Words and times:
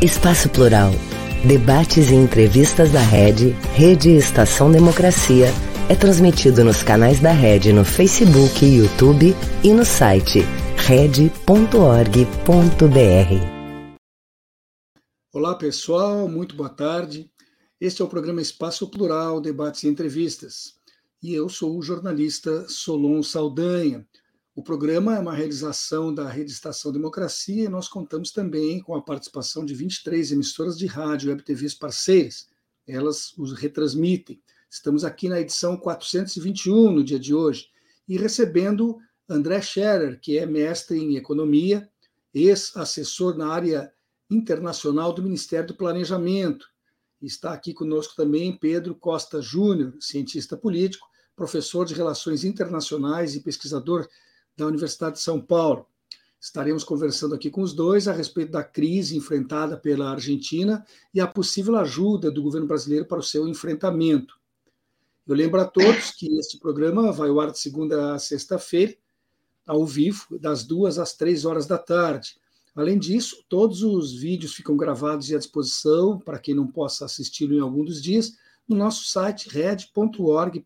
Espaço 0.00 0.48
Plural. 0.48 0.92
Debates 1.44 2.10
e 2.10 2.14
entrevistas 2.14 2.92
da 2.92 3.00
Rede, 3.00 3.50
Rede 3.74 4.10
Estação 4.10 4.70
Democracia, 4.70 5.48
é 5.88 5.96
transmitido 5.96 6.62
nos 6.62 6.84
canais 6.84 7.18
da 7.18 7.32
Rede 7.32 7.72
no 7.72 7.84
Facebook, 7.84 8.64
YouTube 8.64 9.34
e 9.64 9.72
no 9.72 9.84
site 9.84 10.42
rede.org.br. 10.76 11.28
Olá 15.32 15.56
pessoal, 15.56 16.28
muito 16.28 16.54
boa 16.54 16.68
tarde. 16.68 17.28
Este 17.80 18.00
é 18.00 18.04
o 18.04 18.08
programa 18.08 18.40
Espaço 18.40 18.88
Plural, 18.88 19.40
Debates 19.40 19.82
e 19.82 19.88
Entrevistas. 19.88 20.74
E 21.20 21.34
eu 21.34 21.48
sou 21.48 21.76
o 21.76 21.82
jornalista 21.82 22.68
Solon 22.68 23.20
Saldanha. 23.20 24.06
O 24.58 24.62
programa 24.62 25.14
é 25.14 25.20
uma 25.20 25.36
realização 25.36 26.12
da 26.12 26.28
Rede 26.28 26.50
Estação 26.50 26.90
Democracia 26.90 27.66
e 27.66 27.68
nós 27.68 27.86
contamos 27.86 28.32
também 28.32 28.80
com 28.80 28.96
a 28.96 29.00
participação 29.00 29.64
de 29.64 29.72
23 29.72 30.32
emissoras 30.32 30.76
de 30.76 30.84
rádio 30.84 31.28
e 31.28 31.30
web 31.30 31.44
parceiras. 31.78 32.48
Elas 32.84 33.32
os 33.38 33.52
retransmitem. 33.52 34.42
Estamos 34.68 35.04
aqui 35.04 35.28
na 35.28 35.40
edição 35.40 35.76
421 35.76 36.90
no 36.90 37.04
dia 37.04 37.20
de 37.20 37.32
hoje 37.32 37.68
e 38.08 38.18
recebendo 38.18 38.98
André 39.28 39.62
Scherer, 39.62 40.18
que 40.20 40.36
é 40.36 40.44
mestre 40.44 40.98
em 40.98 41.14
economia, 41.14 41.88
ex-assessor 42.34 43.38
na 43.38 43.52
área 43.52 43.92
internacional 44.28 45.12
do 45.12 45.22
Ministério 45.22 45.68
do 45.68 45.76
Planejamento. 45.76 46.66
Está 47.22 47.52
aqui 47.52 47.72
conosco 47.72 48.16
também 48.16 48.58
Pedro 48.58 48.96
Costa 48.96 49.40
Júnior, 49.40 49.94
cientista 50.00 50.56
político, 50.56 51.06
professor 51.36 51.86
de 51.86 51.94
Relações 51.94 52.42
Internacionais 52.42 53.36
e 53.36 53.40
pesquisador 53.40 54.08
da 54.58 54.66
Universidade 54.66 55.14
de 55.14 55.22
São 55.22 55.40
Paulo. 55.40 55.86
Estaremos 56.40 56.84
conversando 56.84 57.34
aqui 57.34 57.50
com 57.50 57.62
os 57.62 57.72
dois 57.72 58.06
a 58.06 58.12
respeito 58.12 58.52
da 58.52 58.62
crise 58.62 59.16
enfrentada 59.16 59.76
pela 59.76 60.10
Argentina 60.10 60.84
e 61.14 61.20
a 61.20 61.26
possível 61.26 61.76
ajuda 61.76 62.30
do 62.30 62.42
governo 62.42 62.66
brasileiro 62.66 63.06
para 63.06 63.18
o 63.18 63.22
seu 63.22 63.48
enfrentamento. 63.48 64.38
Eu 65.26 65.34
lembro 65.34 65.60
a 65.60 65.64
todos 65.64 66.10
que 66.10 66.38
este 66.38 66.58
programa 66.58 67.12
vai 67.12 67.28
ao 67.28 67.40
ar 67.40 67.50
de 67.50 67.58
segunda 67.58 68.14
a 68.14 68.18
sexta-feira, 68.18 68.96
ao 69.66 69.84
vivo, 69.84 70.38
das 70.38 70.64
duas 70.64 70.98
às 70.98 71.12
três 71.12 71.44
horas 71.44 71.66
da 71.66 71.76
tarde. 71.76 72.36
Além 72.74 72.98
disso, 72.98 73.44
todos 73.48 73.82
os 73.82 74.14
vídeos 74.14 74.54
ficam 74.54 74.76
gravados 74.76 75.30
e 75.30 75.34
à 75.34 75.38
disposição 75.38 76.18
para 76.18 76.38
quem 76.38 76.54
não 76.54 76.66
possa 76.66 77.04
assisti-lo 77.04 77.54
em 77.54 77.60
algum 77.60 77.84
dos 77.84 78.02
dias 78.02 78.36
no 78.66 78.76
nosso 78.76 79.04
site 79.04 79.48
red.org.br 79.48 80.58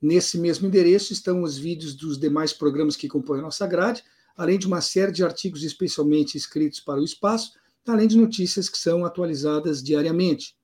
Nesse 0.00 0.38
mesmo 0.38 0.66
endereço 0.66 1.12
estão 1.12 1.42
os 1.42 1.58
vídeos 1.58 1.94
dos 1.94 2.18
demais 2.18 2.52
programas 2.52 2.96
que 2.96 3.08
compõem 3.08 3.40
a 3.40 3.42
nossa 3.42 3.66
grade, 3.66 4.02
além 4.36 4.58
de 4.58 4.66
uma 4.66 4.80
série 4.80 5.12
de 5.12 5.22
artigos 5.22 5.62
especialmente 5.62 6.38
escritos 6.38 6.80
para 6.80 7.00
o 7.00 7.04
espaço, 7.04 7.52
além 7.86 8.08
de 8.08 8.16
notícias 8.16 8.68
que 8.68 8.78
são 8.78 9.04
atualizadas 9.04 9.82
diariamente. 9.82 10.56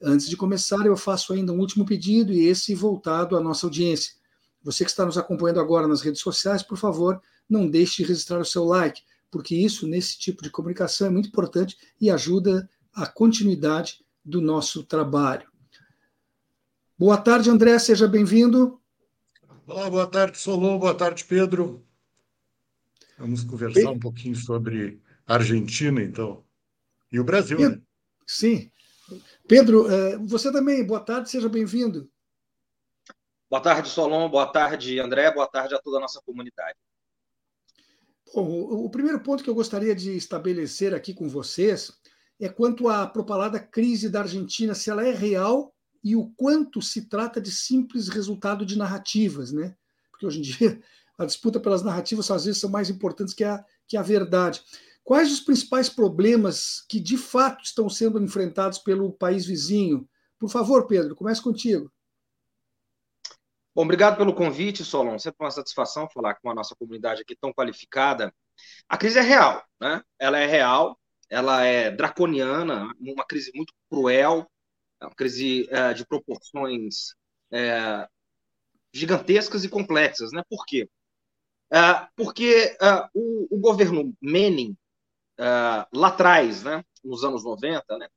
Antes 0.00 0.28
de 0.28 0.36
começar, 0.36 0.86
eu 0.86 0.96
faço 0.96 1.32
ainda 1.32 1.52
um 1.52 1.58
último 1.58 1.84
pedido, 1.84 2.32
e 2.32 2.46
esse 2.46 2.74
voltado 2.74 3.36
à 3.36 3.40
nossa 3.40 3.66
audiência. 3.66 4.14
Você 4.62 4.84
que 4.84 4.90
está 4.90 5.04
nos 5.04 5.18
acompanhando 5.18 5.60
agora 5.60 5.86
nas 5.86 6.00
redes 6.00 6.20
sociais, 6.22 6.62
por 6.62 6.78
favor, 6.78 7.20
não 7.48 7.68
deixe 7.68 8.02
de 8.02 8.08
registrar 8.08 8.40
o 8.40 8.44
seu 8.44 8.64
like, 8.64 9.02
porque 9.30 9.54
isso, 9.54 9.86
nesse 9.86 10.18
tipo 10.18 10.42
de 10.42 10.50
comunicação, 10.50 11.06
é 11.06 11.10
muito 11.10 11.28
importante 11.28 11.76
e 12.00 12.10
ajuda 12.10 12.68
a 12.94 13.06
continuidade 13.06 14.04
do 14.24 14.40
nosso 14.40 14.82
trabalho. 14.84 15.53
Boa 16.96 17.16
tarde, 17.16 17.50
André, 17.50 17.76
seja 17.80 18.06
bem-vindo. 18.06 18.80
Olá, 19.66 19.90
boa 19.90 20.06
tarde, 20.06 20.38
Solon, 20.38 20.78
boa 20.78 20.94
tarde, 20.94 21.24
Pedro. 21.24 21.84
Vamos 23.18 23.42
conversar 23.42 23.90
um 23.90 23.98
pouquinho 23.98 24.36
sobre 24.36 25.02
a 25.26 25.34
Argentina, 25.34 26.00
então, 26.00 26.44
e 27.10 27.18
o 27.18 27.24
Brasil, 27.24 27.56
Pedro, 27.56 27.76
né? 27.78 27.82
Sim. 28.24 28.70
Pedro, 29.48 29.90
eh, 29.90 30.18
você 30.18 30.52
também, 30.52 30.86
boa 30.86 31.00
tarde, 31.00 31.30
seja 31.30 31.48
bem-vindo. 31.48 32.08
Boa 33.50 33.60
tarde, 33.60 33.88
Solon, 33.88 34.28
boa 34.28 34.46
tarde, 34.46 35.00
André, 35.00 35.32
boa 35.32 35.48
tarde 35.48 35.74
a 35.74 35.80
toda 35.80 35.96
a 35.96 36.00
nossa 36.00 36.22
comunidade. 36.22 36.78
Bom, 38.32 38.46
o 38.84 38.88
primeiro 38.88 39.18
ponto 39.18 39.42
que 39.42 39.50
eu 39.50 39.54
gostaria 39.54 39.96
de 39.96 40.16
estabelecer 40.16 40.94
aqui 40.94 41.12
com 41.12 41.28
vocês 41.28 41.90
é 42.38 42.48
quanto 42.48 42.88
à 42.88 43.04
propalada 43.04 43.58
crise 43.58 44.08
da 44.08 44.20
Argentina, 44.20 44.76
se 44.76 44.90
ela 44.90 45.04
é 45.04 45.10
real 45.10 45.73
e 46.04 46.14
o 46.14 46.30
quanto 46.36 46.82
se 46.82 47.08
trata 47.08 47.40
de 47.40 47.50
simples 47.50 48.08
resultado 48.08 48.66
de 48.66 48.76
narrativas, 48.76 49.50
né? 49.50 49.74
Porque 50.10 50.26
hoje 50.26 50.38
em 50.40 50.42
dia 50.42 50.80
a 51.16 51.24
disputa 51.24 51.58
pelas 51.58 51.82
narrativas 51.82 52.30
às 52.30 52.44
vezes 52.44 52.60
são 52.60 52.68
mais 52.68 52.90
importantes 52.90 53.32
que 53.32 53.42
a, 53.42 53.64
que 53.88 53.96
a 53.96 54.02
verdade. 54.02 54.62
Quais 55.02 55.32
os 55.32 55.40
principais 55.40 55.88
problemas 55.88 56.84
que 56.88 57.00
de 57.00 57.16
fato 57.16 57.64
estão 57.64 57.88
sendo 57.88 58.22
enfrentados 58.22 58.78
pelo 58.78 59.12
país 59.12 59.46
vizinho? 59.46 60.06
Por 60.38 60.50
favor, 60.50 60.86
Pedro, 60.86 61.16
comece 61.16 61.42
contigo. 61.42 61.90
Bom, 63.74 63.82
obrigado 63.82 64.16
pelo 64.16 64.34
convite, 64.34 64.84
Solon. 64.84 65.18
Sempre 65.18 65.44
uma 65.44 65.50
satisfação 65.50 66.08
falar 66.08 66.34
com 66.36 66.50
a 66.50 66.54
nossa 66.54 66.76
comunidade 66.76 67.22
aqui 67.22 67.34
tão 67.34 67.52
qualificada. 67.52 68.32
A 68.88 68.96
crise 68.96 69.18
é 69.18 69.22
real, 69.22 69.64
né? 69.80 70.02
Ela 70.18 70.38
é 70.38 70.46
real, 70.46 70.98
ela 71.28 71.64
é 71.64 71.90
draconiana, 71.90 72.88
uma 73.00 73.26
crise 73.26 73.50
muito 73.54 73.74
cruel, 73.90 74.48
é 75.04 75.06
uma 75.06 75.14
crise 75.14 75.68
é, 75.70 75.92
de 75.92 76.06
proporções 76.06 77.14
é, 77.52 78.08
gigantescas 78.92 79.64
e 79.64 79.68
complexas. 79.68 80.32
Né? 80.32 80.42
Por 80.48 80.64
quê? 80.64 80.88
É, 81.72 82.08
porque 82.16 82.76
é, 82.80 83.08
o, 83.14 83.56
o, 83.56 83.60
governo 83.60 84.14
Menem, 84.20 84.76
é, 85.38 85.44
lá 85.92 86.08
atrás, 86.08 86.62
né, 86.62 86.84
nos 87.02 87.24
anos 87.24 87.44
90, 87.44 87.98
né, 87.98 88.08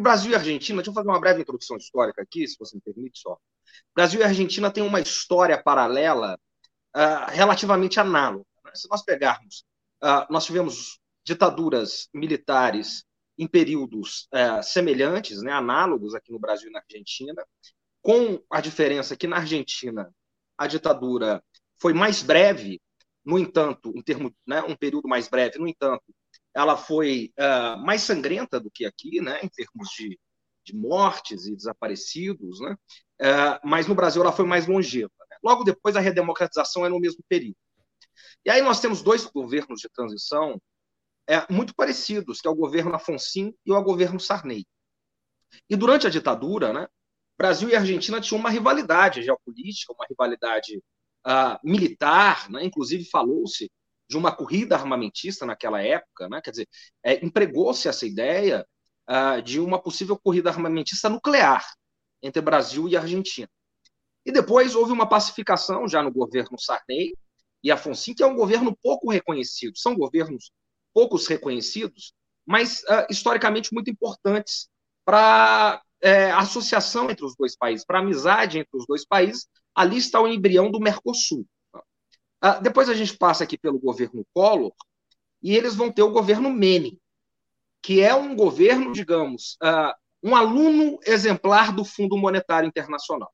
Brasil 0.00 0.32
e 0.32 0.34
Argentina, 0.34 0.78
deixa 0.78 0.90
eu 0.90 0.94
fazer 0.94 1.08
uma 1.08 1.20
breve 1.20 1.42
introdução 1.42 1.76
histórica 1.76 2.22
aqui, 2.22 2.46
se 2.48 2.56
você 2.58 2.76
me 2.76 2.82
permite 2.82 3.18
só. 3.18 3.38
Brasil 3.94 4.20
e 4.20 4.24
Argentina 4.24 4.70
têm 4.70 4.82
uma 4.82 5.00
história 5.00 5.62
paralela 5.62 6.38
relativamente 7.28 8.00
análoga. 8.00 8.46
Né? 8.64 8.70
Se 8.74 8.88
nós 8.88 9.02
pegarmos, 9.02 9.64
nós 10.30 10.46
tivemos 10.46 10.98
ditaduras 11.22 12.08
militares 12.14 13.04
em 13.36 13.46
períodos 13.46 14.28
é, 14.32 14.62
semelhantes, 14.62 15.42
né, 15.42 15.52
análogos 15.52 16.14
aqui 16.14 16.32
no 16.32 16.38
Brasil 16.38 16.68
e 16.68 16.72
na 16.72 16.80
Argentina, 16.80 17.44
com 18.00 18.42
a 18.50 18.60
diferença 18.60 19.16
que 19.16 19.26
na 19.26 19.36
Argentina 19.36 20.12
a 20.56 20.66
ditadura 20.66 21.42
foi 21.80 21.92
mais 21.92 22.22
breve, 22.22 22.80
no 23.24 23.38
entanto, 23.38 23.92
em 23.96 24.02
termos, 24.02 24.32
né, 24.46 24.62
um 24.62 24.76
período 24.76 25.08
mais 25.08 25.28
breve, 25.28 25.58
no 25.58 25.66
entanto, 25.66 26.04
ela 26.54 26.76
foi 26.76 27.32
uh, 27.38 27.78
mais 27.84 28.02
sangrenta 28.02 28.60
do 28.60 28.70
que 28.70 28.84
aqui, 28.84 29.20
né, 29.20 29.40
em 29.42 29.48
termos 29.48 29.88
de, 29.96 30.18
de 30.64 30.76
mortes 30.76 31.46
e 31.46 31.56
desaparecidos, 31.56 32.60
né, 32.60 32.76
uh, 33.22 33.60
mas 33.64 33.88
no 33.88 33.94
Brasil 33.94 34.22
ela 34.22 34.32
foi 34.32 34.46
mais 34.46 34.66
longeva. 34.66 35.10
Né? 35.30 35.36
Logo 35.42 35.64
depois, 35.64 35.96
a 35.96 36.00
redemocratização 36.00 36.86
é 36.86 36.88
no 36.88 37.00
mesmo 37.00 37.24
período. 37.28 37.56
E 38.44 38.50
aí 38.50 38.62
nós 38.62 38.80
temos 38.80 39.02
dois 39.02 39.24
governos 39.24 39.80
de 39.80 39.88
transição 39.88 40.60
é, 41.28 41.52
muito 41.52 41.74
parecidos, 41.74 42.40
que 42.40 42.48
é 42.48 42.50
o 42.50 42.54
governo 42.54 42.94
Afonso 42.94 43.54
e 43.64 43.72
o 43.72 43.82
governo 43.82 44.20
Sarney. 44.20 44.66
E 45.68 45.76
durante 45.76 46.06
a 46.06 46.10
ditadura, 46.10 46.72
né, 46.72 46.86
Brasil 47.38 47.68
e 47.68 47.76
Argentina 47.76 48.20
tinham 48.20 48.38
uma 48.38 48.50
rivalidade 48.50 49.22
geopolítica, 49.22 49.92
uma 49.92 50.06
rivalidade 50.08 50.78
uh, 51.26 51.58
militar, 51.62 52.50
né, 52.50 52.64
inclusive 52.64 53.04
falou-se 53.04 53.70
de 54.08 54.16
uma 54.16 54.34
corrida 54.34 54.76
armamentista 54.76 55.46
naquela 55.46 55.82
época, 55.82 56.28
né, 56.28 56.40
quer 56.42 56.50
dizer, 56.50 56.68
é, 57.02 57.24
empregou-se 57.24 57.88
essa 57.88 58.06
ideia 58.06 58.66
uh, 59.08 59.42
de 59.42 59.58
uma 59.58 59.80
possível 59.80 60.18
corrida 60.18 60.50
armamentista 60.50 61.08
nuclear 61.08 61.64
entre 62.22 62.42
Brasil 62.42 62.88
e 62.88 62.96
Argentina. 62.96 63.48
E 64.24 64.32
depois 64.32 64.74
houve 64.74 64.92
uma 64.92 65.08
pacificação 65.08 65.86
já 65.86 66.02
no 66.02 66.10
governo 66.10 66.58
Sarney 66.58 67.14
e 67.62 67.70
Afonso, 67.70 68.14
que 68.14 68.22
é 68.22 68.26
um 68.26 68.36
governo 68.36 68.76
pouco 68.82 69.10
reconhecido. 69.10 69.76
São 69.76 69.94
governos 69.94 70.50
poucos 70.94 71.26
reconhecidos, 71.26 72.14
mas 72.46 72.80
uh, 72.84 73.06
historicamente 73.10 73.74
muito 73.74 73.90
importantes 73.90 74.68
para 75.04 75.82
é, 76.00 76.30
a 76.30 76.38
associação 76.38 77.10
entre 77.10 77.24
os 77.24 77.34
dois 77.34 77.56
países, 77.56 77.84
para 77.84 77.98
a 77.98 78.02
amizade 78.02 78.58
entre 78.58 78.76
os 78.76 78.86
dois 78.86 79.04
países. 79.04 79.48
Ali 79.74 79.96
está 79.96 80.20
o 80.20 80.28
embrião 80.28 80.70
do 80.70 80.78
Mercosul. 80.78 81.46
Uh, 81.74 82.62
depois 82.62 82.88
a 82.88 82.94
gente 82.94 83.16
passa 83.16 83.42
aqui 83.44 83.58
pelo 83.58 83.78
governo 83.78 84.24
Collor 84.32 84.72
e 85.42 85.56
eles 85.56 85.74
vão 85.74 85.90
ter 85.90 86.02
o 86.02 86.12
governo 86.12 86.50
Menem, 86.50 87.00
que 87.82 88.00
é 88.00 88.14
um 88.14 88.36
governo, 88.36 88.92
digamos, 88.92 89.56
uh, 89.62 89.92
um 90.22 90.36
aluno 90.36 90.98
exemplar 91.04 91.74
do 91.74 91.84
Fundo 91.84 92.16
Monetário 92.16 92.68
Internacional. 92.68 93.32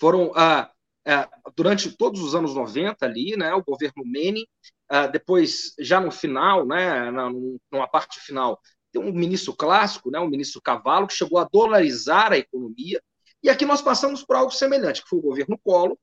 Foram 0.00 0.32
durante 1.54 1.96
todos 1.96 2.20
os 2.20 2.34
anos 2.34 2.54
90 2.54 3.04
ali, 3.06 3.36
né, 3.36 3.54
o 3.54 3.62
governo 3.62 4.04
Menem 4.04 4.44
Uh, 4.90 5.10
depois, 5.10 5.74
já 5.80 6.00
no 6.00 6.12
final, 6.12 6.64
né, 6.64 7.10
na, 7.10 7.28
numa 7.72 7.88
parte 7.88 8.20
final, 8.20 8.60
tem 8.92 9.02
um 9.02 9.12
ministro 9.12 9.52
clássico, 9.52 10.10
né, 10.10 10.20
um 10.20 10.28
ministro 10.28 10.62
Cavalo, 10.62 11.08
que 11.08 11.14
chegou 11.14 11.38
a 11.38 11.48
dolarizar 11.50 12.32
a 12.32 12.38
economia. 12.38 13.02
E 13.42 13.50
aqui 13.50 13.66
nós 13.66 13.82
passamos 13.82 14.22
por 14.22 14.36
algo 14.36 14.52
semelhante, 14.52 15.02
que 15.02 15.08
foi 15.08 15.18
o 15.18 15.22
governo 15.22 15.58
Collor, 15.58 15.98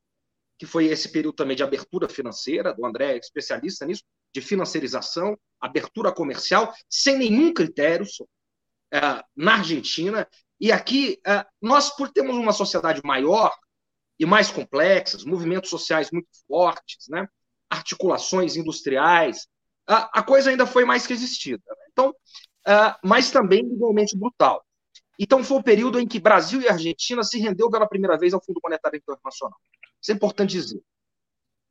que 0.60 0.66
foi 0.66 0.88
esse 0.88 1.10
período 1.10 1.36
também 1.36 1.56
de 1.56 1.64
abertura 1.64 2.10
financeira, 2.10 2.74
do 2.74 2.86
André, 2.86 3.18
especialista 3.18 3.86
nisso, 3.86 4.04
de 4.36 4.42
financiarização, 4.42 5.38
abertura 5.62 6.12
comercial, 6.12 6.74
sem 6.90 7.18
nenhum 7.18 7.54
critério 7.54 8.06
uh, 8.06 9.24
na 9.34 9.56
Argentina. 9.56 10.28
E 10.60 10.72
aqui, 10.72 11.20
nós, 11.62 11.90
por 11.90 12.10
termos 12.10 12.38
uma 12.38 12.54
sociedade 12.54 13.02
maior 13.04 13.54
e 14.20 14.26
mais 14.26 14.52
complexa, 14.52 15.18
movimentos 15.26 15.70
sociais 15.70 16.12
muito 16.12 16.28
fortes, 16.48 17.08
né, 17.10 17.28
articulações 17.70 18.56
industriais, 18.56 19.44
uh, 19.90 20.08
a 20.14 20.24
coisa 20.24 20.50
ainda 20.50 20.66
foi 20.66 20.86
mais 20.86 21.06
resistida. 21.06 21.64
Né? 21.68 21.86
Então, 21.92 22.16
mas 23.04 23.30
também 23.30 23.60
igualmente 23.66 24.18
brutal. 24.18 24.64
Então, 25.20 25.44
foi 25.44 25.58
o 25.58 25.64
período 25.64 26.00
em 26.00 26.08
que 26.08 26.20
Brasil 26.20 26.62
e 26.62 26.68
Argentina 26.68 27.24
se 27.24 27.38
rendeu 27.40 27.70
pela 27.70 27.88
primeira 27.88 28.18
vez 28.18 28.34
ao 28.34 28.44
Fundo 28.44 28.60
Monetário 28.64 28.98
Internacional. 28.98 29.60
Isso 30.02 30.12
é 30.12 30.16
importante 30.16 30.52
dizer. 30.52 30.82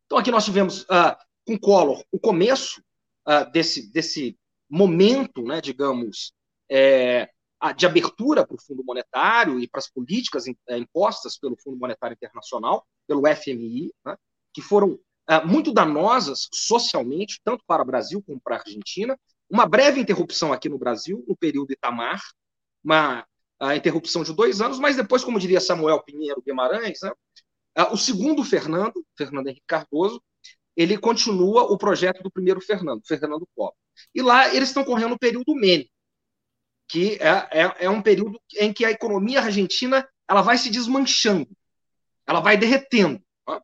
Então, 0.06 0.18
aqui 0.18 0.30
nós 0.30 0.44
tivemos 0.44 0.82
uh, 0.82 1.16
com 1.46 1.58
Collor 1.58 2.04
o 2.12 2.18
começo 2.18 2.82
uh, 3.26 3.50
desse, 3.50 3.90
desse 3.90 4.38
momento, 4.68 5.42
né, 5.42 5.60
digamos, 5.60 6.32
é, 6.70 7.28
de 7.70 7.86
abertura 7.86 8.44
para 8.44 8.56
o 8.56 8.60
Fundo 8.60 8.82
Monetário 8.82 9.60
e 9.60 9.68
para 9.68 9.78
as 9.78 9.88
políticas 9.88 10.46
é, 10.68 10.76
impostas 10.76 11.38
pelo 11.38 11.56
Fundo 11.56 11.76
Monetário 11.76 12.14
Internacional, 12.14 12.84
pelo 13.06 13.22
FMI, 13.26 13.92
né, 14.04 14.16
que 14.52 14.60
foram 14.60 14.98
uh, 15.30 15.46
muito 15.46 15.72
danosas 15.72 16.48
socialmente, 16.52 17.40
tanto 17.44 17.62
para 17.64 17.82
o 17.82 17.86
Brasil 17.86 18.20
como 18.26 18.40
para 18.40 18.56
a 18.56 18.58
Argentina. 18.58 19.16
Uma 19.48 19.64
breve 19.64 20.00
interrupção 20.00 20.52
aqui 20.52 20.68
no 20.68 20.78
Brasil, 20.78 21.24
no 21.28 21.36
período 21.36 21.72
Itamar, 21.72 22.20
uma 22.82 23.24
interrupção 23.76 24.24
de 24.24 24.34
dois 24.34 24.60
anos, 24.60 24.80
mas 24.80 24.96
depois, 24.96 25.22
como 25.22 25.38
diria 25.38 25.60
Samuel 25.60 26.02
Pinheiro 26.02 26.42
Guimarães, 26.44 26.98
né, 27.00 27.12
o 27.92 27.96
segundo 27.96 28.42
Fernando, 28.42 29.04
Fernando 29.16 29.46
Henrique 29.46 29.66
Cardoso, 29.68 30.20
ele 30.76 30.98
continua 30.98 31.64
o 31.64 31.78
projeto 31.78 32.24
do 32.24 32.30
primeiro 32.30 32.60
Fernando, 32.60 33.02
Fernando 33.06 33.46
Collor. 33.54 33.74
E 34.14 34.22
lá 34.22 34.52
eles 34.54 34.68
estão 34.68 34.84
correndo 34.84 35.14
o 35.14 35.18
período 35.18 35.54
Menem, 35.54 35.88
que 36.92 37.16
é, 37.22 37.62
é, 37.62 37.86
é, 37.86 37.90
um 37.90 38.02
período 38.02 38.38
em 38.58 38.70
que 38.70 38.84
a 38.84 38.90
economia 38.90 39.40
argentina 39.40 40.06
ela 40.28 40.42
vai 40.42 40.58
se 40.58 40.68
desmanchando, 40.68 41.48
ela 42.26 42.40
vai 42.40 42.58
derretendo. 42.58 43.18
Tá? 43.46 43.62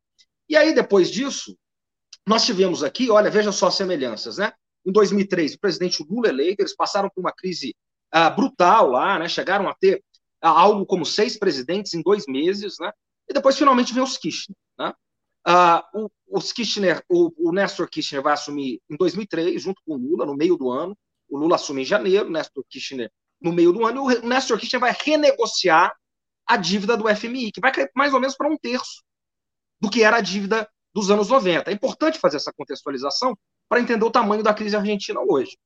E 0.48 0.56
aí, 0.56 0.74
depois 0.74 1.10
disso, 1.10 1.54
nós 2.26 2.46
tivemos 2.46 2.82
aqui, 2.82 3.10
olha, 3.10 3.30
veja 3.30 3.52
só 3.52 3.66
as 3.66 3.74
semelhanças, 3.74 4.38
né? 4.38 4.50
Em 4.82 4.90
2003, 4.90 5.54
o 5.54 5.60
presidente 5.60 6.02
Lula 6.08 6.28
eleito, 6.30 6.62
eles 6.62 6.74
passaram 6.74 7.10
por 7.10 7.20
uma 7.20 7.30
crise 7.30 7.76
uh, 8.14 8.34
brutal 8.34 8.88
lá, 8.88 9.18
né? 9.18 9.28
Chegaram 9.28 9.68
a 9.68 9.74
ter 9.74 10.02
uh, 10.42 10.48
algo 10.48 10.86
como 10.86 11.04
seis 11.04 11.38
presidentes 11.38 11.92
em 11.92 12.00
dois 12.00 12.24
meses, 12.26 12.76
né? 12.80 12.90
E 13.28 13.34
depois, 13.34 13.58
finalmente, 13.58 13.92
vem 13.92 14.02
os 14.02 14.16
Kirchner. 14.16 14.56
Né? 14.78 14.94
Uh, 15.46 16.04
o, 16.04 16.38
os 16.38 16.50
Kirchner, 16.50 17.04
o, 17.10 17.30
o 17.36 17.52
Néstor 17.52 17.90
Kirchner 17.90 18.22
vai 18.22 18.32
assumir 18.32 18.80
em 18.88 18.96
2003, 18.96 19.60
junto 19.60 19.82
com 19.84 19.96
o 19.96 19.98
Lula, 19.98 20.24
no 20.24 20.34
meio 20.34 20.56
do 20.56 20.70
ano. 20.70 20.96
O 21.28 21.36
Lula 21.36 21.56
assume 21.56 21.82
em 21.82 21.84
janeiro, 21.84 22.30
Néstor 22.30 22.64
Kirchner 22.70 23.12
no 23.40 23.52
meio 23.52 23.72
do 23.72 23.86
ano, 23.86 24.10
e 24.10 24.16
o 24.16 24.26
Néstor 24.26 24.58
Kirchner 24.58 24.80
vai 24.80 24.96
renegociar 25.04 25.92
a 26.46 26.56
dívida 26.56 26.96
do 26.96 27.14
FMI, 27.14 27.52
que 27.52 27.60
vai 27.60 27.72
cair 27.72 27.90
mais 27.94 28.14
ou 28.14 28.20
menos 28.20 28.36
para 28.36 28.48
um 28.48 28.56
terço 28.56 29.02
do 29.80 29.90
que 29.90 30.02
era 30.02 30.16
a 30.16 30.20
dívida 30.20 30.68
dos 30.94 31.10
anos 31.10 31.28
90. 31.28 31.70
É 31.70 31.74
importante 31.74 32.18
fazer 32.18 32.38
essa 32.38 32.52
contextualização 32.52 33.36
para 33.68 33.80
entender 33.80 34.04
o 34.04 34.10
tamanho 34.10 34.42
da 34.42 34.54
crise 34.54 34.74
argentina 34.74 35.20
hoje. 35.20 35.56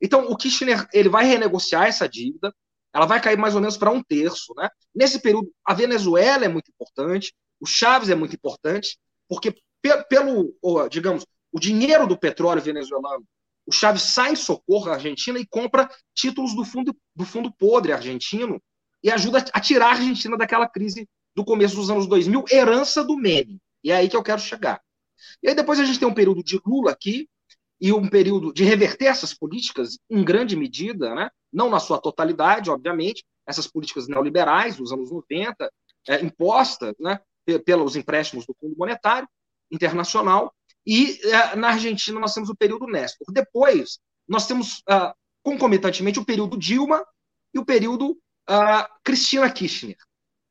Então, 0.00 0.26
o 0.26 0.36
Kirchner 0.36 0.86
ele 0.92 1.08
vai 1.08 1.24
renegociar 1.24 1.86
essa 1.86 2.08
dívida, 2.08 2.52
ela 2.92 3.06
vai 3.06 3.20
cair 3.20 3.38
mais 3.38 3.54
ou 3.54 3.60
menos 3.60 3.76
para 3.76 3.90
um 3.90 4.02
terço. 4.02 4.52
Né? 4.56 4.68
Nesse 4.94 5.20
período, 5.20 5.50
a 5.64 5.72
Venezuela 5.72 6.44
é 6.44 6.48
muito 6.48 6.70
importante, 6.70 7.34
o 7.60 7.66
Chaves 7.66 8.10
é 8.10 8.14
muito 8.14 8.34
importante, 8.34 8.98
porque 9.28 9.54
pelo, 10.08 10.54
digamos, 10.90 11.24
o 11.52 11.60
dinheiro 11.60 12.06
do 12.06 12.18
petróleo 12.18 12.60
venezuelano, 12.60 13.24
o 13.66 13.72
Chaves 13.72 14.02
sai 14.02 14.32
em 14.32 14.36
socorro 14.36 14.90
à 14.90 14.94
Argentina 14.94 15.38
e 15.38 15.46
compra 15.46 15.90
títulos 16.14 16.54
do 16.54 16.64
fundo, 16.64 16.96
do 17.14 17.24
fundo 17.24 17.52
podre 17.52 17.92
argentino 17.92 18.62
e 19.02 19.10
ajuda 19.10 19.44
a 19.52 19.60
tirar 19.60 19.86
a 19.86 19.90
Argentina 19.90 20.36
daquela 20.36 20.68
crise 20.68 21.08
do 21.34 21.44
começo 21.44 21.76
dos 21.76 21.90
anos 21.90 22.06
2000, 22.06 22.44
herança 22.50 23.04
do 23.04 23.16
Menem. 23.16 23.60
E 23.82 23.90
é 23.90 23.96
aí 23.96 24.08
que 24.08 24.16
eu 24.16 24.22
quero 24.22 24.40
chegar. 24.40 24.80
E 25.42 25.48
aí 25.48 25.54
depois 25.54 25.78
a 25.80 25.84
gente 25.84 25.98
tem 25.98 26.08
um 26.08 26.14
período 26.14 26.42
de 26.42 26.60
Lula 26.64 26.92
aqui, 26.92 27.28
e 27.80 27.92
um 27.92 28.08
período 28.08 28.52
de 28.52 28.64
reverter 28.64 29.06
essas 29.06 29.34
políticas 29.34 29.98
em 30.08 30.24
grande 30.24 30.56
medida, 30.56 31.14
né? 31.14 31.30
não 31.52 31.68
na 31.68 31.78
sua 31.78 32.00
totalidade, 32.00 32.70
obviamente, 32.70 33.24
essas 33.46 33.66
políticas 33.66 34.08
neoliberais 34.08 34.76
dos 34.76 34.92
anos 34.92 35.10
90, 35.10 35.70
é, 36.08 36.20
impostas 36.22 36.94
né, 36.98 37.20
pelos 37.64 37.96
empréstimos 37.96 38.46
do 38.46 38.56
Fundo 38.58 38.74
Monetário 38.76 39.28
Internacional, 39.70 40.54
e 40.86 41.18
é, 41.24 41.56
na 41.56 41.70
Argentina 41.70 42.20
nós 42.20 42.32
temos 42.32 42.48
o 42.48 42.54
período 42.54 42.86
Néstor. 42.86 43.26
Depois, 43.32 43.98
nós 44.28 44.46
temos 44.46 44.82
ah, 44.88 45.14
concomitantemente 45.42 46.18
o 46.18 46.24
período 46.24 46.56
Dilma 46.56 47.04
e 47.52 47.58
o 47.58 47.64
período 47.64 48.16
ah, 48.46 48.88
Cristina 49.02 49.50
Kirchner. 49.50 49.96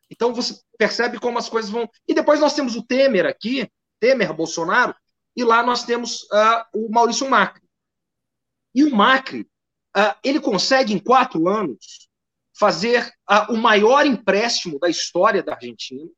Então 0.09 0.33
você 0.33 0.59
percebe 0.77 1.19
como 1.19 1.37
as 1.37 1.47
coisas 1.47 1.71
vão. 1.71 1.89
E 2.07 2.13
depois 2.13 2.39
nós 2.39 2.53
temos 2.53 2.75
o 2.75 2.83
Temer 2.83 3.25
aqui, 3.25 3.69
Temer 3.99 4.33
Bolsonaro, 4.33 4.93
e 5.35 5.43
lá 5.43 5.63
nós 5.63 5.83
temos 5.83 6.23
uh, 6.23 6.63
o 6.73 6.89
Maurício 6.89 7.29
Macri. 7.29 7.67
E 8.73 8.83
o 8.83 8.95
Macri, 8.95 9.41
uh, 9.97 10.15
ele 10.23 10.39
consegue, 10.39 10.93
em 10.93 10.99
quatro 10.99 11.49
anos, 11.49 12.07
fazer 12.57 13.05
uh, 13.29 13.51
o 13.51 13.57
maior 13.57 14.05
empréstimo 14.05 14.79
da 14.79 14.89
história 14.89 15.43
da 15.43 15.55
Argentina 15.55 16.09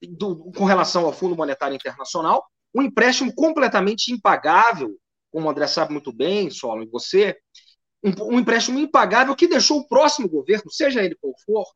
do, 0.00 0.52
com 0.52 0.64
relação 0.64 1.04
ao 1.04 1.12
Fundo 1.12 1.36
Monetário 1.36 1.74
Internacional, 1.74 2.48
um 2.74 2.82
empréstimo 2.82 3.34
completamente 3.34 4.12
impagável, 4.12 4.96
como 5.30 5.46
o 5.46 5.50
André 5.50 5.66
sabe 5.66 5.92
muito 5.92 6.12
bem, 6.12 6.50
Solo, 6.50 6.82
e 6.82 6.86
você, 6.86 7.36
um, 8.02 8.34
um 8.34 8.40
empréstimo 8.40 8.78
impagável 8.78 9.34
que 9.34 9.48
deixou 9.48 9.80
o 9.80 9.88
próximo 9.88 10.28
governo, 10.28 10.70
seja 10.70 11.02
ele 11.02 11.16
qual 11.20 11.34
for, 11.44 11.66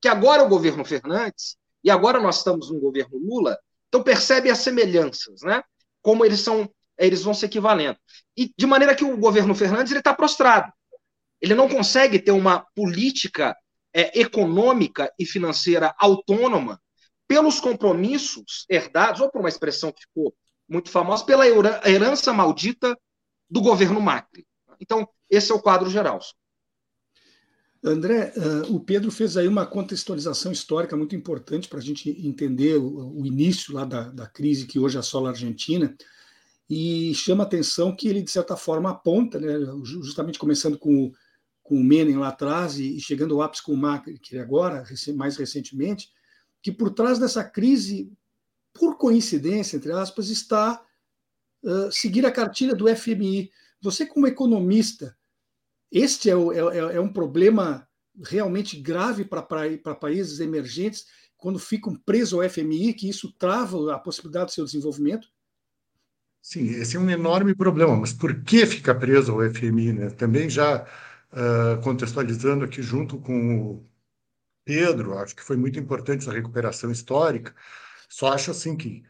que 0.00 0.08
agora 0.08 0.42
é 0.42 0.44
o 0.44 0.48
governo 0.48 0.84
Fernandes, 0.84 1.56
e 1.84 1.90
agora 1.90 2.20
nós 2.20 2.38
estamos 2.38 2.70
no 2.70 2.80
governo 2.80 3.18
Lula, 3.18 3.58
então 3.88 4.02
percebe 4.02 4.50
as 4.50 4.58
semelhanças, 4.58 5.42
né? 5.42 5.62
Como 6.00 6.24
eles 6.24 6.40
são, 6.40 6.68
eles 6.98 7.22
vão 7.22 7.34
se 7.34 7.44
equivalendo. 7.44 7.98
E 8.36 8.52
de 8.56 8.66
maneira 8.66 8.94
que 8.94 9.04
o 9.04 9.16
governo 9.16 9.54
Fernandes 9.54 9.92
ele 9.92 10.00
está 10.00 10.14
prostrado. 10.14 10.72
Ele 11.40 11.54
não 11.54 11.68
consegue 11.68 12.18
ter 12.18 12.30
uma 12.30 12.64
política 12.74 13.56
é, 13.92 14.18
econômica 14.18 15.12
e 15.18 15.26
financeira 15.26 15.94
autônoma 15.98 16.80
pelos 17.28 17.60
compromissos 17.60 18.64
herdados, 18.68 19.20
ou 19.20 19.30
por 19.30 19.40
uma 19.40 19.48
expressão 19.48 19.92
que 19.92 20.02
ficou 20.02 20.34
muito 20.72 20.90
famosa, 20.90 21.24
pela 21.24 21.44
herança 21.46 22.32
maldita 22.32 22.98
do 23.48 23.60
governo 23.60 24.00
Macri. 24.00 24.46
Então, 24.80 25.06
esse 25.28 25.52
é 25.52 25.54
o 25.54 25.60
quadro 25.60 25.90
geral. 25.90 26.18
André, 27.84 28.32
uh, 28.36 28.74
o 28.74 28.80
Pedro 28.80 29.10
fez 29.10 29.36
aí 29.36 29.46
uma 29.46 29.66
contextualização 29.66 30.50
histórica 30.50 30.96
muito 30.96 31.14
importante 31.14 31.68
para 31.68 31.78
a 31.78 31.82
gente 31.82 32.08
entender 32.26 32.76
o, 32.78 33.26
início 33.26 33.74
lá 33.74 33.84
da, 33.84 34.08
da 34.08 34.26
crise 34.26 34.66
que 34.66 34.78
hoje 34.78 34.96
assola 34.96 35.28
a 35.28 35.32
Argentina 35.32 35.94
e 36.70 37.12
chama 37.14 37.42
atenção 37.42 37.94
que 37.94 38.08
ele, 38.08 38.22
de 38.22 38.30
certa 38.30 38.56
forma, 38.56 38.90
aponta, 38.90 39.38
né, 39.38 39.52
justamente 39.82 40.38
começando 40.38 40.78
com 40.78 41.06
o, 41.06 41.12
com 41.62 41.74
o 41.74 41.84
Menem 41.84 42.16
lá 42.16 42.28
atrás 42.28 42.78
e, 42.78 42.96
e 42.96 43.00
chegando 43.00 43.34
ao 43.34 43.42
ápice 43.42 43.62
com 43.62 43.72
o 43.72 43.76
Macri, 43.76 44.18
que 44.18 44.38
é 44.38 44.40
agora, 44.40 44.84
mais 45.14 45.36
recentemente, 45.36 46.08
que 46.62 46.72
por 46.72 46.90
trás 46.90 47.18
dessa 47.18 47.44
crise, 47.44 48.10
por 48.72 48.96
coincidência, 48.96 49.76
entre 49.76 49.92
aspas, 49.92 50.28
está 50.28 50.82
uh, 51.62 51.92
seguir 51.92 52.24
a 52.26 52.32
cartilha 52.32 52.74
do 52.74 52.94
FMI. 52.94 53.50
Você, 53.80 54.06
como 54.06 54.26
economista, 54.26 55.16
este 55.90 56.30
é, 56.30 56.36
o, 56.36 56.52
é, 56.52 56.96
é 56.96 57.00
um 57.00 57.12
problema 57.12 57.86
realmente 58.24 58.80
grave 58.80 59.24
para 59.24 59.42
países 59.94 60.40
emergentes, 60.40 61.06
quando 61.36 61.58
ficam 61.58 61.96
presos 61.96 62.34
ao 62.34 62.48
FMI, 62.48 62.94
que 62.94 63.08
isso 63.08 63.32
trava 63.32 63.94
a 63.94 63.98
possibilidade 63.98 64.46
do 64.46 64.52
seu 64.52 64.64
desenvolvimento? 64.64 65.28
Sim, 66.40 66.68
esse 66.68 66.96
é 66.96 67.00
um 67.00 67.10
enorme 67.10 67.54
problema, 67.54 67.96
mas 67.96 68.12
por 68.12 68.42
que 68.42 68.66
fica 68.66 68.94
preso 68.94 69.32
ao 69.32 69.50
FMI? 69.50 69.92
Né? 69.92 70.10
Também 70.10 70.48
já 70.48 70.86
uh, 71.32 71.80
contextualizando 71.82 72.64
aqui 72.64 72.82
junto 72.82 73.18
com 73.18 73.60
o 73.60 73.86
Pedro, 74.64 75.18
acho 75.18 75.34
que 75.34 75.42
foi 75.42 75.56
muito 75.56 75.78
importante 75.78 76.22
essa 76.22 76.32
recuperação 76.32 76.90
histórica, 76.90 77.54
só 78.12 78.32
acho 78.32 78.50
assim 78.50 78.76
que, 78.76 79.02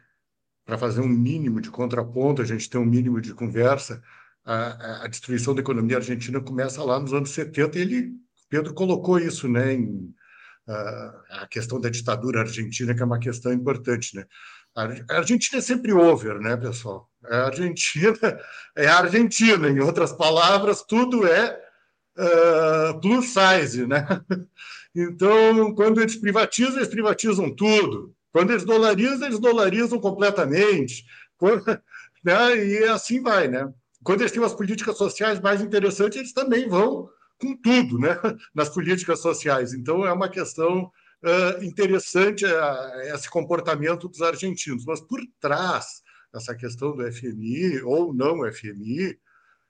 para 0.65 0.77
fazer 0.77 1.01
um 1.01 1.07
mínimo 1.07 1.59
de 1.59 1.69
contraponto, 1.69 2.41
a 2.41 2.45
gente 2.45 2.69
tem 2.69 2.79
um 2.79 2.85
mínimo 2.85 3.19
de 3.19 3.33
conversa, 3.33 4.01
a, 4.45 5.03
a, 5.03 5.07
destruição 5.07 5.53
da 5.53 5.61
economia 5.61 5.97
argentina 5.97 6.39
começa 6.39 6.83
lá 6.83 6.99
nos 6.99 7.13
anos 7.13 7.31
70 7.31 7.77
e 7.77 7.81
ele, 7.81 8.11
Pedro 8.49 8.73
colocou 8.73 9.19
isso 9.19 9.47
né, 9.47 9.73
em 9.73 10.13
a 10.65 11.45
questão 11.47 11.79
da 11.79 11.89
ditadura 11.89 12.39
argentina, 12.39 12.95
que 12.95 13.01
é 13.01 13.05
uma 13.05 13.19
questão 13.19 13.51
importante. 13.51 14.15
Né? 14.15 14.25
A 14.75 15.17
Argentina 15.17 15.59
é 15.59 15.61
sempre 15.61 15.91
over, 15.91 16.39
né, 16.39 16.55
pessoal? 16.55 17.09
A 17.25 17.47
Argentina 17.47 18.17
é 18.75 18.87
a 18.87 18.99
Argentina, 18.99 19.69
em 19.69 19.79
outras 19.79 20.13
palavras, 20.13 20.81
tudo 20.81 21.27
é 21.27 21.59
uh, 22.17 22.99
plus 23.01 23.33
size, 23.33 23.85
né? 23.85 24.05
Então, 24.95 25.73
quando 25.73 25.99
eles 25.99 26.15
privatizam, 26.17 26.75
eles 26.75 26.87
privatizam 26.87 27.49
tudo. 27.49 28.15
Quando 28.33 28.49
eles 28.49 28.65
dolarizam, 28.65 29.27
eles 29.27 29.39
dolarizam 29.39 29.99
completamente. 29.99 31.05
Quando, 31.37 31.63
né? 32.25 32.57
E 32.57 32.83
assim 32.85 33.21
vai, 33.21 33.47
né? 33.47 33.71
Quando 34.03 34.21
eles 34.21 34.31
têm 34.31 34.41
umas 34.41 34.55
políticas 34.55 34.97
sociais 34.97 35.39
mais 35.39 35.61
interessantes, 35.61 36.17
eles 36.17 36.33
também 36.33 36.67
vão 36.67 37.07
com 37.39 37.55
tudo, 37.55 37.99
né? 37.99 38.17
Nas 38.53 38.69
políticas 38.69 39.19
sociais. 39.21 39.73
Então 39.73 40.05
é 40.05 40.11
uma 40.11 40.27
questão 40.27 40.91
uh, 41.23 41.63
interessante 41.63 42.43
uh, 42.43 43.01
esse 43.13 43.29
comportamento 43.29 44.09
dos 44.09 44.21
argentinos. 44.21 44.83
Mas 44.83 44.99
por 44.99 45.21
trás 45.39 46.01
dessa 46.33 46.55
questão 46.55 46.95
do 46.95 47.11
FMI 47.11 47.83
ou 47.83 48.11
não 48.11 48.51
FMI, 48.51 49.15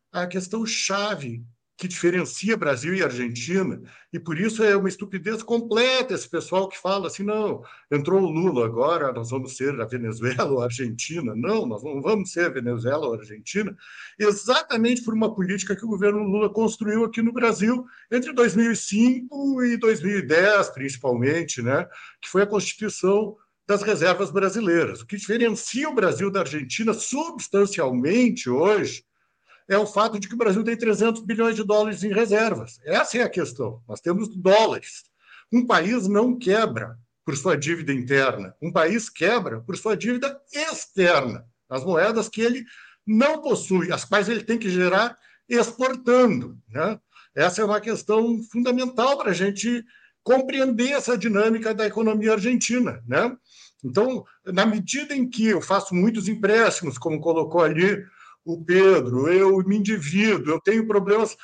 a 0.09 0.25
questão 0.25 0.65
chave 0.65 1.43
que 1.83 1.87
diferencia 1.89 2.55
Brasil 2.55 2.95
e 2.95 3.03
Argentina, 3.03 3.81
e 4.13 4.17
por 4.17 4.39
isso 4.39 4.63
é 4.63 4.73
uma 4.73 4.87
estupidez 4.87 5.43
completa 5.43 6.13
esse 6.13 6.29
pessoal 6.29 6.69
que 6.69 6.77
fala 6.77 7.07
assim: 7.07 7.23
não, 7.23 7.61
entrou 7.91 8.21
o 8.21 8.29
Lula, 8.29 8.65
agora 8.65 9.11
nós 9.11 9.31
vamos 9.31 9.57
ser 9.57 9.79
a 9.81 9.85
Venezuela 9.85 10.49
ou 10.49 10.61
a 10.61 10.65
Argentina. 10.65 11.33
Não, 11.35 11.65
nós 11.65 11.83
não 11.83 12.01
vamos 12.01 12.31
ser 12.31 12.45
a 12.45 12.49
Venezuela 12.49 13.05
ou 13.05 13.13
a 13.13 13.17
Argentina, 13.17 13.75
exatamente 14.17 15.03
por 15.03 15.13
uma 15.13 15.35
política 15.35 15.75
que 15.75 15.83
o 15.83 15.89
governo 15.89 16.23
Lula 16.23 16.49
construiu 16.49 17.03
aqui 17.03 17.21
no 17.21 17.33
Brasil 17.33 17.85
entre 18.09 18.31
2005 18.31 19.63
e 19.65 19.75
2010, 19.75 20.69
principalmente, 20.69 21.61
né? 21.61 21.85
que 22.21 22.29
foi 22.29 22.43
a 22.43 22.47
Constituição 22.47 23.35
das 23.67 23.81
reservas 23.81 24.31
brasileiras. 24.31 25.01
O 25.01 25.05
que 25.05 25.17
diferencia 25.17 25.89
o 25.89 25.95
Brasil 25.95 26.31
da 26.31 26.41
Argentina 26.41 26.93
substancialmente 26.93 28.49
hoje 28.49 29.03
é 29.69 29.77
o 29.77 29.85
fato 29.85 30.19
de 30.19 30.27
que 30.27 30.35
o 30.35 30.37
Brasil 30.37 30.63
tem 30.63 30.77
300 30.77 31.21
bilhões 31.23 31.55
de 31.55 31.63
dólares 31.63 32.03
em 32.03 32.13
reservas. 32.13 32.79
Essa 32.85 33.19
é 33.19 33.23
a 33.23 33.29
questão. 33.29 33.81
Nós 33.87 34.01
temos 34.01 34.29
dólares. 34.35 35.03
Um 35.51 35.65
país 35.65 36.07
não 36.07 36.37
quebra 36.37 36.97
por 37.25 37.37
sua 37.37 37.57
dívida 37.57 37.93
interna. 37.93 38.55
Um 38.61 38.71
país 38.71 39.09
quebra 39.09 39.61
por 39.61 39.77
sua 39.77 39.95
dívida 39.95 40.39
externa. 40.51 41.45
As 41.69 41.83
moedas 41.83 42.27
que 42.27 42.41
ele 42.41 42.65
não 43.05 43.41
possui, 43.41 43.91
as 43.91 44.05
quais 44.05 44.29
ele 44.29 44.43
tem 44.43 44.57
que 44.57 44.69
gerar 44.69 45.17
exportando. 45.47 46.57
Né? 46.69 46.99
Essa 47.35 47.61
é 47.61 47.65
uma 47.65 47.81
questão 47.81 48.41
fundamental 48.43 49.17
para 49.17 49.31
a 49.31 49.33
gente 49.33 49.83
compreender 50.23 50.91
essa 50.91 51.17
dinâmica 51.17 51.73
da 51.73 51.85
economia 51.85 52.33
argentina. 52.33 53.03
Né? 53.07 53.35
Então, 53.83 54.23
na 54.45 54.65
medida 54.65 55.15
em 55.15 55.29
que 55.29 55.47
eu 55.47 55.61
faço 55.61 55.93
muitos 55.93 56.27
empréstimos, 56.27 56.97
como 56.97 57.19
colocou 57.19 57.61
ali 57.61 58.03
o 58.45 58.63
Pedro, 58.63 59.27
eu 59.31 59.57
me 59.59 59.77
endivido, 59.77 60.51
eu 60.51 60.59
tenho 60.59 60.87
problemas 60.87 61.37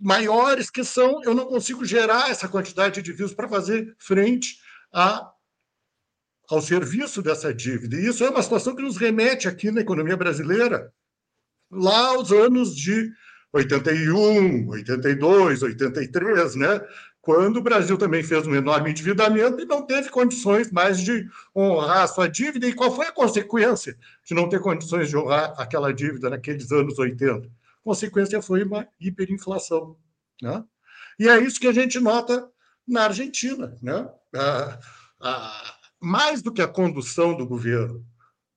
maiores 0.00 0.68
que 0.68 0.84
são, 0.84 1.22
eu 1.22 1.34
não 1.34 1.46
consigo 1.46 1.84
gerar 1.84 2.30
essa 2.30 2.48
quantidade 2.48 2.96
de 2.96 3.02
divisas 3.02 3.34
para 3.34 3.48
fazer 3.48 3.94
frente 3.98 4.58
a, 4.92 5.30
ao 6.48 6.60
serviço 6.60 7.22
dessa 7.22 7.54
dívida. 7.54 7.96
E 7.96 8.06
isso 8.06 8.24
é 8.24 8.30
uma 8.30 8.42
situação 8.42 8.74
que 8.74 8.82
nos 8.82 8.96
remete 8.96 9.48
aqui 9.48 9.70
na 9.70 9.80
economia 9.80 10.16
brasileira 10.16 10.92
lá 11.70 12.08
aos 12.08 12.30
anos 12.32 12.76
de 12.76 13.10
81, 13.52 14.68
82, 14.68 15.62
83, 15.62 16.54
né? 16.56 16.80
Quando 17.22 17.58
o 17.58 17.62
Brasil 17.62 17.96
também 17.96 18.22
fez 18.24 18.44
um 18.48 18.54
enorme 18.54 18.90
endividamento 18.90 19.60
e 19.60 19.64
não 19.64 19.86
teve 19.86 20.10
condições 20.10 20.72
mais 20.72 21.00
de 21.00 21.28
honrar 21.54 22.02
a 22.02 22.08
sua 22.08 22.28
dívida. 22.28 22.66
E 22.66 22.74
qual 22.74 22.94
foi 22.94 23.06
a 23.06 23.12
consequência 23.12 23.96
de 24.26 24.34
não 24.34 24.48
ter 24.48 24.60
condições 24.60 25.08
de 25.08 25.16
honrar 25.16 25.54
aquela 25.56 25.94
dívida 25.94 26.28
naqueles 26.28 26.72
anos 26.72 26.98
80? 26.98 27.46
A 27.46 27.50
consequência 27.84 28.42
foi 28.42 28.64
uma 28.64 28.88
hiperinflação. 29.00 29.96
Né? 30.42 30.64
E 31.16 31.28
é 31.28 31.38
isso 31.38 31.60
que 31.60 31.68
a 31.68 31.72
gente 31.72 32.00
nota 32.00 32.50
na 32.86 33.04
Argentina. 33.04 33.78
Né? 33.80 34.10
Ah, 34.34 34.80
ah, 35.20 35.74
mais 36.00 36.42
do 36.42 36.52
que 36.52 36.60
a 36.60 36.66
condução 36.66 37.36
do 37.36 37.46
governo, 37.46 38.04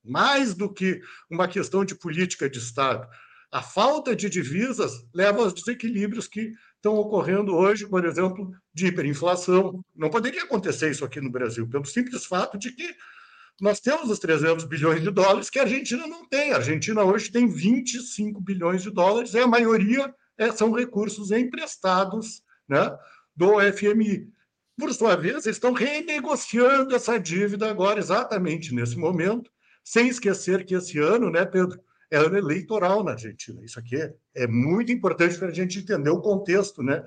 mais 0.04 0.56
do 0.56 0.74
que 0.74 1.02
uma 1.30 1.48
questão 1.48 1.86
de 1.86 1.94
política 1.94 2.50
de 2.50 2.58
Estado, 2.58 3.08
a 3.52 3.62
falta 3.62 4.16
de 4.16 4.28
divisas 4.28 5.06
leva 5.14 5.44
aos 5.44 5.54
desequilíbrios 5.54 6.28
que 6.28 6.52
estão 6.86 6.96
ocorrendo 6.98 7.56
hoje, 7.56 7.88
por 7.88 8.06
exemplo, 8.06 8.52
de 8.72 8.86
hiperinflação. 8.86 9.84
Não 9.96 10.08
poderia 10.08 10.44
acontecer 10.44 10.92
isso 10.92 11.04
aqui 11.04 11.20
no 11.20 11.32
Brasil, 11.32 11.68
pelo 11.68 11.84
simples 11.84 12.26
fato 12.26 12.60
de 12.60 12.72
que 12.72 12.96
nós 13.60 13.80
temos 13.80 14.12
os 14.12 14.20
300 14.20 14.66
bilhões 14.66 15.02
de 15.02 15.10
dólares 15.10 15.50
que 15.50 15.58
a 15.58 15.64
Argentina 15.64 16.06
não 16.06 16.28
tem. 16.28 16.52
A 16.52 16.58
Argentina 16.58 17.04
hoje 17.04 17.32
tem 17.32 17.48
25 17.48 18.40
bilhões 18.40 18.84
de 18.84 18.92
dólares 18.92 19.34
e 19.34 19.40
a 19.40 19.48
maioria 19.48 20.14
é, 20.38 20.52
são 20.52 20.72
recursos 20.72 21.32
emprestados 21.32 22.44
né, 22.70 22.96
do 23.36 23.54
FMI. 23.74 24.30
Por 24.78 24.94
sua 24.94 25.16
vez, 25.16 25.48
estão 25.48 25.74
renegociando 25.74 26.96
essa 26.96 27.18
dívida 27.18 27.68
agora, 27.68 27.98
exatamente 27.98 28.76
nesse 28.76 28.98
momento, 28.98 29.50
sem 29.84 30.08
esquecer 30.08 30.66
que 30.66 30.76
esse 30.76 31.00
ano, 31.00 31.32
né, 31.32 31.46
Pedro, 31.46 31.80
é 32.16 32.18
ano 32.18 32.38
eleitoral 32.38 33.04
na 33.04 33.12
Argentina. 33.12 33.64
Isso 33.64 33.80
aqui 33.80 33.96
é, 33.96 34.14
é 34.36 34.48
muito 34.48 34.92
importante 34.92 35.38
para 35.38 35.50
a 35.50 35.54
gente 35.54 35.80
entender 35.80 36.10
o 36.10 36.22
contexto, 36.22 36.82
né? 36.82 37.04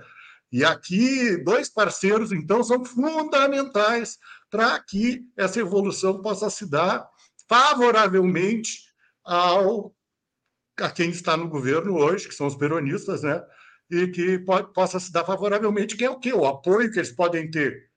E 0.50 0.64
aqui, 0.64 1.36
dois 1.38 1.68
parceiros, 1.68 2.32
então, 2.32 2.62
são 2.62 2.84
fundamentais 2.84 4.18
para 4.50 4.80
que 4.80 5.22
essa 5.36 5.60
evolução 5.60 6.22
possa 6.22 6.48
se 6.48 6.68
dar 6.68 7.06
favoravelmente 7.48 8.88
ao, 9.24 9.94
a 10.78 10.90
quem 10.90 11.10
está 11.10 11.36
no 11.36 11.48
governo 11.48 11.96
hoje, 11.96 12.28
que 12.28 12.34
são 12.34 12.46
os 12.46 12.56
peronistas, 12.56 13.22
né? 13.22 13.42
E 13.90 14.08
que 14.08 14.38
possa 14.74 15.00
se 15.00 15.12
dar 15.12 15.24
favoravelmente, 15.24 15.96
que 15.96 16.04
é 16.04 16.10
o 16.10 16.18
quê? 16.18 16.32
O 16.32 16.46
apoio 16.46 16.90
que 16.90 16.98
eles 16.98 17.12
podem 17.12 17.50
ter 17.50 17.88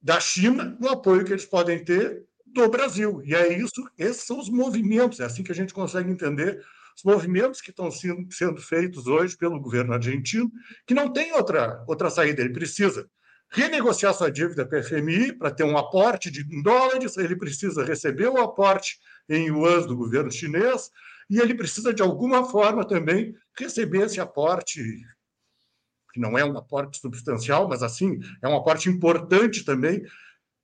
da 0.00 0.20
China, 0.20 0.76
o 0.80 0.88
apoio 0.88 1.24
que 1.24 1.32
eles 1.32 1.44
podem 1.44 1.82
ter 1.84 2.24
do 2.52 2.68
Brasil. 2.68 3.22
E 3.24 3.34
é 3.34 3.58
isso, 3.58 3.88
esses 3.98 4.24
são 4.24 4.38
os 4.38 4.48
movimentos, 4.48 5.20
é 5.20 5.24
assim 5.24 5.42
que 5.42 5.52
a 5.52 5.54
gente 5.54 5.74
consegue 5.74 6.10
entender 6.10 6.62
os 6.96 7.04
movimentos 7.04 7.60
que 7.60 7.70
estão 7.70 7.90
sendo, 7.90 8.30
sendo 8.32 8.60
feitos 8.60 9.06
hoje 9.06 9.36
pelo 9.36 9.60
governo 9.60 9.92
argentino, 9.92 10.50
que 10.86 10.94
não 10.94 11.12
tem 11.12 11.32
outra, 11.32 11.84
outra 11.86 12.10
saída, 12.10 12.42
ele 12.42 12.52
precisa 12.52 13.08
renegociar 13.52 14.14
sua 14.14 14.30
dívida 14.30 14.64
com 14.64 14.76
a 14.76 14.82
FMI 14.82 15.32
para 15.32 15.50
ter 15.50 15.64
um 15.64 15.76
aporte 15.76 16.30
de 16.30 16.44
dólares, 16.62 17.16
ele 17.16 17.36
precisa 17.36 17.84
receber 17.84 18.28
o 18.28 18.40
aporte 18.40 18.98
em 19.28 19.46
yuans 19.48 19.86
do 19.86 19.96
governo 19.96 20.30
chinês, 20.30 20.90
e 21.28 21.38
ele 21.38 21.54
precisa, 21.54 21.92
de 21.92 22.02
alguma 22.02 22.44
forma, 22.44 22.86
também 22.86 23.34
receber 23.58 24.02
esse 24.02 24.20
aporte, 24.20 24.82
que 26.12 26.20
não 26.20 26.36
é 26.36 26.44
um 26.44 26.56
aporte 26.56 26.98
substancial, 26.98 27.68
mas 27.68 27.82
assim, 27.82 28.20
é 28.42 28.48
um 28.48 28.56
aporte 28.56 28.88
importante 28.88 29.64
também 29.64 30.02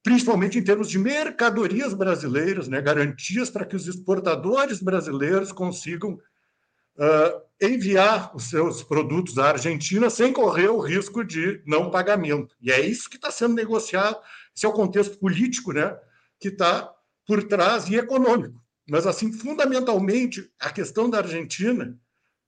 principalmente 0.07 0.57
em 0.57 0.63
termos 0.63 0.89
de 0.89 1.01
mercadorias 1.01 1.93
brasileiras, 1.93 2.69
né, 2.69 2.81
garantias 2.81 3.51
para 3.51 3.67
que 3.67 3.75
os 3.75 3.89
exportadores 3.89 4.81
brasileiros 4.81 5.51
consigam 5.51 6.13
uh, 6.13 7.43
enviar 7.61 8.31
os 8.33 8.45
seus 8.45 8.85
produtos 8.85 9.37
à 9.37 9.49
Argentina 9.49 10.09
sem 10.09 10.33
correr 10.33 10.69
o 10.69 10.79
risco 10.79 11.25
de 11.25 11.61
não 11.67 11.91
pagamento. 11.91 12.55
E 12.61 12.71
é 12.71 12.81
isso 12.87 13.11
que 13.11 13.17
está 13.17 13.33
sendo 13.33 13.55
negociado. 13.55 14.17
Esse 14.55 14.65
é 14.65 14.69
o 14.69 14.73
contexto 14.73 15.19
político 15.19 15.73
né, 15.73 15.99
que 16.39 16.51
está 16.51 16.89
por 17.27 17.43
trás 17.43 17.89
e 17.89 17.97
econômico. 17.97 18.63
Mas, 18.89 19.09
assim, 19.09 19.33
fundamentalmente, 19.33 20.49
a 20.61 20.71
questão 20.71 21.11
da 21.11 21.19
Argentina, 21.19 21.99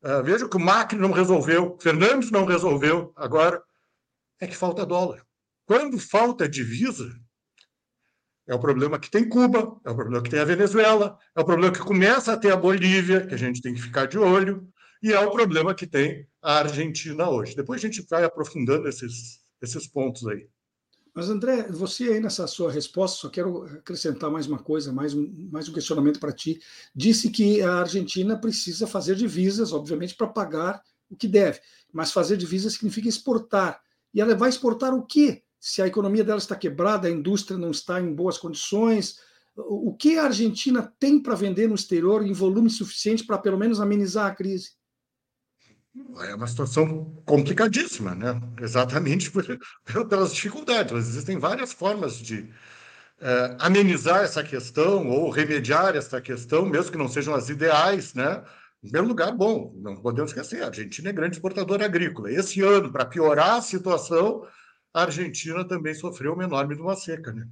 uh, 0.05 0.23
veja 0.23 0.49
que 0.49 0.57
o 0.57 0.61
Macri 0.61 0.97
não 0.97 1.11
resolveu, 1.11 1.77
Fernandes 1.81 2.31
não 2.31 2.45
resolveu, 2.45 3.13
agora 3.17 3.61
é 4.41 4.47
que 4.47 4.57
falta 4.57 4.87
dólar. 4.87 5.27
Quando 5.67 5.99
falta 5.99 6.49
divisa, 6.49 7.13
é 8.49 8.55
o 8.55 8.59
problema 8.59 8.99
que 8.99 9.11
tem 9.11 9.29
Cuba, 9.29 9.79
é 9.85 9.91
o 9.91 9.95
problema 9.95 10.23
que 10.23 10.31
tem 10.31 10.41
a 10.41 10.45
Venezuela, 10.45 11.19
é 11.37 11.41
o 11.41 11.45
problema 11.45 11.73
que 11.73 11.81
começa 11.81 12.33
a 12.33 12.37
ter 12.37 12.51
a 12.51 12.57
Bolívia, 12.57 13.27
que 13.27 13.35
a 13.35 13.39
gente 13.39 13.61
tem 13.61 13.75
que 13.75 13.83
ficar 13.83 14.07
de 14.07 14.19
olho, 14.19 14.67
e 15.03 15.13
é 15.13 15.21
o 15.21 15.31
problema 15.31 15.75
que 15.75 15.87
tem 15.87 16.27
a 16.43 16.61
Argentina 16.61 17.29
hoje. 17.29 17.55
Depois 17.55 17.79
a 17.79 17.87
gente 17.87 18.05
vai 18.09 18.25
aprofundando 18.25 18.89
esses, 18.89 19.41
esses 19.61 19.87
pontos 19.87 20.27
aí. 20.27 20.49
Mas, 21.15 21.29
André, 21.29 21.65
você 21.71 22.05
aí 22.05 22.21
nessa 22.21 22.47
sua 22.47 22.73
resposta, 22.73 23.19
só 23.19 23.29
quero 23.29 23.65
acrescentar 23.65 24.31
mais 24.31 24.47
uma 24.47 24.59
coisa, 24.59 24.93
mais 24.93 25.13
um, 25.13 25.49
mais 25.53 25.69
um 25.69 25.73
questionamento 25.73 26.19
para 26.19 26.33
ti. 26.33 26.61
Disse 26.95 27.29
que 27.29 27.61
a 27.61 27.81
Argentina 27.81 28.39
precisa 28.39 28.87
fazer 28.87 29.15
divisas, 29.15 29.73
obviamente, 29.73 30.15
para 30.15 30.29
pagar 30.29 30.83
o 31.11 31.17
que 31.17 31.29
deve, 31.29 31.61
mas 31.93 32.13
fazer 32.13 32.37
divisas 32.37 32.75
significa 32.75 33.09
exportar. 33.09 33.81
E 34.15 34.21
ela 34.21 34.35
vai 34.35 34.49
exportar 34.49 34.95
o 34.95 35.05
quê? 35.05 35.43
Se 35.61 35.83
a 35.83 35.87
economia 35.87 36.25
dela 36.25 36.39
está 36.39 36.55
quebrada, 36.55 37.09
a 37.09 37.11
indústria 37.11 37.59
não 37.59 37.71
está 37.71 38.01
em 38.01 38.15
boas 38.15 38.39
condições. 38.39 39.17
O 39.57 39.95
que 39.95 40.19
a 40.19 40.25
Argentina 40.25 40.93
tem 41.01 41.21
para 41.21 41.35
vender 41.35 41.69
no 41.69 41.75
exterior 41.75 42.25
em 42.25 42.33
volume 42.33 42.71
suficiente 42.71 43.25
para 43.25 43.39
pelo 43.39 43.59
menos 43.59 43.81
amenizar 43.81 44.27
a 44.27 44.35
crise? 44.35 44.71
É 46.21 46.35
uma 46.35 46.47
situação 46.47 47.23
complicadíssima, 47.27 48.15
né? 48.15 48.41
Exatamente 48.61 49.31
por, 49.33 49.45
pelas 50.09 50.33
dificuldades. 50.33 50.93
Mas 50.93 51.09
existem 51.09 51.39
várias 51.39 51.73
formas 51.73 52.19
de 52.19 52.49
é, 53.21 53.57
amenizar 53.59 54.23
essa 54.23 54.45
questão 54.45 55.09
ou 55.09 55.29
remediar 55.31 55.97
essa 55.97 56.21
questão, 56.21 56.65
mesmo 56.65 56.93
que 56.93 56.99
não 56.99 57.09
sejam 57.09 57.35
as 57.35 57.49
ideais, 57.49 58.15
né? 58.15 58.45
Em 58.81 58.91
primeiro 58.91 59.09
lugar, 59.09 59.33
bom, 59.33 59.75
não 59.77 59.97
podemos 59.97 60.31
esquecer, 60.31 60.63
a 60.63 60.69
Argentina 60.69 61.09
é 61.09 61.13
grande 61.13 61.35
exportadora 61.35 61.85
agrícola. 61.85 62.31
Esse 62.31 62.61
ano, 62.61 62.93
para 62.93 63.05
piorar 63.05 63.57
a 63.57 63.63
situação, 63.63 64.47
a 64.93 65.03
Argentina 65.03 65.67
também 65.67 65.95
sofreu 65.95 66.33
uma 66.33 66.45
enorme 66.45 66.75
de 66.75 66.81
uma 66.81 66.97
seca, 66.97 67.33
né? 67.33 67.49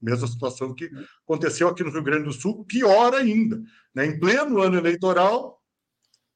Mesma 0.00 0.26
situação 0.26 0.74
que 0.74 0.90
aconteceu 1.24 1.68
aqui 1.68 1.82
no 1.82 1.90
Rio 1.90 2.02
Grande 2.02 2.24
do 2.24 2.32
Sul, 2.32 2.64
pior 2.64 3.14
ainda. 3.14 3.60
Né? 3.94 4.06
Em 4.06 4.20
pleno 4.20 4.60
ano 4.60 4.76
eleitoral, 4.76 5.62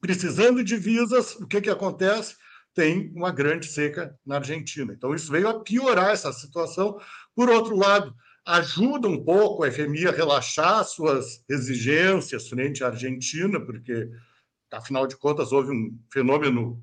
precisando 0.00 0.64
de 0.64 0.76
visas, 0.76 1.37
o 1.37 1.47
que, 1.47 1.61
que 1.61 1.70
acontece? 1.70 2.37
Tem 2.75 3.12
uma 3.14 3.30
grande 3.30 3.66
seca 3.66 4.18
na 4.25 4.37
Argentina. 4.37 4.92
Então, 4.92 5.14
isso 5.14 5.30
veio 5.30 5.49
a 5.49 5.61
piorar 5.61 6.11
essa 6.11 6.32
situação. 6.32 6.99
Por 7.35 7.50
outro 7.50 7.76
lado, 7.76 8.14
ajuda 8.47 9.09
um 9.09 9.23
pouco 9.23 9.62
a 9.62 9.70
FMI 9.70 10.06
a 10.06 10.12
relaxar 10.12 10.85
suas 10.85 11.44
exigências 11.49 12.49
frente 12.49 12.82
à 12.82 12.88
Argentina, 12.88 13.61
porque, 13.61 14.09
afinal 14.73 15.06
de 15.06 15.16
contas, 15.16 15.52
houve 15.52 15.70
um 15.70 15.99
fenômeno 16.11 16.82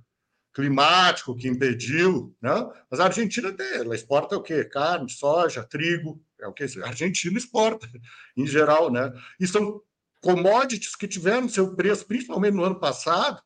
climático 0.58 1.36
que 1.36 1.48
impediu, 1.48 2.36
né? 2.42 2.68
Mas 2.90 3.00
a 3.00 3.06
Argentina 3.06 3.56
ela 3.76 3.94
exporta 3.94 4.36
o 4.36 4.42
quê? 4.42 4.66
Carne, 4.66 5.08
soja, 5.08 5.64
trigo, 5.64 6.20
é 6.42 6.48
o 6.48 6.52
que 6.52 6.64
a 6.64 6.88
Argentina 6.88 7.38
exporta 7.38 7.88
em 8.36 8.48
geral, 8.48 8.92
né? 8.92 9.14
E 9.40 9.46
são 9.46 9.80
commodities 10.20 10.96
que 10.96 11.08
tiveram 11.08 11.48
seu 11.48 11.76
preço, 11.76 12.08
principalmente 12.08 12.56
no 12.56 12.64
ano 12.64 12.80
passado 12.80 13.40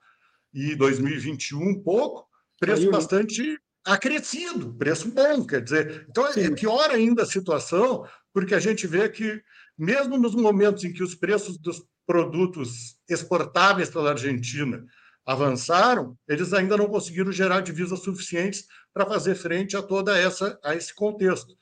e 0.53 0.73
2021 0.73 1.61
um 1.61 1.83
pouco, 1.83 2.25
preço 2.57 2.83
Aí, 2.83 2.89
bastante 2.89 3.59
acrescido, 3.83 4.73
preço 4.75 5.11
bom, 5.11 5.45
quer 5.45 5.61
dizer. 5.61 6.05
Então 6.09 6.25
é 6.25 6.31
Sim. 6.31 6.45
é 6.45 6.51
pior 6.51 6.91
ainda 6.91 7.23
a 7.23 7.25
situação, 7.25 8.07
porque 8.31 8.55
a 8.55 8.59
gente 8.59 8.87
vê 8.87 9.09
que 9.09 9.43
mesmo 9.77 10.17
nos 10.17 10.33
momentos 10.33 10.85
em 10.85 10.93
que 10.93 11.03
os 11.03 11.13
preços 11.13 11.57
dos 11.57 11.83
produtos 12.07 12.95
exportáveis 13.09 13.89
pela 13.89 14.11
Argentina 14.11 14.85
avançaram, 15.25 16.17
eles 16.27 16.53
ainda 16.53 16.77
não 16.77 16.87
conseguiram 16.87 17.31
gerar 17.31 17.61
divisas 17.61 17.99
suficientes 17.99 18.65
para 18.93 19.05
fazer 19.05 19.35
frente 19.35 19.77
a 19.77 19.81
toda 19.81 20.17
essa 20.17 20.59
a 20.63 20.75
esse 20.75 20.93
contexto. 20.93 21.55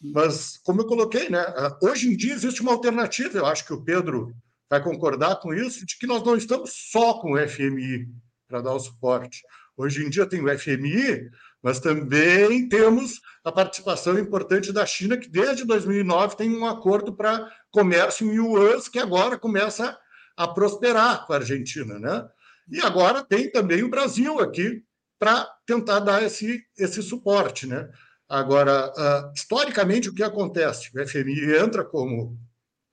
Mas 0.00 0.58
como 0.58 0.82
eu 0.82 0.86
coloquei, 0.86 1.28
né, 1.28 1.44
hoje 1.82 2.08
em 2.08 2.16
dia 2.16 2.34
existe 2.34 2.60
uma 2.60 2.72
alternativa, 2.72 3.38
eu 3.38 3.46
acho 3.46 3.64
que 3.66 3.72
o 3.72 3.82
Pedro 3.82 4.32
vai 4.70 4.82
concordar 4.82 5.36
com 5.36 5.52
isso, 5.52 5.84
de 5.84 5.98
que 5.98 6.06
nós 6.06 6.22
não 6.22 6.36
estamos 6.36 6.72
só 6.90 7.14
com 7.14 7.32
o 7.32 7.48
FMI 7.48 8.06
para 8.46 8.60
dar 8.60 8.74
o 8.74 8.80
suporte. 8.80 9.42
Hoje 9.76 10.04
em 10.04 10.10
dia 10.10 10.26
tem 10.26 10.44
o 10.44 10.58
FMI, 10.58 11.30
mas 11.62 11.80
também 11.80 12.68
temos 12.68 13.20
a 13.44 13.50
participação 13.50 14.18
importante 14.18 14.72
da 14.72 14.84
China, 14.84 15.16
que 15.16 15.28
desde 15.28 15.64
2009 15.64 16.36
tem 16.36 16.54
um 16.54 16.66
acordo 16.66 17.14
para 17.14 17.50
comércio 17.70 18.26
em 18.26 18.34
yuan, 18.34 18.80
que 18.92 18.98
agora 18.98 19.38
começa 19.38 19.98
a 20.36 20.46
prosperar 20.48 21.26
com 21.26 21.32
a 21.32 21.36
Argentina. 21.36 21.98
Né? 21.98 22.28
E 22.70 22.80
agora 22.80 23.24
tem 23.24 23.50
também 23.50 23.82
o 23.82 23.88
Brasil 23.88 24.38
aqui 24.40 24.82
para 25.18 25.48
tentar 25.66 26.00
dar 26.00 26.22
esse, 26.22 26.62
esse 26.76 27.02
suporte. 27.02 27.66
Né? 27.66 27.88
Agora, 28.28 28.92
uh, 28.92 29.32
historicamente, 29.34 30.08
o 30.08 30.14
que 30.14 30.22
acontece? 30.22 30.90
O 30.96 31.08
FMI 31.08 31.56
entra 31.56 31.84
como 31.84 32.38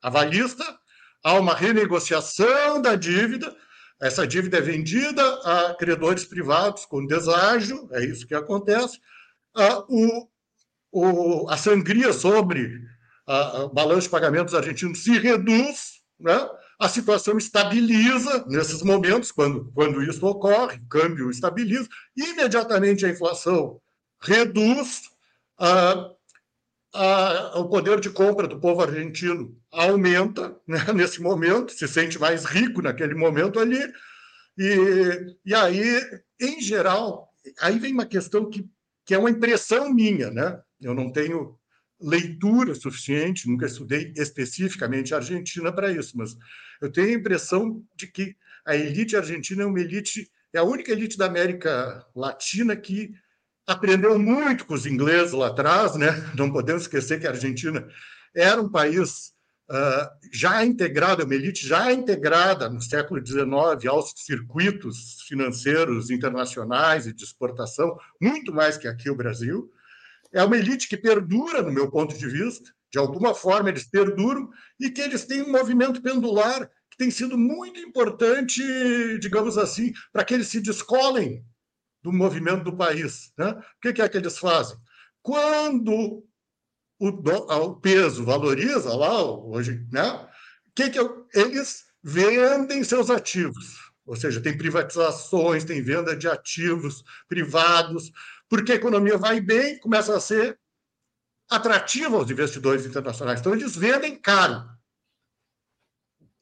avalista, 0.01 0.63
há 1.24 1.34
uma 1.34 1.55
renegociação 1.55 2.82
da 2.82 2.96
dívida, 2.96 3.55
essa 4.01 4.27
dívida 4.27 4.58
é 4.58 4.62
vendida 4.62 5.24
a 5.44 5.74
credores 5.75 6.25
privados 6.25 6.86
com 6.86 7.05
deságio, 7.05 7.88
é 7.94 8.03
isso 8.03 8.27
que 8.27 8.36
acontece. 8.36 9.00
Ah, 9.55 9.84
o, 9.88 10.27
o, 10.91 11.50
a 11.50 11.58
sangria 11.58 12.12
sobre 12.12 12.82
o 13.26 13.69
balanço 13.69 14.02
de 14.02 14.10
pagamentos 14.10 14.54
argentinos 14.54 15.04
se 15.04 15.17
reduz, 15.17 16.02
né? 16.19 16.38
A 16.79 16.89
situação 16.89 17.38
estabiliza 17.38 18.45
nesses 18.47 18.81
momentos, 18.81 19.31
quando, 19.31 19.71
quando 19.73 20.03
isso 20.03 20.25
ocorre, 20.25 20.77
o 20.77 20.88
câmbio 20.88 21.29
estabiliza, 21.29 21.88
imediatamente 22.15 23.05
a 23.05 23.09
inflação 23.09 23.79
reduz, 24.21 25.03
ah, 25.57 26.11
a, 26.93 27.59
o 27.59 27.69
poder 27.69 27.99
de 27.99 28.09
compra 28.09 28.47
do 28.47 28.59
povo 28.59 28.81
argentino 28.81 29.57
aumenta 29.71 30.55
né, 30.67 30.79
nesse 30.93 31.21
momento, 31.21 31.71
se 31.71 31.88
sente 31.88 32.19
mais 32.19 32.45
rico 32.45 32.81
naquele 32.81 33.13
momento 33.13 33.59
ali, 33.59 33.81
e, 34.57 35.35
e 35.45 35.53
aí, 35.53 36.01
em 36.39 36.61
geral, 36.61 37.29
aí 37.59 37.77
vem 37.77 37.93
uma 37.93 38.05
questão 38.05 38.49
que, 38.49 38.65
que 39.05 39.13
é 39.13 39.17
uma 39.17 39.29
impressão 39.29 39.93
minha, 39.93 40.31
né? 40.31 40.61
Eu 40.81 40.93
não 40.93 41.11
tenho 41.11 41.57
leitura 41.99 42.73
suficiente, 42.73 43.49
nunca 43.49 43.65
estudei 43.65 44.13
especificamente 44.15 45.13
a 45.13 45.17
Argentina 45.17 45.71
para 45.73 45.91
isso, 45.91 46.17
mas 46.17 46.38
eu 46.81 46.91
tenho 46.91 47.09
a 47.09 47.19
impressão 47.19 47.83
de 47.95 48.07
que 48.07 48.35
a 48.65 48.75
elite 48.75 49.15
argentina 49.15 49.63
é 49.63 49.65
uma 49.65 49.79
elite, 49.79 50.29
é 50.53 50.59
a 50.59 50.63
única 50.63 50.91
elite 50.91 51.17
da 51.17 51.25
América 51.25 52.05
Latina 52.15 52.75
que 52.75 53.13
aprendeu 53.67 54.17
muito 54.19 54.65
com 54.65 54.73
os 54.73 54.85
ingleses 54.85 55.33
lá 55.33 55.47
atrás, 55.47 55.95
né? 55.95 56.07
Não 56.35 56.51
podemos 56.51 56.83
esquecer 56.83 57.19
que 57.19 57.27
a 57.27 57.31
Argentina 57.31 57.88
era 58.33 58.61
um 58.61 58.69
país 58.69 59.33
uh, 59.69 60.29
já 60.31 60.63
integrado, 60.65 61.23
uma 61.23 61.35
elite 61.35 61.67
já 61.67 61.91
integrada 61.91 62.69
no 62.69 62.81
século 62.81 63.25
XIX 63.25 63.85
aos 63.88 64.13
circuitos 64.15 65.21
financeiros 65.27 66.09
internacionais 66.09 67.07
e 67.07 67.13
de 67.13 67.23
exportação, 67.23 67.97
muito 68.21 68.53
mais 68.53 68.77
que 68.77 68.88
aqui 68.88 69.09
o 69.09 69.15
Brasil. 69.15 69.71
É 70.31 70.43
uma 70.43 70.57
elite 70.57 70.88
que 70.88 70.97
perdura, 70.97 71.61
no 71.61 71.71
meu 71.71 71.89
ponto 71.89 72.17
de 72.17 72.27
vista, 72.27 72.74
de 72.95 72.99
alguma 72.99 73.36
forma 73.36 73.67
eles 73.67 73.84
perduram 73.84 74.49
e 74.79 74.89
que 74.89 75.01
eles 75.01 75.25
têm 75.25 75.41
um 75.41 75.51
movimento 75.51 76.01
pendular 76.01 76.71
que 76.89 76.95
tem 76.97 77.12
sido 77.12 77.38
muito 77.38 77.77
importante, 77.77 78.63
digamos 79.19 79.58
assim, 79.58 79.91
para 80.13 80.23
que 80.23 80.34
eles 80.34 80.47
se 80.47 80.62
descolem 80.62 81.43
do 82.01 82.13
movimento 82.13 82.63
do 82.63 82.77
país. 82.77 83.34
Né? 83.38 83.49
O 83.49 83.93
que 83.93 84.01
é 84.01 84.08
que 84.08 84.17
eles 84.17 84.38
fazem? 84.38 84.77
Quando 85.21 86.23
o, 86.97 87.12
do, 87.12 87.34
o 87.34 87.75
peso 87.75 88.23
valoriza 88.23 88.95
lá, 88.95 89.21
hoje, 89.21 89.86
né? 89.91 90.25
que, 90.73 90.89
que 90.89 90.99
eles 91.34 91.84
vendem 92.01 92.81
seus 92.81 93.10
ativos? 93.10 93.91
Ou 94.05 94.15
seja, 94.15 94.39
tem 94.39 94.58
privatizações, 94.58 95.65
tem 95.65 95.81
venda 95.81 96.15
de 96.15 96.29
ativos 96.29 97.03
privados, 97.27 98.10
porque 98.47 98.71
a 98.71 98.75
economia 98.75 99.17
vai 99.17 99.41
bem, 99.41 99.77
começa 99.79 100.15
a 100.15 100.19
ser 100.21 100.58
atrativa 101.49 102.17
aos 102.17 102.29
investidores 102.29 102.86
internacionais. 102.86 103.39
Então, 103.39 103.53
eles 103.53 103.75
vendem 103.75 104.15
caro, 104.15 104.67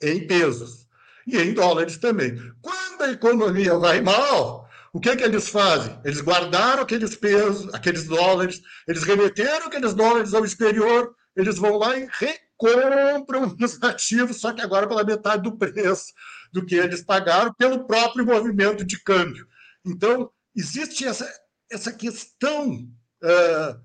em 0.02 0.26
pesos, 0.28 0.88
e 1.26 1.38
em 1.38 1.54
dólares 1.54 1.98
também. 1.98 2.38
Quando 2.62 3.02
a 3.02 3.12
economia 3.12 3.78
vai 3.78 4.02
mal, 4.02 4.70
o 4.92 5.00
que, 5.00 5.10
é 5.10 5.16
que 5.16 5.24
eles 5.24 5.50
fazem? 5.50 6.00
Eles 6.04 6.22
guardaram 6.22 6.84
aqueles 6.84 7.16
pesos, 7.16 7.74
aqueles 7.74 8.06
dólares, 8.06 8.62
eles 8.88 9.04
remeteram 9.04 9.68
aqueles 9.68 9.94
dólares 9.94 10.34
ao 10.34 10.46
exterior, 10.46 11.16
eles 11.36 11.58
vão 11.58 11.78
lá 11.78 11.98
e 11.98 12.08
recompram 12.12 13.56
os 13.60 13.82
ativos, 13.82 14.40
só 14.40 14.54
que 14.54 14.62
agora 14.62 14.88
pela 14.88 15.04
metade 15.04 15.44
do 15.44 15.58
preço 15.58 16.14
do 16.52 16.66
que 16.66 16.76
eles 16.76 17.02
pagaram 17.02 17.54
pelo 17.56 17.88
próprio 17.88 18.26
movimento 18.26 18.86
de 18.86 19.02
câmbio. 19.02 19.48
Então, 19.84 20.30
existe 20.56 21.06
essa, 21.06 21.28
essa 21.72 21.92
questão 21.92 22.88
uh, 23.24 23.82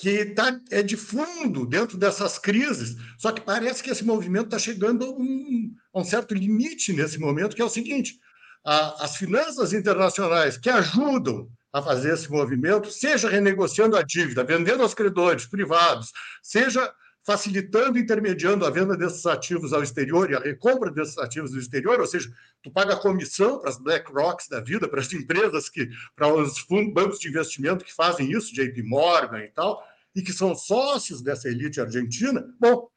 que 0.00 0.24
tá, 0.24 0.58
é 0.70 0.82
de 0.82 0.96
fundo 0.96 1.66
dentro 1.66 1.98
dessas 1.98 2.38
crises, 2.38 2.96
só 3.18 3.30
que 3.32 3.42
parece 3.42 3.82
que 3.82 3.90
esse 3.90 4.02
movimento 4.02 4.46
está 4.46 4.58
chegando 4.58 5.04
a 5.04 5.10
um, 5.10 5.74
a 5.92 6.00
um 6.00 6.04
certo 6.04 6.34
limite 6.34 6.94
nesse 6.94 7.18
momento, 7.18 7.54
que 7.54 7.60
é 7.60 7.64
o 7.64 7.68
seguinte: 7.68 8.18
a, 8.64 9.04
as 9.04 9.16
finanças 9.16 9.74
internacionais 9.74 10.56
que 10.56 10.70
ajudam 10.70 11.50
a 11.70 11.82
fazer 11.82 12.14
esse 12.14 12.30
movimento, 12.32 12.90
seja 12.90 13.28
renegociando 13.28 13.94
a 13.94 14.02
dívida, 14.02 14.42
vendendo 14.42 14.82
aos 14.82 14.94
credores 14.94 15.44
privados, 15.44 16.10
seja 16.42 16.90
facilitando 17.22 17.98
intermediando 17.98 18.64
a 18.64 18.70
venda 18.70 18.96
desses 18.96 19.26
ativos 19.26 19.72
ao 19.72 19.82
exterior 19.82 20.30
e 20.30 20.34
a 20.34 20.40
recompra 20.40 20.90
desses 20.90 21.18
ativos 21.18 21.50
do 21.50 21.58
exterior, 21.58 22.00
ou 22.00 22.06
seja, 22.06 22.32
tu 22.62 22.70
paga 22.70 22.96
comissão 22.96 23.60
para 23.60 23.70
as 23.70 23.78
BlackRocks 23.78 24.48
da 24.48 24.60
vida, 24.60 24.88
para 24.88 25.00
as 25.00 25.12
empresas 25.12 25.68
que, 25.68 25.88
para 26.16 26.32
os 26.32 26.58
fundos, 26.58 26.94
bancos 26.94 27.18
de 27.18 27.28
investimento 27.28 27.84
que 27.84 27.94
fazem 27.94 28.32
isso, 28.32 28.54
JP 28.54 28.82
Morgan 28.82 29.40
e 29.40 29.48
tal, 29.48 29.86
e 30.14 30.22
que 30.22 30.32
são 30.32 30.54
sócios 30.54 31.22
dessa 31.22 31.48
elite 31.48 31.80
argentina. 31.80 32.44
Bom, 32.58 32.74
o 32.74 32.90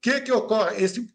que 0.00 0.20
que 0.20 0.32
ocorre? 0.32 0.82
Esse 0.82 1.06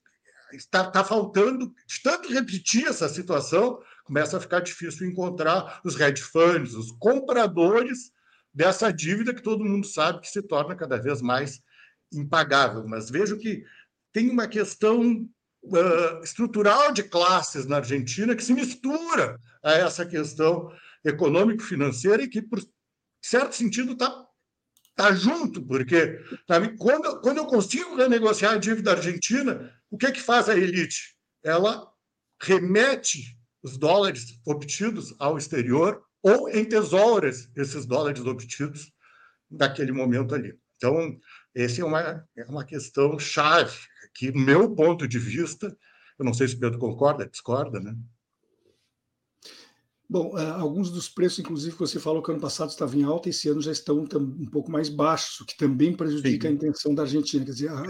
está, 0.53 0.87
está 0.87 1.03
faltando, 1.03 1.73
de 1.87 2.01
tanto 2.03 2.31
repetir 2.31 2.87
essa 2.87 3.09
situação, 3.09 3.79
começa 4.03 4.37
a 4.37 4.41
ficar 4.41 4.59
difícil 4.59 5.07
encontrar 5.07 5.81
os 5.83 5.99
hedge 5.99 6.21
funds, 6.21 6.73
os 6.73 6.91
compradores 6.91 8.11
dessa 8.53 8.91
dívida 8.91 9.33
que 9.33 9.41
todo 9.41 9.65
mundo 9.65 9.85
sabe 9.85 10.21
que 10.21 10.29
se 10.29 10.41
torna 10.41 10.75
cada 10.75 10.97
vez 10.97 11.21
mais 11.21 11.59
impagável. 12.13 12.87
Mas 12.87 13.09
vejo 13.09 13.37
que 13.37 13.63
tem 14.13 14.29
uma 14.29 14.47
questão 14.47 15.27
uh, 15.63 16.23
estrutural 16.23 16.93
de 16.93 17.03
classes 17.03 17.65
na 17.65 17.77
Argentina 17.77 18.35
que 18.35 18.43
se 18.43 18.53
mistura 18.53 19.39
a 19.63 19.73
essa 19.73 20.05
questão 20.05 20.71
econômico-financeira 21.03 22.23
e 22.23 22.29
que, 22.29 22.41
por 22.41 22.61
certo 23.21 23.55
sentido, 23.55 23.93
está 23.93 24.24
tá 24.95 25.13
junto, 25.13 25.61
porque 25.65 26.19
sabe, 26.47 26.77
quando, 26.77 27.19
quando 27.21 27.37
eu 27.37 27.45
consigo 27.45 27.95
renegociar 27.95 28.53
a 28.53 28.57
dívida 28.57 28.91
argentina, 28.91 29.71
o 29.89 29.97
que, 29.97 30.11
que 30.11 30.21
faz 30.21 30.49
a 30.49 30.57
elite? 30.57 31.15
Ela 31.43 31.85
remete 32.41 33.37
os 33.61 33.77
dólares 33.77 34.39
obtidos 34.45 35.13
ao 35.19 35.37
exterior 35.37 36.01
ou 36.21 36.49
em 36.49 36.65
tesouras 36.65 37.49
esses 37.55 37.85
dólares 37.85 38.25
obtidos 38.25 38.91
naquele 39.49 39.91
momento 39.91 40.33
ali. 40.33 40.57
Então, 40.77 41.17
Essa 41.53 41.81
é 41.81 41.85
uma, 41.85 42.27
é 42.35 42.45
uma 42.45 42.65
questão 42.65 43.17
chave, 43.17 43.77
que, 44.13 44.31
do 44.31 44.39
meu 44.39 44.73
ponto 44.73 45.07
de 45.07 45.19
vista, 45.19 45.75
eu 46.17 46.25
não 46.25 46.33
sei 46.33 46.47
se 46.47 46.55
o 46.55 46.59
Pedro 46.59 46.79
concorda, 46.79 47.27
discorda, 47.27 47.79
né? 47.79 47.95
Bom, 50.07 50.35
uh, 50.35 50.53
alguns 50.59 50.91
dos 50.91 51.09
preços, 51.09 51.39
inclusive, 51.39 51.73
que 51.73 51.79
você 51.79 51.99
falou 51.99 52.21
que 52.21 52.31
ano 52.31 52.39
passado 52.39 52.69
estava 52.69 52.95
em 52.95 53.03
alta, 53.03 53.29
esse 53.29 53.49
ano 53.49 53.59
já 53.59 53.71
estão 53.71 53.99
um 53.99 54.45
pouco 54.45 54.71
mais 54.71 54.87
baixos, 54.87 55.39
o 55.41 55.45
que 55.45 55.57
também 55.57 55.93
prejudica 55.93 56.47
Sim. 56.47 56.53
a 56.53 56.55
intenção 56.55 56.93
da 56.93 57.03
Argentina. 57.03 57.43
Quer 57.43 57.51
dizer, 57.51 57.69
a, 57.69 57.83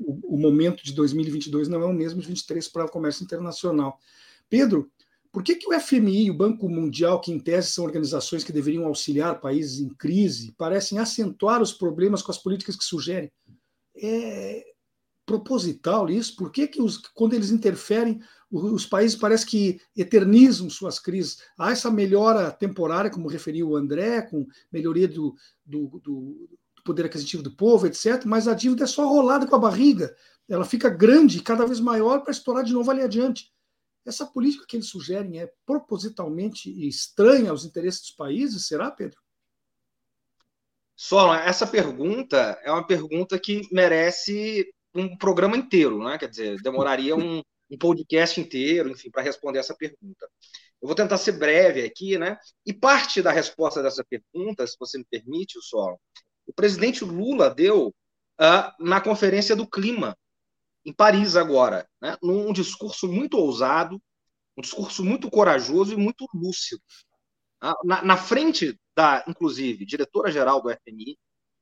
o, 0.00 0.34
o, 0.34 0.38
momento 0.38 0.82
de 0.82 0.92
2022 0.92 1.68
não 1.68 1.80
é 1.80 1.86
o 1.86 1.92
mesmo 1.92 2.20
de 2.20 2.26
2023 2.26 2.68
para 2.68 2.86
o 2.86 2.90
comércio 2.90 3.22
internacional. 3.22 3.98
Pedro, 4.48 4.90
por 5.30 5.44
que, 5.44 5.54
que 5.54 5.72
o 5.72 5.80
FMI 5.80 6.26
e 6.26 6.30
o 6.30 6.36
Banco 6.36 6.68
Mundial, 6.68 7.20
que 7.20 7.30
em 7.30 7.38
tese 7.38 7.70
são 7.70 7.84
organizações 7.84 8.42
que 8.42 8.52
deveriam 8.52 8.86
auxiliar 8.86 9.40
países 9.40 9.78
em 9.78 9.88
crise, 9.88 10.52
parecem 10.58 10.98
acentuar 10.98 11.62
os 11.62 11.72
problemas 11.72 12.20
com 12.20 12.32
as 12.32 12.38
políticas 12.38 12.74
que 12.74 12.84
sugerem? 12.84 13.30
É 13.96 14.69
proposital 15.26 16.08
isso? 16.10 16.36
Por 16.36 16.50
que, 16.50 16.66
que 16.66 16.82
os, 16.82 16.98
quando 17.14 17.34
eles 17.34 17.50
interferem, 17.50 18.20
os 18.50 18.84
países 18.86 19.16
parece 19.16 19.46
que 19.46 19.80
eternizam 19.96 20.68
suas 20.68 20.98
crises? 20.98 21.38
Há 21.56 21.70
essa 21.70 21.90
melhora 21.90 22.50
temporária, 22.50 23.10
como 23.10 23.28
referiu 23.28 23.70
o 23.70 23.76
André, 23.76 24.22
com 24.22 24.46
melhoria 24.72 25.06
do, 25.06 25.34
do, 25.64 26.00
do 26.02 26.48
poder 26.84 27.06
aquisitivo 27.06 27.42
do 27.42 27.54
povo, 27.54 27.86
etc., 27.86 28.24
mas 28.24 28.48
a 28.48 28.54
dívida 28.54 28.84
é 28.84 28.86
só 28.86 29.06
rolada 29.06 29.46
com 29.46 29.56
a 29.56 29.60
barriga. 29.60 30.14
Ela 30.48 30.64
fica 30.64 30.88
grande, 30.88 31.42
cada 31.42 31.64
vez 31.64 31.78
maior, 31.78 32.20
para 32.22 32.32
estourar 32.32 32.64
de 32.64 32.72
novo 32.72 32.90
ali 32.90 33.02
adiante. 33.02 33.52
Essa 34.04 34.26
política 34.26 34.64
que 34.66 34.76
eles 34.76 34.88
sugerem 34.88 35.40
é 35.40 35.52
propositalmente 35.64 36.70
estranha 36.88 37.50
aos 37.50 37.64
interesses 37.64 38.00
dos 38.00 38.10
países, 38.12 38.66
será, 38.66 38.90
Pedro? 38.90 39.20
Só 40.96 41.34
essa 41.34 41.66
pergunta 41.66 42.58
é 42.62 42.70
uma 42.70 42.86
pergunta 42.86 43.38
que 43.38 43.66
merece 43.72 44.70
um 44.94 45.16
programa 45.16 45.56
inteiro, 45.56 46.02
né? 46.02 46.18
Quer 46.18 46.28
dizer, 46.28 46.60
demoraria 46.62 47.16
um, 47.16 47.42
um 47.70 47.78
podcast 47.78 48.40
inteiro, 48.40 48.90
enfim, 48.90 49.10
para 49.10 49.22
responder 49.22 49.58
essa 49.58 49.74
pergunta. 49.74 50.28
Eu 50.80 50.86
vou 50.86 50.94
tentar 50.94 51.18
ser 51.18 51.32
breve 51.32 51.84
aqui, 51.84 52.18
né? 52.18 52.38
E 52.64 52.72
parte 52.72 53.22
da 53.22 53.30
resposta 53.30 53.82
dessa 53.82 54.04
pergunta, 54.04 54.66
se 54.66 54.76
você 54.78 54.98
me 54.98 55.04
permite, 55.04 55.58
só, 55.62 55.96
o 56.46 56.52
presidente 56.52 57.04
Lula 57.04 57.50
deu 57.50 57.88
uh, 57.88 58.84
na 58.84 59.00
Conferência 59.00 59.54
do 59.54 59.68
Clima 59.68 60.16
em 60.84 60.92
Paris 60.92 61.36
agora, 61.36 61.86
né, 62.00 62.16
num 62.22 62.52
discurso 62.52 63.06
muito 63.06 63.36
ousado, 63.36 64.00
um 64.56 64.62
discurso 64.62 65.04
muito 65.04 65.30
corajoso 65.30 65.92
e 65.92 65.96
muito 65.96 66.26
lúcido. 66.34 66.82
Ah, 67.60 67.74
na, 67.84 68.02
na 68.02 68.16
frente 68.16 68.78
da, 68.96 69.24
inclusive, 69.28 69.84
diretora-geral 69.84 70.62
do 70.62 70.70
FMI, 70.70 71.18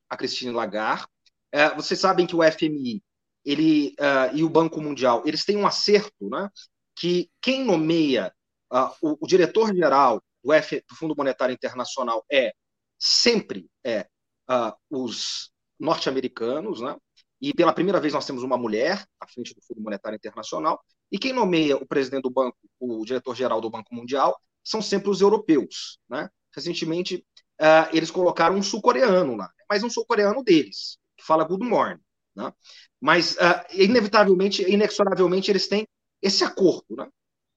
a 0.09 0.17
Christine 0.17 0.53
Lagarde, 0.53 1.07
é, 1.51 1.75
vocês 1.75 1.99
sabem 1.99 2.27
que 2.27 2.37
o 2.37 2.43
FMI 2.43 3.03
ele, 3.49 3.95
uh, 3.99 4.37
e 4.37 4.45
o 4.45 4.49
Banco 4.51 4.79
Mundial 4.79 5.23
eles 5.25 5.43
têm 5.43 5.57
um 5.57 5.67
acerto, 5.67 6.29
né, 6.29 6.51
que 6.95 7.31
quem 7.41 7.65
nomeia 7.65 8.31
uh, 8.71 8.91
o, 9.01 9.25
o 9.25 9.27
diretor-geral 9.27 10.23
do, 10.45 10.51
do, 10.51 10.97
Fundo 10.97 11.17
Monetário 11.17 11.55
Internacional 11.55 12.23
é 12.31 12.53
sempre 12.99 13.67
é, 13.83 14.07
uh, 14.51 14.73
os 14.91 15.51
norte-americanos, 15.81 16.83
né, 16.83 16.95
e 17.41 17.55
pela 17.55 17.73
primeira 17.73 17.99
vez 17.99 18.13
nós 18.13 18.27
temos 18.27 18.43
uma 18.43 18.59
mulher 18.59 19.03
à 19.19 19.27
frente 19.27 19.55
do 19.55 19.63
Fundo 19.63 19.81
Monetário 19.81 20.17
Internacional, 20.17 20.79
e 21.11 21.19
quem 21.19 21.33
nomeia 21.33 21.77
o 21.77 21.87
presidente 21.87 22.25
do 22.25 22.31
banco, 22.31 22.59
o 22.79 23.03
diretor-geral 23.03 23.63
do 23.63 23.71
Banco 23.71 23.95
Mundial, 23.95 24.39
são 24.63 24.83
sempre 24.83 25.09
os 25.09 25.23
europeus. 25.23 25.99
Né? 26.07 26.29
Recentemente, 26.55 27.25
uh, 27.59 27.97
eles 27.97 28.11
colocaram 28.11 28.57
um 28.57 28.63
sul-coreano 28.63 29.37
lá, 29.37 29.51
mas 29.71 29.83
um 29.83 29.89
sul-coreano 29.89 30.45
deles, 30.45 30.99
que 31.17 31.25
fala 31.25 31.45
good 31.45 31.65
morning. 31.65 32.03
Né? 32.39 32.53
Mas, 33.01 33.35
uh, 33.35 33.67
inevitavelmente, 33.73 34.63
inexoravelmente, 34.63 35.51
eles 35.51 35.67
têm 35.67 35.87
esse 36.23 36.45
acordo. 36.45 36.97
Né? 36.97 37.09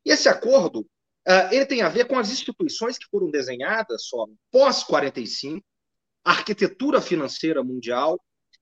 E 0.04 0.10
esse 0.12 0.28
acordo 0.28 0.80
uh, 0.80 1.52
ele 1.54 1.68
tem 1.68 1.84
a 1.84 1.90
ver 1.90 2.06
com 2.06 2.18
as 2.18 2.32
instituições 2.32 2.98
que 2.98 3.06
foram 3.06 3.30
desenhadas 3.30 4.08
só 4.08 4.26
pós-45, 4.52 5.62
a 6.26 6.32
arquitetura 6.32 7.00
financeira 7.00 7.64
mundial, 7.64 8.20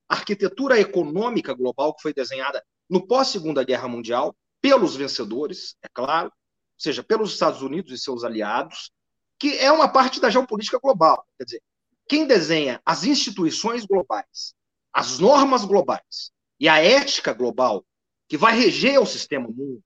arquitetura 0.10 0.78
econômica 0.80 1.54
global 1.54 1.96
que 1.96 2.02
foi 2.02 2.14
desenhada 2.14 2.62
no 2.90 3.06
pós-Segunda 3.08 3.64
Guerra 3.64 3.88
Mundial 3.88 4.36
pelos 4.62 4.96
vencedores, 4.96 5.76
é 5.82 5.88
claro, 5.88 6.28
ou 6.28 6.34
seja, 6.82 7.02
pelos 7.02 7.32
Estados 7.32 7.62
Unidos 7.62 7.94
e 7.94 7.98
seus 7.98 8.26
aliados, 8.26 8.92
que 9.38 9.58
é 9.58 9.72
uma 9.72 9.88
parte 9.88 10.20
da 10.20 10.30
geopolítica 10.30 10.80
global. 10.80 11.26
Quer 11.38 11.46
dizer, 11.46 11.62
quem 12.10 12.28
desenha 12.28 12.82
as 12.86 13.06
instituições 13.06 13.86
globais, 13.86 14.54
as 15.00 15.18
normas 15.18 15.64
globais 15.64 16.34
e 16.60 16.68
a 16.68 16.84
ética 16.84 17.32
global 17.32 17.86
que 18.28 18.36
vai 18.36 18.54
reger 18.54 19.00
o 19.00 19.06
sistema 19.06 19.48
mundo, 19.48 19.82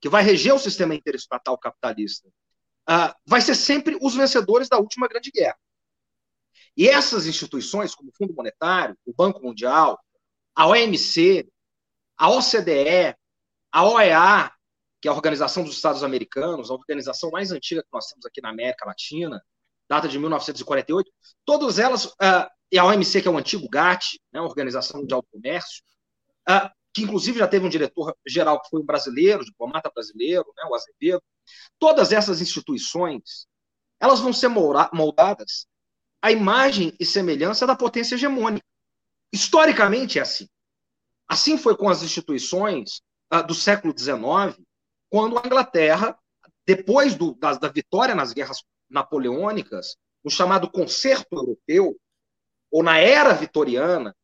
que 0.00 0.08
vai 0.08 0.22
reger 0.22 0.54
o 0.54 0.58
sistema 0.58 0.94
interestatal 0.94 1.58
capitalista, 1.58 2.26
uh, 2.88 3.14
vai 3.26 3.42
ser 3.42 3.54
sempre 3.54 3.98
os 4.00 4.14
vencedores 4.14 4.66
da 4.66 4.78
última 4.78 5.06
grande 5.06 5.30
guerra. 5.30 5.58
E 6.74 6.88
essas 6.88 7.26
instituições, 7.26 7.94
como 7.94 8.08
o 8.08 8.12
Fundo 8.16 8.32
Monetário, 8.32 8.96
o 9.04 9.12
Banco 9.12 9.42
Mundial, 9.42 10.00
a 10.54 10.66
OMC, 10.66 11.46
a 12.16 12.30
OCDE, 12.30 13.14
a 13.70 13.84
OEA, 13.84 14.50
que 15.02 15.08
é 15.08 15.10
a 15.10 15.14
Organização 15.14 15.64
dos 15.64 15.76
Estados 15.76 16.02
Americanos, 16.02 16.70
a 16.70 16.74
organização 16.74 17.30
mais 17.30 17.52
antiga 17.52 17.82
que 17.82 17.92
nós 17.92 18.06
temos 18.06 18.24
aqui 18.24 18.40
na 18.40 18.48
América 18.48 18.86
Latina, 18.86 19.38
data 19.88 20.08
de 20.08 20.18
1948, 20.18 21.10
todas 21.44 21.78
elas, 21.78 22.06
uh, 22.06 22.48
e 22.70 22.78
a 22.78 22.84
OMC, 22.84 23.22
que 23.22 23.28
é 23.28 23.30
o 23.30 23.38
antigo 23.38 23.68
GATT, 23.68 24.20
né, 24.32 24.40
Organização 24.40 25.00
Mundial 25.00 25.22
do 25.22 25.28
Comércio, 25.30 25.82
uh, 26.48 26.70
que 26.92 27.02
inclusive 27.02 27.38
já 27.38 27.46
teve 27.46 27.66
um 27.66 27.68
diretor-geral 27.68 28.60
que 28.60 28.70
foi 28.70 28.80
um 28.80 28.86
brasileiro, 28.86 29.44
diplomata 29.44 29.90
brasileiro, 29.94 30.46
né, 30.56 30.64
o 30.68 30.74
Azevedo, 30.74 31.22
todas 31.78 32.12
essas 32.12 32.40
instituições, 32.40 33.46
elas 34.00 34.20
vão 34.20 34.32
ser 34.32 34.48
moldadas 34.48 35.66
a 36.20 36.32
imagem 36.32 36.92
e 36.98 37.06
semelhança 37.06 37.66
da 37.66 37.76
potência 37.76 38.14
hegemônica. 38.14 38.64
Historicamente 39.32 40.18
é 40.18 40.22
assim. 40.22 40.48
Assim 41.28 41.58
foi 41.58 41.76
com 41.76 41.88
as 41.88 42.02
instituições 42.02 43.00
uh, 43.32 43.46
do 43.46 43.54
século 43.54 43.94
XIX, 43.96 44.58
quando 45.10 45.38
a 45.38 45.46
Inglaterra, 45.46 46.18
depois 46.66 47.14
do, 47.14 47.34
da, 47.34 47.54
da, 47.54 47.68
vitória 47.68 48.14
nas 48.14 48.32
guerras 48.32 48.62
napoleônicas, 48.88 49.96
o 50.22 50.30
chamado 50.30 50.70
Concerto 50.70 51.36
Europeu, 51.36 51.96
ou 52.70 52.82
na 52.82 52.98
era 52.98 53.32
vitoriana, 53.32 54.14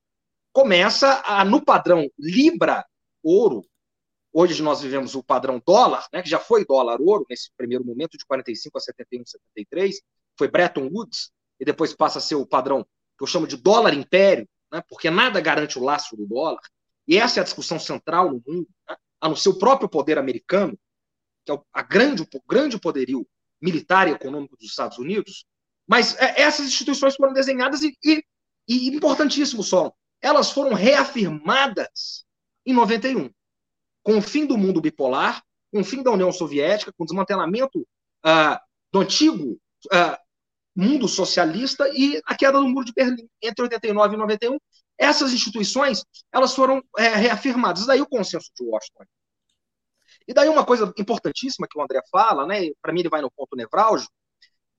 começa 0.53 1.22
a, 1.25 1.44
no 1.44 1.64
padrão 1.64 2.09
Libra-Ouro, 2.18 3.64
hoje 4.33 4.62
nós 4.62 4.81
vivemos 4.81 5.14
o 5.14 5.22
padrão 5.22 5.62
dólar, 5.64 6.07
né, 6.12 6.22
que 6.22 6.29
já 6.29 6.38
foi 6.38 6.64
dólar-ouro 6.64 7.25
nesse 7.29 7.51
primeiro 7.57 7.85
momento, 7.85 8.18
de 8.18 8.25
45 8.27 8.79
a 8.79 8.81
71, 8.81 9.27
73, 9.27 10.03
foi 10.37 10.48
Bretton 10.48 10.88
Woods, 10.92 11.31
e 11.61 11.64
depois 11.64 11.94
passa 11.94 12.18
a 12.18 12.22
ser 12.22 12.35
o 12.35 12.46
padrão 12.46 12.85
que 13.16 13.22
eu 13.22 13.27
chamo 13.27 13.46
de 13.46 13.57
dólar 13.57 13.94
império, 13.94 14.48
né, 14.72 14.83
porque 14.88 15.11
nada 15.11 15.40
garante 15.40 15.79
o 15.79 15.85
laço 15.85 16.16
do 16.16 16.27
dólar. 16.27 16.61
E 17.07 17.18
essa 17.18 17.38
é 17.38 17.40
a 17.40 17.44
discussão 17.44 17.79
central 17.79 18.31
no 18.31 18.42
mundo, 18.46 18.68
né, 18.88 18.96
a 19.20 19.29
no 19.29 19.37
seu 19.37 19.57
próprio 19.59 19.88
poder 19.88 20.18
americano, 20.18 20.77
que 21.44 21.53
é 21.53 21.61
a 21.72 21.83
grande, 21.83 22.22
o 22.22 22.42
grande 22.48 22.79
poderio 22.79 23.27
militar 23.62 24.09
e 24.09 24.11
econômico 24.11 24.57
dos 24.57 24.68
Estados 24.68 24.98
Unidos. 24.98 25.46
Mas 25.87 26.16
é, 26.18 26.40
essas 26.42 26.66
instituições 26.66 27.14
foram 27.14 27.33
desenhadas 27.33 27.83
e, 27.83 27.96
e, 28.05 28.22
e 28.68 28.88
importantíssimo 28.88 29.62
só, 29.62 29.92
elas 30.20 30.51
foram 30.51 30.75
reafirmadas 30.75 32.25
em 32.66 32.72
91, 32.72 33.31
com 34.03 34.18
o 34.18 34.22
fim 34.22 34.46
do 34.46 34.59
mundo 34.59 34.81
bipolar, 34.81 35.42
com 35.72 35.81
o 35.81 35.85
fim 35.85 36.03
da 36.03 36.11
União 36.11 36.31
Soviética, 36.31 36.92
com 36.92 37.05
o 37.05 37.07
desmantelamento 37.07 37.81
uh, 37.81 38.59
do 38.92 39.01
antigo 39.01 39.59
uh, 39.87 40.16
mundo 40.75 41.09
socialista 41.09 41.88
e 41.92 42.20
a 42.25 42.35
queda 42.35 42.59
do 42.59 42.68
muro 42.68 42.85
de 42.85 42.92
Berlim 42.92 43.29
entre 43.42 43.62
89 43.62 44.14
e 44.14 44.18
91. 44.18 44.59
Essas 44.98 45.33
instituições 45.33 46.05
elas 46.33 46.55
foram 46.55 46.83
é, 46.96 47.09
reafirmadas. 47.09 47.87
Daí 47.87 48.01
o 48.01 48.07
consenso 48.07 48.51
de 48.57 48.64
Washington. 48.64 49.05
E 50.26 50.35
daí 50.35 50.48
uma 50.48 50.64
coisa 50.64 50.92
importantíssima 50.96 51.66
que 51.68 51.78
o 51.78 51.82
André 51.82 52.00
fala, 52.11 52.46
né? 52.46 52.70
Para 52.80 52.92
mim 52.92 53.00
ele 53.00 53.08
vai 53.08 53.20
no 53.20 53.30
ponto 53.30 53.56
nevrálgico, 53.56 54.12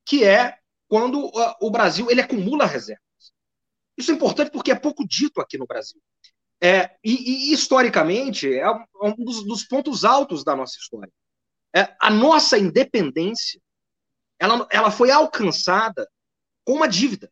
que 0.06 0.24
é 0.24 0.58
quando 0.88 1.26
uh, 1.26 1.56
o 1.62 1.72
Brasil 1.72 2.10
ele 2.10 2.22
acumula 2.22 2.66
reservas. 2.66 3.04
Isso 3.98 4.12
é 4.12 4.14
importante 4.14 4.52
porque 4.52 4.72
é 4.72 4.76
pouco 4.76 5.06
dito 5.08 5.40
aqui 5.42 5.58
no 5.58 5.68
Brasil. 5.68 6.02
É, 6.62 6.96
e, 7.04 7.50
e, 7.50 7.54
historicamente 7.54 8.54
é 8.54 8.70
um 9.02 9.16
dos, 9.18 9.44
dos, 9.44 9.66
pontos 9.66 10.06
altos 10.06 10.44
da 10.44 10.56
nossa 10.56 10.78
história. 10.80 11.12
É, 11.76 11.94
a 12.00 12.10
nossa 12.10 12.58
independência 12.58 13.62
ela, 14.40 14.68
ela 14.72 14.92
foi 14.92 15.12
alcançada 15.12 16.10
com 16.66 16.74
uma 16.74 16.88
dívida. 16.88 17.32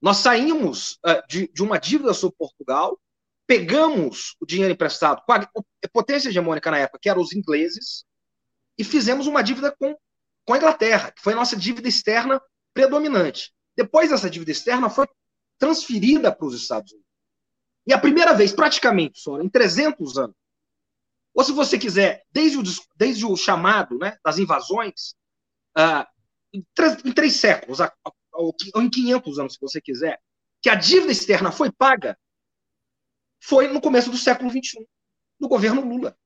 Nós 0.00 0.18
saímos 0.18 0.98
uh, 1.06 1.26
de, 1.28 1.48
de 1.48 1.62
uma 1.62 1.78
dívida 1.78 2.14
sobre 2.14 2.36
Portugal, 2.36 2.98
pegamos 3.50 4.36
o 4.40 4.46
dinheiro 4.46 4.72
emprestado 4.72 5.24
com 5.26 5.32
a, 5.32 5.50
potência 5.92 6.28
hegemônica 6.28 6.70
na 6.70 6.78
época, 6.78 7.00
que 7.02 7.08
eram 7.08 7.20
os 7.20 7.32
ingleses, 7.32 8.04
e 8.78 8.84
fizemos 8.84 9.26
uma 9.26 9.42
dívida 9.42 9.74
com, 9.76 9.98
com 10.46 10.54
a 10.54 10.56
Inglaterra, 10.56 11.10
que 11.10 11.20
foi 11.20 11.32
a 11.32 11.36
nossa 11.36 11.56
dívida 11.56 11.88
externa 11.88 12.40
predominante. 12.72 13.52
Depois 13.76 14.10
dessa 14.10 14.30
dívida 14.30 14.52
externa 14.52 14.88
foi 14.88 15.04
transferida 15.58 16.30
para 16.30 16.46
os 16.46 16.54
Estados 16.54 16.92
Unidos. 16.92 17.10
E 17.88 17.92
a 17.92 17.98
primeira 17.98 18.34
vez, 18.34 18.52
praticamente, 18.52 19.18
só 19.18 19.40
em 19.40 19.48
300 19.48 20.16
anos, 20.16 20.36
ou 21.34 21.42
se 21.42 21.50
você 21.50 21.76
quiser, 21.76 22.22
desde 22.30 22.56
o, 22.56 22.62
desde 22.94 23.26
o 23.26 23.36
chamado 23.36 23.98
né, 23.98 24.16
das 24.24 24.38
invasões, 24.38 25.16
uh, 25.76 26.06
em, 26.52 26.64
três, 26.72 27.04
em, 27.04 27.12
três, 27.12 27.34
séculos, 27.34 27.80
ou 28.32 28.54
em 28.76 28.88
500 28.88 29.38
anos, 29.40 29.54
se 29.54 29.60
você 29.60 29.80
quiser, 29.80 30.20
que 30.62 30.70
a 30.70 30.76
dívida 30.76 31.10
externa 31.10 31.50
foi 31.50 31.72
paga, 31.72 32.16
foi 33.40 33.68
no 33.68 33.80
começo 33.80 34.10
do 34.10 34.16
século 34.16 34.50
XXI, 34.50 34.86
no 35.38 35.48
governo 35.48 35.82
Lula. 35.82 36.16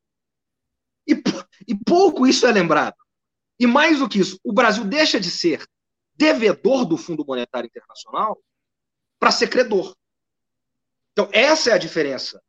E, 1.07 1.23
e 1.67 1.75
pouco 1.75 2.27
isso 2.27 2.47
é 2.47 2.53
lembrado. 2.53 2.97
E 3.59 3.67
mais 3.67 3.99
do 3.99 4.09
que 4.09 4.19
isso, 4.19 4.39
o 4.43 4.53
Brasil 4.53 4.85
deixa 4.85 5.21
de 5.21 5.31
ser 5.31 5.65
devedor 6.17 6.85
do 6.85 6.97
Fundo 6.97 7.25
Monetário 7.27 7.67
Internacional 7.67 8.41
para 9.19 9.31
ser 9.31 9.49
credor. 9.49 9.95
Então, 11.13 11.29
essa 11.33 11.71
é 11.71 11.73
a 11.73 11.79
diferença. 11.79 12.43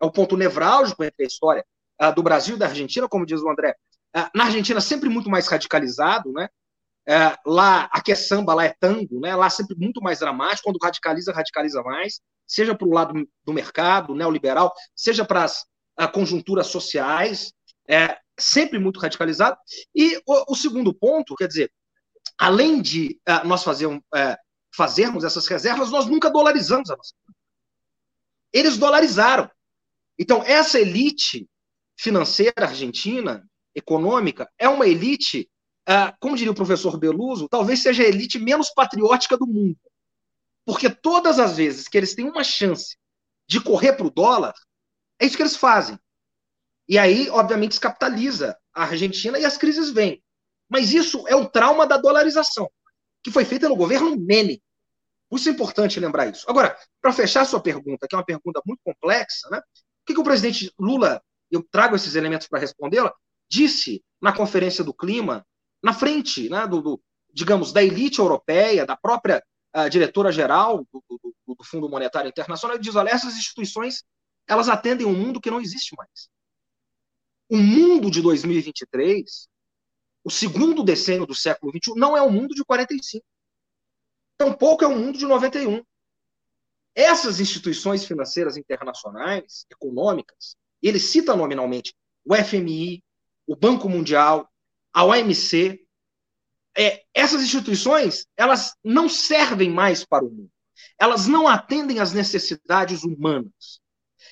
É 0.00 0.06
o 0.06 0.12
ponto 0.12 0.36
nevrálgico 0.36 1.02
entre 1.02 1.24
a 1.24 1.26
história 1.26 1.66
uh, 2.00 2.14
do 2.14 2.22
Brasil 2.22 2.56
e 2.56 2.58
da 2.58 2.66
Argentina, 2.66 3.08
como 3.08 3.26
diz 3.26 3.40
o 3.40 3.50
André. 3.50 3.76
Uh, 4.16 4.30
na 4.34 4.44
Argentina, 4.44 4.80
sempre 4.80 5.08
muito 5.08 5.28
mais 5.28 5.48
radicalizado, 5.48 6.32
né? 6.32 6.48
Uh, 7.08 7.50
lá, 7.50 7.88
aqui 7.92 8.12
é 8.12 8.14
samba, 8.14 8.54
lá 8.54 8.64
é 8.64 8.74
tango, 8.78 9.20
né? 9.20 9.34
Lá 9.34 9.50
sempre 9.50 9.76
muito 9.76 10.00
mais 10.00 10.20
dramático. 10.20 10.64
Quando 10.64 10.78
radicaliza, 10.82 11.32
radicaliza 11.32 11.82
mais, 11.82 12.20
seja 12.46 12.74
para 12.74 12.86
o 12.86 12.92
lado 12.92 13.28
do 13.44 13.52
mercado 13.52 14.14
neoliberal, 14.14 14.72
seja 14.94 15.24
para 15.24 15.44
as 15.44 15.64
conjunturas 16.12 16.68
sociais, 16.68 17.52
é, 17.88 18.16
sempre 18.38 18.78
muito 18.78 19.00
radicalizado. 19.00 19.56
E 19.94 20.16
o, 20.26 20.52
o 20.52 20.56
segundo 20.56 20.94
ponto, 20.94 21.34
quer 21.34 21.48
dizer, 21.48 21.72
além 22.38 22.80
de 22.80 23.20
nós 23.44 23.62
fazer, 23.62 23.88
fazermos 24.74 25.24
essas 25.24 25.46
reservas, 25.46 25.90
nós 25.90 26.06
nunca 26.06 26.30
dolarizamos 26.30 26.88
a 26.90 26.96
nossa 26.96 27.12
eles 28.52 28.76
dolarizaram. 28.76 29.50
Então, 30.18 30.42
essa 30.44 30.78
elite 30.78 31.48
financeira 31.98 32.66
argentina, 32.66 33.48
econômica, 33.74 34.50
é 34.58 34.68
uma 34.68 34.86
elite, 34.86 35.48
uh, 35.88 36.14
como 36.20 36.36
diria 36.36 36.52
o 36.52 36.56
professor 36.56 36.98
Beluso, 36.98 37.48
talvez 37.48 37.82
seja 37.82 38.02
a 38.02 38.06
elite 38.06 38.38
menos 38.38 38.70
patriótica 38.70 39.36
do 39.36 39.46
mundo. 39.46 39.78
Porque 40.64 40.88
todas 40.88 41.38
as 41.38 41.56
vezes 41.56 41.88
que 41.88 41.96
eles 41.96 42.14
têm 42.14 42.28
uma 42.28 42.44
chance 42.44 42.96
de 43.48 43.60
correr 43.60 43.94
para 43.94 44.06
o 44.06 44.10
dólar, 44.10 44.54
é 45.18 45.26
isso 45.26 45.36
que 45.36 45.42
eles 45.42 45.56
fazem. 45.56 45.98
E 46.88 46.98
aí, 46.98 47.28
obviamente, 47.30 47.70
descapitaliza 47.70 48.56
a 48.72 48.84
Argentina 48.84 49.38
e 49.38 49.44
as 49.44 49.56
crises 49.56 49.90
vêm. 49.90 50.22
Mas 50.68 50.92
isso 50.92 51.26
é 51.28 51.36
o 51.36 51.48
trauma 51.48 51.86
da 51.86 51.96
dolarização, 51.96 52.70
que 53.22 53.30
foi 53.30 53.44
feita 53.44 53.68
no 53.68 53.76
governo 53.76 54.16
Menem. 54.18 54.62
Isso 55.32 55.48
é 55.48 55.52
importante 55.52 55.98
lembrar 55.98 56.26
isso. 56.26 56.48
Agora, 56.48 56.76
para 57.00 57.12
fechar 57.12 57.44
sua 57.44 57.60
pergunta, 57.60 58.06
que 58.06 58.14
é 58.14 58.18
uma 58.18 58.24
pergunta 58.24 58.60
muito 58.66 58.80
complexa, 58.84 59.48
né? 59.50 59.58
O 59.58 60.04
que, 60.06 60.14
que 60.14 60.20
o 60.20 60.24
presidente 60.24 60.72
Lula, 60.78 61.22
eu 61.50 61.62
trago 61.70 61.96
esses 61.96 62.14
elementos 62.14 62.46
para 62.46 62.58
respondê-la, 62.58 63.14
disse 63.48 64.04
na 64.20 64.32
Conferência 64.32 64.84
do 64.84 64.92
Clima, 64.92 65.46
na 65.82 65.92
frente, 65.92 66.48
né, 66.48 66.66
do, 66.66 66.80
do 66.80 67.02
digamos, 67.32 67.72
da 67.72 67.82
elite 67.82 68.18
europeia, 68.18 68.86
da 68.86 68.96
própria 68.96 69.42
uh, 69.74 69.88
diretora-geral 69.88 70.86
do, 70.92 71.02
do, 71.08 71.34
do, 71.46 71.64
Fundo 71.64 71.88
Monetário 71.88 72.28
Internacional, 72.28 72.78
diz, 72.78 72.94
olha, 72.94 73.10
essas 73.10 73.36
instituições, 73.36 74.04
elas 74.46 74.68
atendem 74.68 75.06
um 75.06 75.14
mundo 75.14 75.40
que 75.40 75.50
não 75.50 75.60
existe 75.60 75.94
mais. 75.96 76.28
O 77.48 77.56
mundo 77.56 78.10
de 78.10 78.20
2023, 78.20 79.48
o 80.24 80.30
segundo 80.30 80.82
decênio 80.82 81.26
do 81.26 81.34
século 81.34 81.72
XXI, 81.72 81.94
não 81.96 82.16
é 82.16 82.22
o 82.22 82.30
mundo 82.30 82.54
de 82.54 82.64
45. 82.64 83.24
Tampouco 84.36 84.84
é 84.84 84.86
o 84.86 84.96
mundo 84.96 85.18
de 85.18 85.26
91. 85.26 85.82
Essas 86.94 87.40
instituições 87.40 88.04
financeiras 88.04 88.56
internacionais, 88.56 89.66
econômicas, 89.70 90.56
ele 90.82 90.98
cita 90.98 91.34
nominalmente 91.34 91.94
o 92.24 92.34
FMI, 92.34 93.02
o 93.46 93.56
Banco 93.56 93.88
Mundial, 93.88 94.51
a 94.92 95.04
OMC. 95.04 95.80
É, 96.76 97.04
essas 97.12 97.42
instituições, 97.42 98.26
elas 98.36 98.74
não 98.82 99.08
servem 99.08 99.70
mais 99.70 100.04
para 100.04 100.24
o 100.24 100.30
mundo. 100.30 100.50
Elas 100.98 101.26
não 101.26 101.46
atendem 101.46 102.00
às 102.00 102.12
necessidades 102.12 103.04
humanas. 103.04 103.80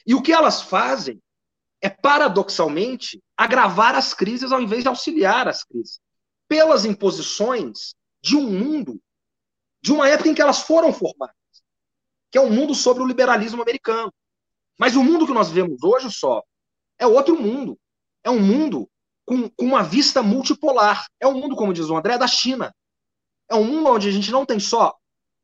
E 0.06 0.14
o 0.14 0.22
que 0.22 0.32
elas 0.32 0.62
fazem 0.62 1.20
é, 1.82 1.88
paradoxalmente, 1.88 3.22
agravar 3.36 3.94
as 3.94 4.14
crises 4.14 4.52
ao 4.52 4.60
invés 4.60 4.82
de 4.82 4.88
auxiliar 4.88 5.48
as 5.48 5.64
crises. 5.64 6.00
Pelas 6.48 6.84
imposições 6.84 7.94
de 8.22 8.36
um 8.36 8.50
mundo 8.50 9.00
de 9.82 9.92
uma 9.92 10.08
época 10.08 10.28
em 10.28 10.34
que 10.34 10.42
elas 10.42 10.60
foram 10.62 10.92
formadas, 10.92 11.34
que 12.30 12.36
é 12.36 12.40
um 12.40 12.50
mundo 12.50 12.74
sobre 12.74 13.02
o 13.02 13.06
liberalismo 13.06 13.62
americano. 13.62 14.12
Mas 14.78 14.94
o 14.94 15.02
mundo 15.02 15.26
que 15.26 15.32
nós 15.32 15.50
vemos 15.50 15.82
hoje 15.82 16.10
só 16.10 16.42
é 16.98 17.06
outro 17.06 17.40
mundo. 17.40 17.78
É 18.22 18.30
um 18.30 18.40
mundo 18.40 18.90
com, 19.24 19.48
com 19.50 19.64
uma 19.64 19.82
vista 19.82 20.22
multipolar. 20.22 21.06
É 21.20 21.26
um 21.26 21.34
mundo, 21.34 21.56
como 21.56 21.72
diz 21.72 21.88
o 21.88 21.96
André, 21.96 22.18
da 22.18 22.26
China. 22.26 22.74
É 23.48 23.54
um 23.54 23.64
mundo 23.64 23.88
onde 23.88 24.08
a 24.08 24.12
gente 24.12 24.30
não 24.30 24.46
tem 24.46 24.60
só 24.60 24.94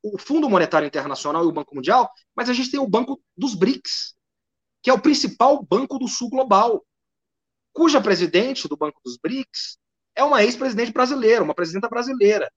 o 0.02 0.18
Fundo 0.18 0.48
Monetário 0.48 0.86
Internacional 0.86 1.44
e 1.44 1.48
o 1.48 1.52
Banco 1.52 1.74
Mundial, 1.74 2.10
mas 2.34 2.48
a 2.48 2.52
gente 2.52 2.70
tem 2.70 2.78
o 2.78 2.88
Banco 2.88 3.20
dos 3.36 3.54
BRICS, 3.54 4.14
que 4.82 4.90
é 4.90 4.92
o 4.92 5.00
principal 5.00 5.64
banco 5.64 5.98
do 5.98 6.06
sul 6.06 6.30
global, 6.30 6.84
cuja 7.72 8.00
presidente 8.00 8.68
do 8.68 8.76
Banco 8.76 9.00
dos 9.04 9.16
BRICS 9.16 9.78
é 10.14 10.22
uma 10.22 10.42
ex-presidente 10.42 10.92
brasileira, 10.92 11.42
uma 11.42 11.54
presidenta 11.54 11.88
brasileira, 11.88 12.50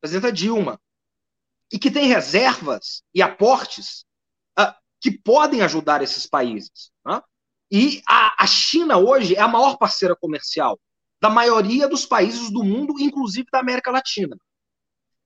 presidenta 0.00 0.30
Dilma 0.30 0.80
e 1.72 1.78
que 1.78 1.90
tem 1.90 2.06
reservas 2.06 3.02
e 3.12 3.20
aportes 3.20 4.04
uh, 4.58 4.72
que 5.00 5.10
podem 5.10 5.62
ajudar 5.62 6.02
esses 6.02 6.26
países. 6.26 6.92
Né? 7.04 7.20
E 7.70 8.02
a, 8.08 8.44
a, 8.44 8.46
China 8.46 8.96
hoje 8.98 9.34
é 9.34 9.40
a 9.40 9.48
maior 9.48 9.76
parceira 9.76 10.14
comercial 10.14 10.78
da 11.20 11.28
maioria 11.28 11.88
dos 11.88 12.06
países 12.06 12.50
do 12.50 12.62
mundo, 12.62 12.94
inclusive 13.00 13.48
da 13.50 13.58
América 13.58 13.90
Latina. 13.90 14.36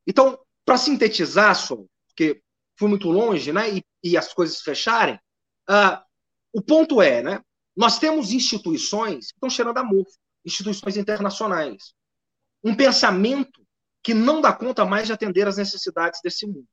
Então, 0.07 0.39
para 0.65 0.79
sintetizar, 0.79 1.55
só, 1.55 1.77
porque 2.09 2.43
fui 2.79 2.89
muito 2.89 3.11
longe, 3.11 3.53
né, 3.53 3.77
e, 3.77 3.85
e 4.03 4.17
as 4.17 4.33
coisas 4.33 4.61
fecharem, 4.61 5.17
uh, 5.69 6.01
o 6.53 6.63
ponto 6.63 7.03
é, 7.03 7.23
né, 7.23 7.43
nós 7.77 7.99
temos 7.99 8.33
instituições 8.33 9.27
que 9.27 9.35
estão 9.35 9.51
cheirando 9.51 9.79
amor, 9.79 10.07
instituições 10.45 10.97
internacionais. 10.97 11.93
Um 12.65 12.75
pensamento 12.75 13.61
que 14.03 14.15
não 14.15 14.41
dá 14.41 14.53
conta 14.53 14.85
mais 14.85 15.07
de 15.07 15.13
atender 15.13 15.47
às 15.47 15.57
necessidades 15.57 16.21
desse 16.23 16.47
mundo. 16.47 16.67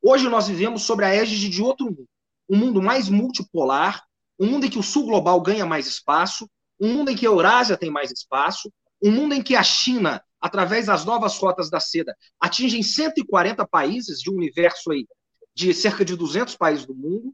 Hoje 0.00 0.28
nós 0.28 0.48
vivemos 0.48 0.82
sobre 0.82 1.04
a 1.04 1.14
égide 1.14 1.48
de 1.48 1.62
outro 1.62 1.86
mundo, 1.86 2.08
um 2.48 2.56
mundo 2.56 2.82
mais 2.82 3.08
multipolar, 3.08 4.04
um 4.42 4.46
mundo 4.46 4.66
em 4.66 4.70
que 4.70 4.78
o 4.78 4.82
sul 4.82 5.06
global 5.06 5.40
ganha 5.40 5.64
mais 5.64 5.86
espaço, 5.86 6.50
um 6.80 6.92
mundo 6.92 7.12
em 7.12 7.16
que 7.16 7.24
a 7.24 7.30
Eurásia 7.30 7.76
tem 7.76 7.92
mais 7.92 8.10
espaço, 8.10 8.72
um 9.00 9.12
mundo 9.12 9.34
em 9.34 9.40
que 9.40 9.54
a 9.54 9.62
China, 9.62 10.20
através 10.40 10.86
das 10.86 11.04
novas 11.04 11.38
rotas 11.38 11.70
da 11.70 11.78
seda, 11.78 12.12
atinge 12.40 12.82
140 12.82 13.64
países 13.68 14.18
de 14.18 14.28
um 14.28 14.34
universo 14.34 14.90
aí 14.90 15.06
de 15.54 15.72
cerca 15.72 16.04
de 16.04 16.16
200 16.16 16.56
países 16.56 16.84
do 16.84 16.92
mundo, 16.92 17.32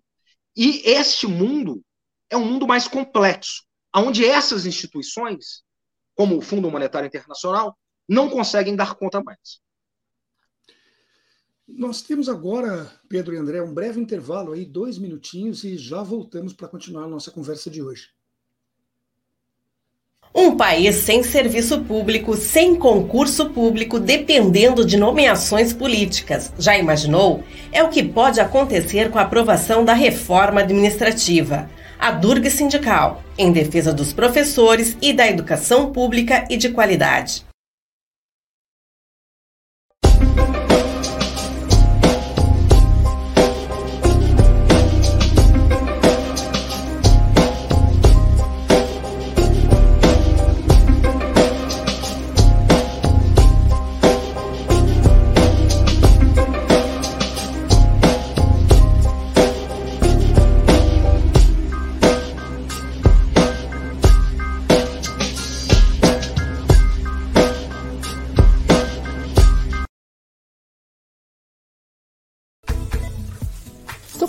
e 0.55 0.83
este 0.85 1.27
mundo 1.27 1.81
é 2.29 2.37
um 2.37 2.45
mundo 2.45 2.67
mais 2.67 2.87
complexo, 2.87 3.65
onde 3.97 4.27
essas 4.27 4.67
instituições, 4.67 5.63
como 6.15 6.37
o 6.37 6.43
Fundo 6.43 6.71
Monetário 6.71 7.07
Internacional, 7.07 7.75
não 8.07 8.29
conseguem 8.29 8.77
dar 8.77 8.97
conta 8.97 9.23
mais. 9.23 9.61
Nós 11.69 12.01
temos 12.01 12.31
agora, 12.31 12.91
Pedro 13.09 13.35
e 13.35 13.37
André, 13.39 13.63
um 13.63 13.75
breve 13.75 14.01
intervalo 14.01 14.53
aí, 14.53 14.65
dois 14.65 14.97
minutinhos, 14.97 15.65
e 15.65 15.77
já 15.77 16.03
voltamos 16.03 16.55
para 16.55 16.67
continuar 16.67 17.05
a 17.05 17.09
nossa 17.09 17.31
conversa 17.31 17.69
de 17.69 17.83
hoje. 17.83 18.09
Um 20.35 20.57
país 20.57 20.95
sem 20.97 21.23
serviço 21.23 21.83
público, 21.83 22.37
sem 22.37 22.75
concurso 22.75 23.51
público, 23.51 24.01
dependendo 24.01 24.85
de 24.85 24.97
nomeações 24.97 25.73
políticas. 25.73 26.53
Já 26.59 26.77
imaginou? 26.77 27.45
É 27.71 27.83
o 27.83 27.91
que 27.91 28.03
pode 28.03 28.41
acontecer 28.41 29.11
com 29.11 29.19
a 29.19 29.23
aprovação 29.23 29.85
da 29.85 29.93
reforma 29.93 30.61
administrativa. 30.61 31.69
A 31.99 32.13
Durga 32.13 32.49
Sindical, 32.49 33.23
em 33.37 33.53
defesa 33.53 33.93
dos 33.93 34.13
professores 34.13 34.97
e 35.03 35.13
da 35.13 35.29
educação 35.29 35.93
pública 35.93 36.47
e 36.49 36.57
de 36.57 36.71
qualidade. 36.71 37.48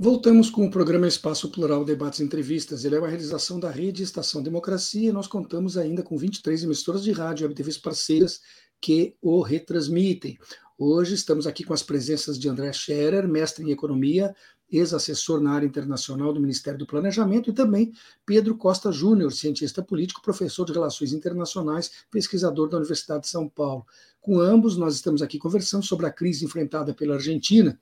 Voltamos 0.00 0.48
com 0.48 0.64
o 0.64 0.70
programa 0.70 1.08
Espaço 1.08 1.50
Plural 1.50 1.84
Debates 1.84 2.20
e 2.20 2.22
Entrevistas. 2.22 2.84
Ele 2.84 2.94
é 2.94 3.00
uma 3.00 3.08
realização 3.08 3.58
da 3.58 3.68
Rede 3.68 4.04
Estação 4.04 4.40
Democracia 4.40 5.08
e 5.08 5.12
nós 5.12 5.26
contamos 5.26 5.76
ainda 5.76 6.04
com 6.04 6.16
23 6.16 6.62
emissoras 6.62 7.02
de 7.02 7.10
rádio 7.10 7.50
e 7.50 7.52
TVs 7.52 7.78
parceiras 7.78 8.40
que 8.80 9.16
o 9.20 9.42
retransmitem. 9.42 10.38
Hoje 10.78 11.14
estamos 11.14 11.48
aqui 11.48 11.64
com 11.64 11.74
as 11.74 11.82
presenças 11.82 12.38
de 12.38 12.48
André 12.48 12.72
Scherer, 12.72 13.26
mestre 13.26 13.64
em 13.64 13.72
Economia, 13.72 14.32
ex-assessor 14.70 15.40
na 15.40 15.50
área 15.50 15.66
internacional 15.66 16.32
do 16.32 16.40
Ministério 16.40 16.78
do 16.78 16.86
Planejamento, 16.86 17.50
e 17.50 17.52
também 17.52 17.92
Pedro 18.24 18.56
Costa 18.56 18.92
Júnior, 18.92 19.32
cientista 19.32 19.82
político, 19.82 20.22
professor 20.22 20.64
de 20.64 20.72
Relações 20.72 21.12
Internacionais, 21.12 21.90
pesquisador 22.08 22.68
da 22.68 22.76
Universidade 22.76 23.22
de 23.22 23.30
São 23.30 23.48
Paulo. 23.48 23.84
Com 24.20 24.38
ambos, 24.38 24.76
nós 24.76 24.94
estamos 24.94 25.22
aqui 25.22 25.40
conversando 25.40 25.84
sobre 25.84 26.06
a 26.06 26.12
crise 26.12 26.44
enfrentada 26.44 26.94
pela 26.94 27.14
Argentina 27.14 27.76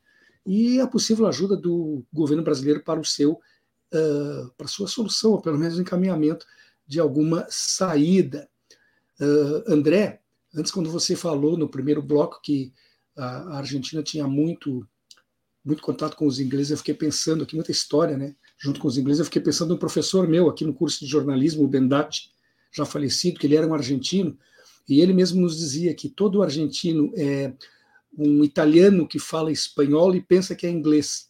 e 0.46 0.80
a 0.80 0.86
possível 0.86 1.26
ajuda 1.26 1.56
do 1.56 2.04
governo 2.12 2.42
brasileiro 2.42 2.82
para 2.82 3.00
o 3.00 3.04
seu 3.04 3.32
uh, 3.32 4.50
para 4.56 4.68
sua 4.68 4.86
solução, 4.86 5.32
ou 5.32 5.40
pelo 5.40 5.58
menos 5.58 5.78
encaminhamento 5.78 6.46
de 6.86 7.00
alguma 7.00 7.46
saída. 7.48 8.48
Uh, 9.20 9.72
André, 9.72 10.20
antes 10.54 10.70
quando 10.70 10.90
você 10.90 11.16
falou 11.16 11.56
no 11.56 11.68
primeiro 11.68 12.00
bloco 12.00 12.40
que 12.42 12.72
a 13.16 13.58
Argentina 13.58 14.02
tinha 14.02 14.26
muito 14.26 14.86
muito 15.64 15.82
contato 15.82 16.16
com 16.16 16.28
os 16.28 16.38
ingleses, 16.38 16.70
eu 16.70 16.76
fiquei 16.76 16.94
pensando 16.94 17.42
aqui 17.42 17.56
muita 17.56 17.72
história, 17.72 18.16
né? 18.16 18.36
Junto 18.56 18.78
com 18.78 18.86
os 18.86 18.96
ingleses, 18.96 19.18
eu 19.18 19.24
fiquei 19.24 19.42
pensando 19.42 19.74
um 19.74 19.78
professor 19.78 20.28
meu 20.28 20.48
aqui 20.48 20.64
no 20.64 20.72
curso 20.72 21.00
de 21.00 21.10
jornalismo, 21.10 21.64
o 21.64 21.66
Bendati, 21.66 22.30
já 22.72 22.84
falecido, 22.84 23.40
que 23.40 23.48
ele 23.48 23.56
era 23.56 23.66
um 23.66 23.74
argentino, 23.74 24.38
e 24.88 25.00
ele 25.00 25.12
mesmo 25.12 25.40
nos 25.40 25.58
dizia 25.58 25.92
que 25.92 26.08
todo 26.08 26.40
argentino 26.40 27.12
é 27.16 27.52
um 28.16 28.42
italiano 28.42 29.06
que 29.06 29.18
fala 29.18 29.52
espanhol 29.52 30.14
e 30.14 30.20
pensa 30.20 30.54
que 30.54 30.66
é 30.66 30.70
inglês. 30.70 31.28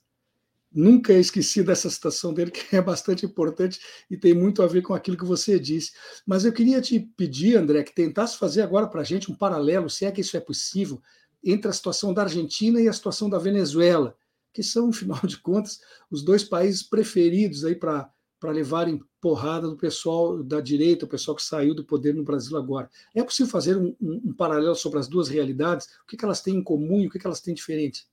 Nunca 0.72 1.12
esqueci 1.12 1.62
dessa 1.62 1.88
citação 1.88 2.34
dele, 2.34 2.50
que 2.50 2.76
é 2.76 2.82
bastante 2.82 3.24
importante 3.24 3.80
e 4.10 4.16
tem 4.16 4.34
muito 4.34 4.62
a 4.62 4.66
ver 4.66 4.82
com 4.82 4.94
aquilo 4.94 5.16
que 5.16 5.24
você 5.24 5.58
disse. 5.58 5.92
Mas 6.26 6.44
eu 6.44 6.52
queria 6.52 6.80
te 6.80 7.00
pedir, 7.16 7.56
André, 7.56 7.82
que 7.82 7.94
tentasse 7.94 8.38
fazer 8.38 8.62
agora 8.62 8.86
para 8.86 9.00
a 9.00 9.04
gente 9.04 9.30
um 9.30 9.34
paralelo, 9.34 9.88
se 9.88 10.04
é 10.04 10.12
que 10.12 10.20
isso 10.20 10.36
é 10.36 10.40
possível, 10.40 11.00
entre 11.42 11.68
a 11.70 11.72
situação 11.72 12.12
da 12.12 12.22
Argentina 12.22 12.80
e 12.80 12.88
a 12.88 12.92
situação 12.92 13.30
da 13.30 13.38
Venezuela, 13.38 14.16
que 14.52 14.62
são, 14.62 14.90
afinal 14.90 15.20
de 15.24 15.38
contas, 15.38 15.80
os 16.10 16.22
dois 16.22 16.44
países 16.44 16.82
preferidos 16.82 17.64
aí 17.64 17.74
para 17.74 18.10
para 18.46 18.52
levarem 18.52 19.02
porrada 19.20 19.66
do 19.66 19.76
pessoal 19.76 20.40
da 20.40 20.60
direita, 20.60 21.04
o 21.04 21.08
pessoal 21.08 21.36
que 21.36 21.42
saiu 21.42 21.74
do 21.74 21.84
poder 21.84 22.14
no 22.14 22.22
Brasil 22.22 22.56
agora. 22.56 22.88
É 23.12 23.24
possível 23.24 23.50
fazer 23.50 23.76
um, 23.76 23.92
um, 24.00 24.22
um 24.26 24.32
paralelo 24.32 24.76
sobre 24.76 25.00
as 25.00 25.08
duas 25.08 25.28
realidades? 25.28 25.88
O 26.04 26.06
que, 26.06 26.16
que, 26.16 26.24
elas 26.24 26.40
têm 26.40 26.54
em 26.54 26.62
comum 26.62 27.00
e 27.00 27.08
o 27.08 27.10
que, 27.10 27.18
que 27.18 27.26
elas 27.26 27.40
têm 27.40 27.52
diferente? 27.52 28.06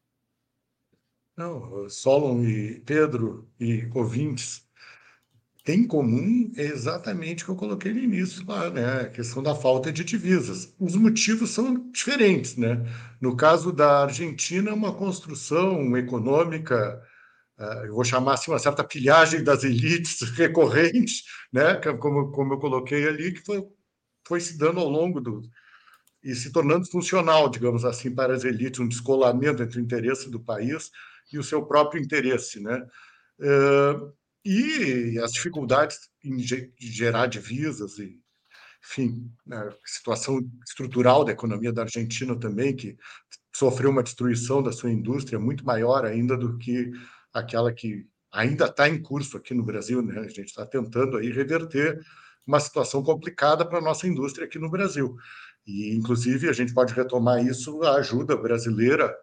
Não, 1.37 1.87
Solon 1.87 2.43
e 2.43 2.79
Pedro 2.79 3.47
e 3.59 3.87
ouvintes 3.93 4.65
têm 5.63 5.81
em 5.81 5.87
comum 5.87 6.51
exatamente 6.57 7.43
o 7.43 7.45
que 7.45 7.51
eu 7.51 7.55
coloquei 7.55 7.93
no 7.93 7.99
início 7.99 8.43
lá, 8.47 8.71
né? 8.71 9.01
A 9.01 9.09
questão 9.09 9.43
da 9.43 9.53
falta 9.53 9.91
de 9.91 10.03
divisas. 10.03 10.73
Os 10.79 10.95
motivos 10.95 11.51
são 11.51 11.91
diferentes, 11.91 12.57
né? 12.57 12.83
No 13.21 13.37
caso 13.37 13.71
da 13.71 14.01
Argentina, 14.01 14.73
uma 14.73 14.95
construção 14.95 15.95
econômica 15.95 17.03
eu 17.85 17.93
vou 17.93 18.03
chamar 18.03 18.33
assim 18.33 18.51
uma 18.51 18.59
certa 18.59 18.83
pilhagem 18.83 19.43
das 19.43 19.63
elites 19.63 20.21
recorrente, 20.37 21.23
né, 21.51 21.75
como, 21.99 22.31
como 22.31 22.53
eu 22.53 22.59
coloquei 22.59 23.07
ali, 23.07 23.33
que 23.33 23.45
foi, 23.45 23.63
foi 24.27 24.39
se 24.39 24.57
dando 24.57 24.79
ao 24.79 24.89
longo 24.89 25.19
do 25.21 25.41
e 26.23 26.33
se 26.33 26.51
tornando 26.51 26.89
funcional, 26.89 27.49
digamos 27.49 27.83
assim, 27.83 28.13
para 28.13 28.33
as 28.33 28.45
elites, 28.45 28.79
um 28.79 28.87
descolamento 28.87 29.61
entre 29.61 29.77
o 29.77 29.83
interesse 29.83 30.29
do 30.29 30.39
país 30.39 30.89
e 31.31 31.37
o 31.37 31.43
seu 31.43 31.65
próprio 31.65 32.01
interesse, 32.01 32.61
né? 32.61 32.81
Uh, 33.39 34.13
e 34.45 35.19
as 35.19 35.33
dificuldades 35.33 36.09
em 36.23 36.37
gerar 36.79 37.27
divisas 37.27 37.97
e, 37.97 38.19
enfim, 38.83 39.29
a 39.51 39.65
né, 39.65 39.75
situação 39.85 40.39
estrutural 40.65 41.25
da 41.25 41.31
economia 41.31 41.73
da 41.73 41.83
Argentina 41.83 42.37
também, 42.37 42.75
que 42.75 42.97
sofreu 43.55 43.89
uma 43.89 44.03
destruição 44.03 44.63
da 44.63 44.71
sua 44.71 44.91
indústria 44.91 45.39
muito 45.39 45.65
maior 45.65 46.05
ainda 46.05 46.37
do 46.37 46.57
que 46.57 46.91
aquela 47.33 47.73
que 47.73 48.05
ainda 48.31 48.65
está 48.65 48.87
em 48.87 49.01
curso 49.01 49.37
aqui 49.37 49.53
no 49.53 49.63
Brasil, 49.63 50.01
né? 50.01 50.19
A 50.19 50.27
gente 50.27 50.45
está 50.47 50.65
tentando 50.65 51.17
aí 51.17 51.31
reverter 51.31 51.99
uma 52.45 52.59
situação 52.59 53.03
complicada 53.03 53.65
para 53.65 53.77
a 53.77 53.81
nossa 53.81 54.07
indústria 54.07 54.45
aqui 54.45 54.59
no 54.59 54.69
Brasil. 54.69 55.15
E, 55.65 55.95
inclusive, 55.95 56.49
a 56.49 56.53
gente 56.53 56.73
pode 56.73 56.93
retomar 56.93 57.45
isso, 57.45 57.81
a 57.83 57.95
ajuda 57.95 58.35
brasileira, 58.35 59.15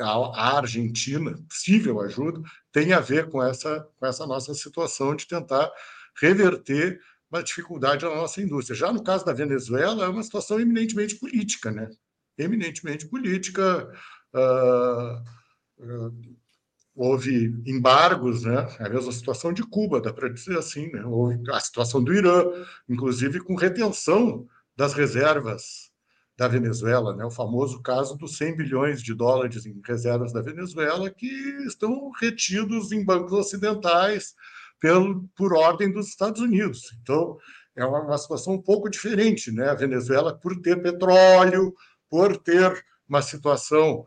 a 0.00 0.56
Argentina, 0.56 1.36
possível 1.48 2.00
ajuda, 2.00 2.40
tem 2.72 2.92
a 2.92 3.00
ver 3.00 3.28
com 3.28 3.42
essa, 3.42 3.86
com 3.96 4.06
essa 4.06 4.26
nossa 4.26 4.54
situação 4.54 5.14
de 5.14 5.26
tentar 5.26 5.70
reverter 6.16 7.00
uma 7.30 7.42
dificuldade 7.42 8.04
na 8.04 8.14
nossa 8.14 8.40
indústria. 8.40 8.76
Já 8.76 8.92
no 8.92 9.02
caso 9.02 9.24
da 9.24 9.32
Venezuela, 9.32 10.04
é 10.04 10.08
uma 10.08 10.22
situação 10.22 10.58
eminentemente 10.58 11.16
política, 11.16 11.70
né? 11.70 11.90
Eminentemente 12.38 13.06
política. 13.06 13.90
Uh, 14.32 15.22
uh, 15.84 16.43
houve 16.94 17.54
embargos, 17.66 18.44
né? 18.44 18.68
A 18.78 18.88
mesma 18.88 19.10
situação 19.10 19.52
de 19.52 19.62
Cuba, 19.62 20.00
dá 20.00 20.12
para 20.12 20.28
dizer 20.28 20.56
assim, 20.56 20.90
né? 20.92 21.04
Houve 21.04 21.38
a 21.50 21.60
situação 21.60 22.02
do 22.02 22.14
Irã, 22.14 22.44
inclusive 22.88 23.40
com 23.40 23.56
retenção 23.56 24.46
das 24.76 24.94
reservas 24.94 25.92
da 26.36 26.48
Venezuela, 26.48 27.14
né? 27.14 27.24
O 27.24 27.30
famoso 27.30 27.82
caso 27.82 28.16
dos 28.16 28.36
100 28.36 28.56
bilhões 28.56 29.02
de 29.02 29.14
dólares 29.14 29.66
em 29.66 29.80
reservas 29.84 30.32
da 30.32 30.40
Venezuela 30.40 31.10
que 31.10 31.26
estão 31.66 32.10
retidos 32.20 32.92
em 32.92 33.04
bancos 33.04 33.32
ocidentais 33.32 34.34
pelo, 34.80 35.28
por 35.36 35.52
ordem 35.52 35.92
dos 35.92 36.08
Estados 36.08 36.40
Unidos. 36.40 36.96
Então, 37.02 37.38
é 37.76 37.84
uma, 37.84 38.00
uma 38.00 38.18
situação 38.18 38.54
um 38.54 38.62
pouco 38.62 38.88
diferente, 38.88 39.50
né? 39.50 39.68
A 39.68 39.74
Venezuela, 39.74 40.32
por 40.36 40.60
ter 40.60 40.80
petróleo, 40.80 41.74
por 42.08 42.36
ter 42.36 42.84
uma 43.08 43.22
situação 43.22 44.06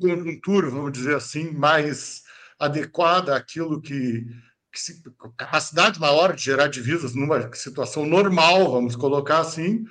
conjuntura, 0.00 0.70
vamos 0.70 0.92
dizer 0.92 1.14
assim, 1.14 1.50
mais 1.50 2.22
adequada 2.58 3.36
àquilo 3.36 3.80
que, 3.80 4.26
que 4.72 4.80
se, 4.80 5.02
capacidade 5.36 5.98
maior 5.98 6.34
de 6.34 6.42
gerar 6.42 6.68
divisas 6.68 7.14
numa 7.14 7.52
situação 7.54 8.06
normal, 8.06 8.70
vamos 8.70 8.94
colocar 8.96 9.40
assim, 9.40 9.84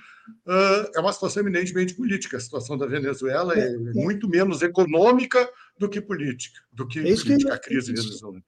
uh, 0.48 0.92
é 0.96 1.00
uma 1.00 1.14
situação 1.14 1.42
eminentemente 1.42 1.94
política. 1.94 2.38
A 2.38 2.42
situação 2.42 2.78
da 2.78 2.86
Venezuela 2.86 3.54
é, 3.56 3.60
é, 3.60 3.74
é. 3.74 3.78
muito 3.94 4.28
menos 4.30 4.62
econômica 4.62 5.50
do 5.78 5.90
que 5.90 6.02
política, 6.02 6.62
do 6.72 6.88
que 6.88 7.00
é 7.00 7.04
política, 7.04 7.38
que, 7.38 7.50
a 7.50 7.58
crise 7.58 7.94
isso, 7.94 8.04
venezuelana. 8.04 8.44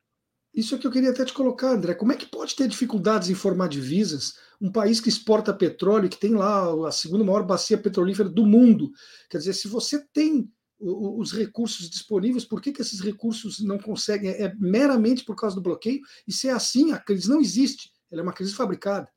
Isso 0.53 0.73
é 0.73 0.77
que 0.77 0.87
eu 0.87 0.91
queria 0.91 1.09
até 1.09 1.25
te 1.25 1.33
colocar, 1.33 1.71
André. 1.71 1.93
Como 1.93 2.13
é 2.13 2.15
que 2.15 2.25
pode 2.25 2.55
ter 2.55 2.67
dificuldades 2.67 3.29
em 3.29 3.35
formar 3.35 3.67
divisas? 3.67 4.35
Um 4.61 4.71
país 4.71 5.01
que 5.01 5.09
exporta 5.09 5.53
petróleo, 5.53 6.07
que 6.07 6.17
tem 6.17 6.33
lá 6.33 6.87
a 6.87 6.91
segunda 6.93 7.25
maior 7.25 7.43
bacia 7.43 7.77
petrolífera 7.77 8.29
do 8.29 8.45
mundo. 8.45 8.89
Quer 9.29 9.39
dizer, 9.39 9.53
se 9.53 9.67
você 9.67 9.99
tem 10.13 10.49
os 10.79 11.31
recursos 11.31 11.89
disponíveis, 11.89 12.45
por 12.45 12.61
que, 12.61 12.71
que 12.71 12.81
esses 12.81 12.99
recursos 12.99 13.59
não 13.59 13.77
conseguem? 13.77 14.31
É 14.31 14.53
meramente 14.55 15.23
por 15.23 15.35
causa 15.35 15.55
do 15.55 15.61
bloqueio? 15.61 16.01
E 16.27 16.33
se 16.33 16.47
é 16.47 16.51
assim, 16.51 16.91
a 16.91 16.99
crise 16.99 17.29
não 17.29 17.39
existe, 17.39 17.91
ela 18.11 18.21
é 18.21 18.23
uma 18.23 18.33
crise 18.33 18.53
fabricada. 18.53 19.09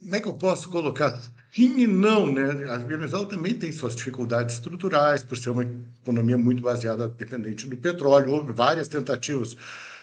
Como 0.00 0.14
é 0.14 0.20
que 0.20 0.28
eu 0.28 0.34
posso 0.34 0.70
colocar? 0.70 1.20
Sim 1.52 1.80
e 1.80 1.86
não, 1.86 2.30
né? 2.30 2.70
A 2.70 2.78
Venezuela 2.78 3.26
também 3.26 3.58
tem 3.58 3.72
suas 3.72 3.96
dificuldades 3.96 4.56
estruturais, 4.56 5.24
por 5.24 5.36
ser 5.36 5.50
uma 5.50 5.64
economia 5.64 6.36
muito 6.36 6.62
baseada, 6.62 7.08
dependente 7.08 7.66
do 7.66 7.76
petróleo. 7.76 8.32
Houve 8.32 8.52
várias 8.52 8.88
tentativas 8.88 9.56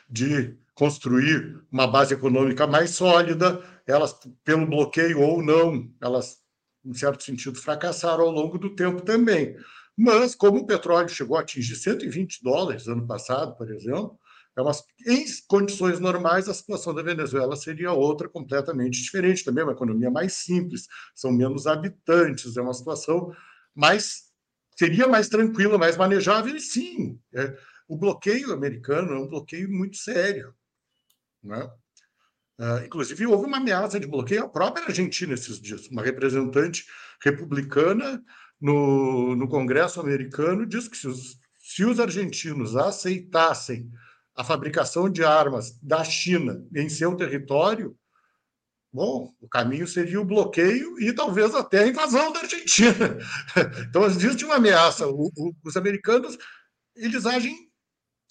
de 0.10 0.58
construir 0.74 1.62
uma 1.72 1.88
base 1.88 2.14
econômica 2.14 2.68
mais 2.68 2.92
sólida, 2.92 3.64
elas, 3.86 4.14
pelo 4.44 4.66
bloqueio 4.66 5.22
ou 5.22 5.44
não, 5.44 5.90
elas 6.02 6.43
em 6.86 6.94
certo 6.94 7.24
sentido, 7.24 7.60
fracassaram 7.60 8.24
ao 8.24 8.32
longo 8.32 8.58
do 8.58 8.76
tempo 8.76 9.02
também. 9.02 9.56
Mas, 9.98 10.36
como 10.36 10.60
o 10.60 10.66
petróleo 10.66 11.10
chegou 11.10 11.38
a 11.38 11.42
atingir 11.42 11.76
120 11.76 12.44
dólares 12.44 12.88
ano 12.88 13.06
passado, 13.06 13.56
por 13.56 13.72
exemplo, 13.72 14.18
é 14.56 14.62
uma, 14.62 14.72
em 15.08 15.26
condições 15.48 16.00
normais, 16.00 16.48
a 16.48 16.54
situação 16.54 16.94
da 16.94 17.02
Venezuela 17.02 17.56
seria 17.56 17.92
outra, 17.92 18.30
completamente 18.30 19.02
diferente. 19.02 19.44
Também 19.44 19.62
é 19.62 19.66
uma 19.66 19.74
economia 19.74 20.12
mais 20.12 20.34
simples, 20.34 20.88
são 21.16 21.32
menos 21.32 21.66
habitantes, 21.68 22.58
é 22.58 22.62
uma 22.62 22.74
situação 22.74 23.32
mais. 23.74 24.32
seria 24.76 25.08
mais 25.08 25.28
tranquila, 25.30 25.78
mais 25.78 25.98
manejável, 25.98 26.56
e 26.56 26.60
sim, 26.60 27.20
é, 27.34 27.58
o 27.88 27.98
bloqueio 27.98 28.54
americano 28.54 29.14
é 29.14 29.20
um 29.20 29.28
bloqueio 29.28 29.70
muito 29.72 29.98
sério. 29.98 30.54
Né? 31.44 31.70
Uh, 32.60 32.86
inclusive, 32.86 33.26
houve 33.26 33.45
uma 33.47 33.58
ameaça 33.58 33.99
de 33.99 34.08
bloqueio 34.08 34.43
à 34.43 34.49
própria 34.49 34.86
Argentina 34.86 35.34
esses 35.34 35.60
dias. 35.60 35.88
Uma 35.88 36.04
representante 36.04 36.86
republicana 37.24 38.24
no, 38.62 39.36
no 39.36 39.47
Congresso 39.47 39.99
americano 39.99 40.66
disse 40.66 40.89
que 40.89 40.97
se 40.97 41.08
os, 41.08 41.39
se 41.60 41.84
os 41.84 41.99
argentinos 41.99 42.76
aceitassem 42.76 43.89
a 44.36 44.43
fabricação 44.43 45.10
de 45.10 45.24
armas 45.24 45.78
da 45.82 46.04
China 46.04 46.66
em 46.76 46.89
seu 46.89 47.16
território, 47.16 47.97
bom, 48.91 49.34
o 49.41 49.49
caminho 49.49 49.88
seria 49.88 50.22
o 50.22 50.26
bloqueio 50.26 50.99
e 50.99 51.12
talvez 51.12 51.54
até 51.56 51.80
a 51.80 51.88
invasão 51.88 52.32
da 52.32 52.41
Argentina. 52.41 53.18
Então, 53.89 54.06
existe 54.06 54.45
uma 54.45 54.56
ameaça. 54.56 55.08
O, 55.08 55.32
o, 55.36 55.54
os 55.64 55.76
americanos 55.76 56.38
eles 56.95 57.26
agem 57.26 57.56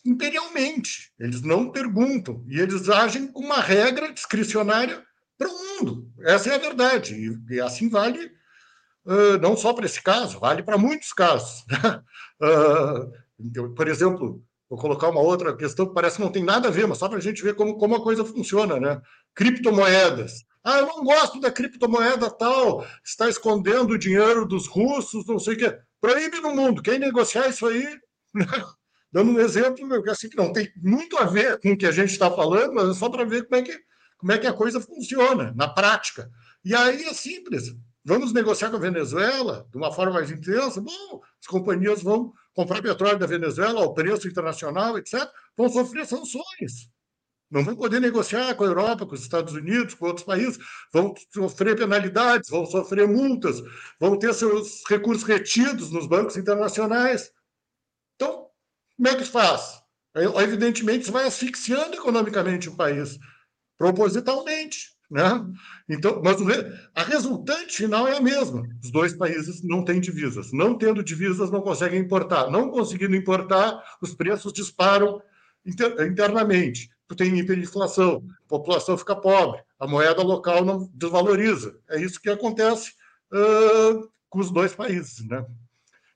imperialmente. 0.05 1.12
Eles 1.18 1.42
não 1.42 1.70
perguntam 1.70 2.44
e 2.48 2.61
eles 2.61 2.88
agem 2.88 3.26
com 3.26 3.40
uma 3.40 3.61
regra 3.61 4.12
discricionária 4.12 5.03
para 5.38 5.48
o 5.48 5.53
mundo. 5.53 6.11
Essa 6.20 6.50
é 6.50 6.55
a 6.55 6.59
verdade. 6.59 7.14
E, 7.50 7.61
assim 7.61 7.88
vale 7.88 8.32
uh, 9.07 9.38
não 9.40 9.57
só 9.57 9.72
para 9.72 9.86
esse 9.86 10.03
caso, 10.03 10.38
vale 10.38 10.62
para 10.62 10.78
muitos 10.78 11.12
casos. 11.12 11.64
uh, 12.42 13.70
por 13.74 13.88
exemplo, 13.88 14.42
vou 14.68 14.78
colocar 14.78 15.09
uma 15.09 15.20
outra 15.20 15.57
questão 15.57 15.86
que 15.86 15.94
parece 15.94 16.16
que 16.16 16.22
não 16.22 16.32
tem 16.32 16.44
nada 16.44 16.68
a 16.68 16.70
ver, 16.70 16.86
mas 16.86 16.98
só 16.98 17.09
para 17.09 17.18
a 17.18 17.22
gente 17.22 17.42
ver 17.42 17.55
como, 17.55 17.76
como 17.76 17.96
a 17.96 18.03
coisa 18.03 18.24
funciona, 18.24 18.78
né? 18.78 19.00
Criptomoedas. 19.34 20.44
Ah, 20.64 20.78
eu 20.78 20.86
não 20.86 21.03
gosto 21.03 21.40
da 21.40 21.50
criptomoeda 21.50 22.30
tal, 22.30 22.86
está 23.05 23.28
escondendo 23.28 23.94
o 23.94 23.98
dinheiro 23.98 24.46
dos 24.46 24.68
russos, 24.68 25.26
não 25.26 25.38
sei 25.38 25.55
o 25.55 25.59
quê. 25.59 25.78
Proíbe 26.00 26.40
no 26.40 26.55
mundo. 26.55 26.82
Quem 26.82 27.00
negociar 27.00 27.48
isso 27.48 27.66
aí 27.66 27.98
dando 29.12 29.30
um 29.30 29.38
exemplo 29.38 29.84
assim, 30.10 30.28
que 30.28 30.36
não 30.36 30.52
tem 30.52 30.72
muito 30.76 31.18
a 31.18 31.24
ver 31.24 31.60
com 31.60 31.72
o 31.72 31.76
que 31.76 31.86
a 31.86 31.92
gente 31.92 32.10
está 32.10 32.30
falando, 32.30 32.72
mas 32.74 32.90
é 32.90 32.94
só 32.94 33.10
para 33.10 33.24
ver 33.24 33.46
como 33.46 33.60
é, 33.60 33.62
que, 33.62 33.78
como 34.16 34.32
é 34.32 34.38
que 34.38 34.46
a 34.46 34.52
coisa 34.52 34.80
funciona 34.80 35.52
na 35.54 35.68
prática. 35.68 36.30
E 36.64 36.74
aí 36.74 37.04
é 37.04 37.12
simples. 37.12 37.74
Vamos 38.04 38.32
negociar 38.32 38.70
com 38.70 38.76
a 38.76 38.80
Venezuela 38.80 39.66
de 39.70 39.76
uma 39.76 39.92
forma 39.92 40.14
mais 40.14 40.30
intensa? 40.30 40.80
Bom, 40.80 41.20
as 41.40 41.46
companhias 41.46 42.02
vão 42.02 42.32
comprar 42.54 42.82
petróleo 42.82 43.18
da 43.18 43.26
Venezuela 43.26 43.80
ao 43.80 43.94
preço 43.94 44.26
internacional, 44.26 44.98
etc., 44.98 45.28
vão 45.56 45.68
sofrer 45.68 46.06
sanções. 46.06 46.90
Não 47.50 47.62
vão 47.62 47.76
poder 47.76 48.00
negociar 48.00 48.54
com 48.54 48.64
a 48.64 48.66
Europa, 48.66 49.04
com 49.04 49.14
os 49.14 49.20
Estados 49.20 49.52
Unidos, 49.52 49.94
com 49.94 50.06
outros 50.06 50.24
países, 50.24 50.58
vão 50.90 51.14
sofrer 51.30 51.76
penalidades, 51.76 52.48
vão 52.48 52.64
sofrer 52.64 53.06
multas, 53.06 53.62
vão 54.00 54.18
ter 54.18 54.32
seus 54.32 54.82
recursos 54.88 55.22
retidos 55.22 55.90
nos 55.90 56.06
bancos 56.06 56.38
internacionais. 56.38 57.30
Então, 58.16 58.46
como 58.97 59.09
é 59.09 59.14
que 59.16 59.24
faz? 59.24 59.82
Evidentemente, 60.14 61.03
isso 61.03 61.12
vai 61.12 61.26
asfixiando 61.26 61.95
economicamente 61.95 62.68
o 62.68 62.76
país, 62.76 63.18
propositalmente. 63.78 64.93
Né? 65.11 65.45
Então, 65.90 66.22
mas 66.24 66.38
a 66.95 67.03
resultante 67.03 67.76
final 67.76 68.09
é 68.09 68.16
a 68.16 68.20
mesma. 68.20 68.62
Os 68.82 68.90
dois 68.90 69.12
países 69.14 69.62
não 69.62 69.84
têm 69.84 70.01
divisas. 70.01 70.53
Não 70.53 70.76
tendo 70.76 71.05
divisas, 71.05 71.51
não 71.51 71.61
conseguem 71.61 72.01
importar. 72.01 72.51
Não 72.51 72.70
conseguindo 72.70 73.14
importar, 73.14 73.82
os 74.01 74.14
preços 74.14 74.53
disparam 74.55 75.20
internamente. 75.66 76.90
Tu 77.07 77.14
tem 77.14 77.38
hiperinflação, 77.38 78.24
a 78.47 78.49
população 78.49 78.97
fica 78.97 79.14
pobre, 79.14 79.62
a 79.78 79.86
moeda 79.86 80.22
local 80.22 80.64
não 80.64 80.90
desvaloriza. 80.95 81.78
É 81.90 82.01
isso 82.01 82.20
que 82.20 82.30
acontece 82.30 82.93
uh, 83.32 84.09
com 84.30 84.40
os 84.40 84.51
dois 84.51 84.74
países. 84.74 85.26
Né? 85.26 85.45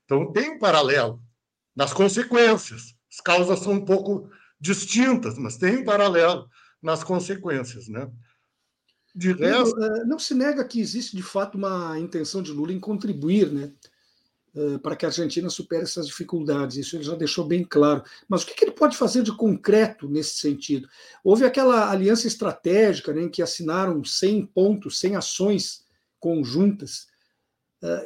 Então, 0.05 0.31
tem 0.31 0.49
um 0.49 0.59
paralelo 0.59 1.21
nas 1.77 1.93
consequências. 1.93 2.95
As 3.09 3.21
causas 3.21 3.59
são 3.59 3.73
um 3.73 3.85
pouco 3.85 4.27
distintas, 4.59 5.37
mas 5.37 5.57
tem 5.57 5.77
um 5.77 5.85
paralelo 5.85 6.49
nas 6.81 7.03
consequências, 7.03 7.87
né? 7.87 8.11
De 9.15 9.31
resto... 9.31 9.79
É, 9.83 10.03
não 10.03 10.17
se 10.17 10.33
nega 10.33 10.65
que 10.65 10.81
existe 10.81 11.15
de 11.15 11.21
fato 11.21 11.55
uma 11.55 11.97
intenção 11.99 12.41
de 12.41 12.51
Lula 12.51 12.73
em 12.73 12.79
contribuir, 12.79 13.51
né, 13.51 13.71
é, 14.55 14.77
para 14.79 14.95
que 14.95 15.05
a 15.05 15.09
Argentina 15.09 15.49
supere 15.51 15.83
essas 15.83 16.07
dificuldades. 16.07 16.77
Isso 16.77 16.95
ele 16.95 17.03
já 17.03 17.15
deixou 17.15 17.45
bem 17.45 17.63
claro. 17.63 18.03
Mas 18.27 18.41
o 18.41 18.47
que 18.47 18.63
ele 18.63 18.71
pode 18.71 18.97
fazer 18.97 19.21
de 19.21 19.35
concreto 19.35 20.09
nesse 20.09 20.37
sentido? 20.37 20.87
Houve 21.23 21.45
aquela 21.45 21.91
aliança 21.91 22.27
estratégica, 22.27 23.13
né, 23.13 23.23
em 23.23 23.29
que 23.29 23.43
assinaram 23.43 24.03
100 24.03 24.47
pontos, 24.47 24.99
100 24.99 25.15
ações 25.15 25.85
conjuntas 26.19 27.07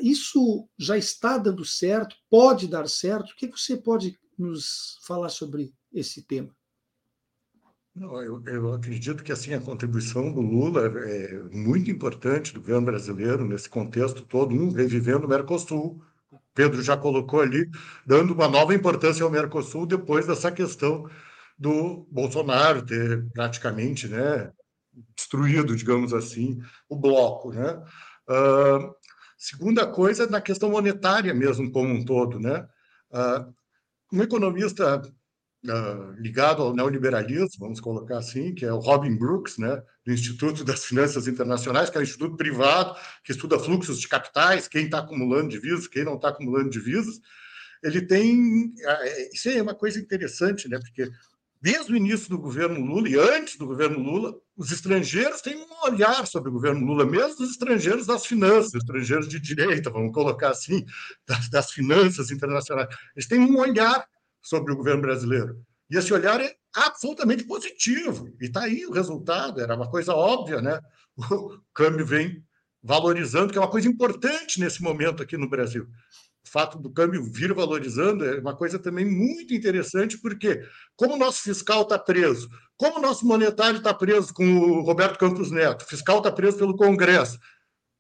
isso 0.02 0.68
já 0.78 0.98
está 0.98 1.38
dando 1.38 1.64
certo? 1.64 2.16
Pode 2.30 2.68
dar 2.68 2.88
certo? 2.88 3.32
O 3.32 3.36
que 3.36 3.48
você 3.48 3.78
pode 3.78 4.20
nos 4.38 5.00
falar 5.06 5.30
sobre 5.30 5.74
esse 5.94 6.24
tema? 6.24 6.54
Não, 7.94 8.22
eu, 8.22 8.42
eu, 8.46 8.74
acredito 8.74 9.22
que 9.22 9.34
assim 9.34 9.54
a 9.54 9.60
contribuição 9.60 10.32
do 10.32 10.40
Lula 10.40 10.88
é 10.88 11.44
muito 11.52 11.92
importante 11.92 12.54
do 12.54 12.62
governo 12.62 12.86
brasileiro 12.86 13.46
nesse 13.46 13.70
contexto 13.70 14.22
todo, 14.22 14.56
um 14.56 14.72
revivendo 14.72 15.26
o 15.26 15.30
Mercosul. 15.30 16.02
Pedro 16.54 16.82
já 16.82 16.96
colocou 16.96 17.42
ali, 17.42 17.70
dando 18.06 18.34
uma 18.34 18.48
nova 18.48 18.74
importância 18.74 19.24
ao 19.24 19.32
Mercosul 19.32 19.86
depois 19.86 20.26
dessa 20.26 20.52
questão 20.52 21.06
do 21.58 22.08
Bolsonaro 22.10 22.86
ter 22.86 23.26
praticamente, 23.34 24.08
né, 24.08 24.52
destruído, 25.16 25.76
digamos 25.76 26.14
assim, 26.14 26.62
o 26.90 26.96
bloco, 26.96 27.52
né? 27.52 27.74
Uh, 28.30 28.96
Segunda 29.42 29.88
coisa, 29.88 30.28
na 30.28 30.40
questão 30.40 30.70
monetária 30.70 31.34
mesmo, 31.34 31.72
como 31.72 31.92
um 31.92 32.06
todo. 32.06 32.40
Né? 32.40 32.64
Uh, 33.10 33.52
um 34.14 34.22
economista 34.22 35.02
uh, 35.02 36.12
ligado 36.20 36.62
ao 36.62 36.76
neoliberalismo, 36.76 37.50
vamos 37.58 37.80
colocar 37.80 38.20
assim, 38.20 38.54
que 38.54 38.64
é 38.64 38.72
o 38.72 38.78
Robin 38.78 39.18
Brooks, 39.18 39.58
né, 39.58 39.82
do 40.06 40.14
Instituto 40.14 40.64
das 40.64 40.86
Finanças 40.86 41.28
Internacionais, 41.28 41.90
que 41.90 41.98
é 41.98 42.02
um 42.02 42.04
instituto 42.04 42.38
privado 42.38 42.96
que 43.24 43.32
estuda 43.32 43.58
fluxos 43.58 44.00
de 44.00 44.08
capitais, 44.08 44.68
quem 44.68 44.86
está 44.86 45.00
acumulando 45.00 45.50
divisas, 45.50 45.88
quem 45.88 46.04
não 46.04 46.18
está 46.18 46.30
acumulando 46.30 46.70
divisas, 46.70 47.20
ele 47.82 48.04
tem. 48.04 48.72
Ah, 48.86 49.00
é, 49.02 49.30
isso 49.34 49.50
é 49.50 49.60
uma 49.60 49.74
coisa 49.74 50.00
interessante, 50.00 50.70
né? 50.70 50.78
Porque 50.78 51.10
desde 51.62 51.94
o 51.94 51.96
início 51.96 52.28
do 52.28 52.40
governo 52.40 52.84
Lula 52.84 53.08
e 53.08 53.16
antes 53.16 53.56
do 53.56 53.68
governo 53.68 54.00
Lula, 54.00 54.36
os 54.58 54.72
estrangeiros 54.72 55.42
têm 55.42 55.56
um 55.56 55.86
olhar 55.86 56.26
sobre 56.26 56.50
o 56.50 56.54
governo 56.54 56.84
Lula, 56.86 57.06
mesmo 57.06 57.44
os 57.44 57.52
estrangeiros 57.52 58.08
das 58.08 58.26
finanças, 58.26 58.74
estrangeiros 58.74 59.28
de 59.28 59.40
direita, 59.40 59.92
vamos 59.92 60.12
colocar 60.12 60.50
assim, 60.50 60.84
das, 61.28 61.50
das 61.50 61.72
finanças 61.72 62.32
internacionais. 62.32 62.90
Eles 63.16 63.28
têm 63.28 63.40
um 63.40 63.60
olhar 63.60 64.04
sobre 64.42 64.74
o 64.74 64.76
governo 64.76 65.04
brasileiro. 65.04 65.64
E 65.90 65.98
esse 65.98 66.12
olhar 66.12 66.42
é 66.42 66.56
absolutamente 66.74 67.44
positivo. 67.44 68.34
E 68.42 68.46
está 68.46 68.62
aí 68.62 68.86
o 68.88 68.92
resultado, 68.92 69.62
era 69.62 69.76
uma 69.76 69.90
coisa 69.90 70.16
óbvia, 70.16 70.62
né? 70.62 70.80
O 71.18 71.60
câmbio 71.74 72.06
vem 72.06 72.44
valorizando, 72.82 73.52
que 73.52 73.58
é 73.58 73.62
uma 73.62 73.70
coisa 73.70 73.88
importante 73.88 74.60
nesse 74.60 74.82
momento 74.82 75.22
aqui 75.22 75.38
no 75.38 75.50
Brasil 75.50 75.88
o 76.46 76.50
fato 76.50 76.78
do 76.78 76.90
câmbio 76.92 77.24
vir 77.24 77.54
valorizando 77.54 78.26
é 78.26 78.40
uma 78.40 78.56
coisa 78.56 78.80
também 78.80 79.06
muito 79.06 79.54
interessante, 79.54 80.18
porque 80.18 80.62
como 80.96 81.14
o 81.14 81.18
nosso 81.18 81.42
fiscal 81.42 81.84
está 81.84 81.98
preso, 81.98 82.50
como 82.76 82.98
o 82.98 83.02
nosso 83.02 83.26
monetário 83.26 83.78
está 83.78 83.94
preso 83.94 84.34
com 84.34 84.46
o 84.46 84.82
Roberto 84.82 85.20
Campos 85.20 85.52
Neto, 85.52 85.84
o 85.84 85.88
fiscal 85.88 86.18
está 86.18 86.32
preso 86.32 86.58
pelo 86.58 86.76
Congresso, 86.76 87.38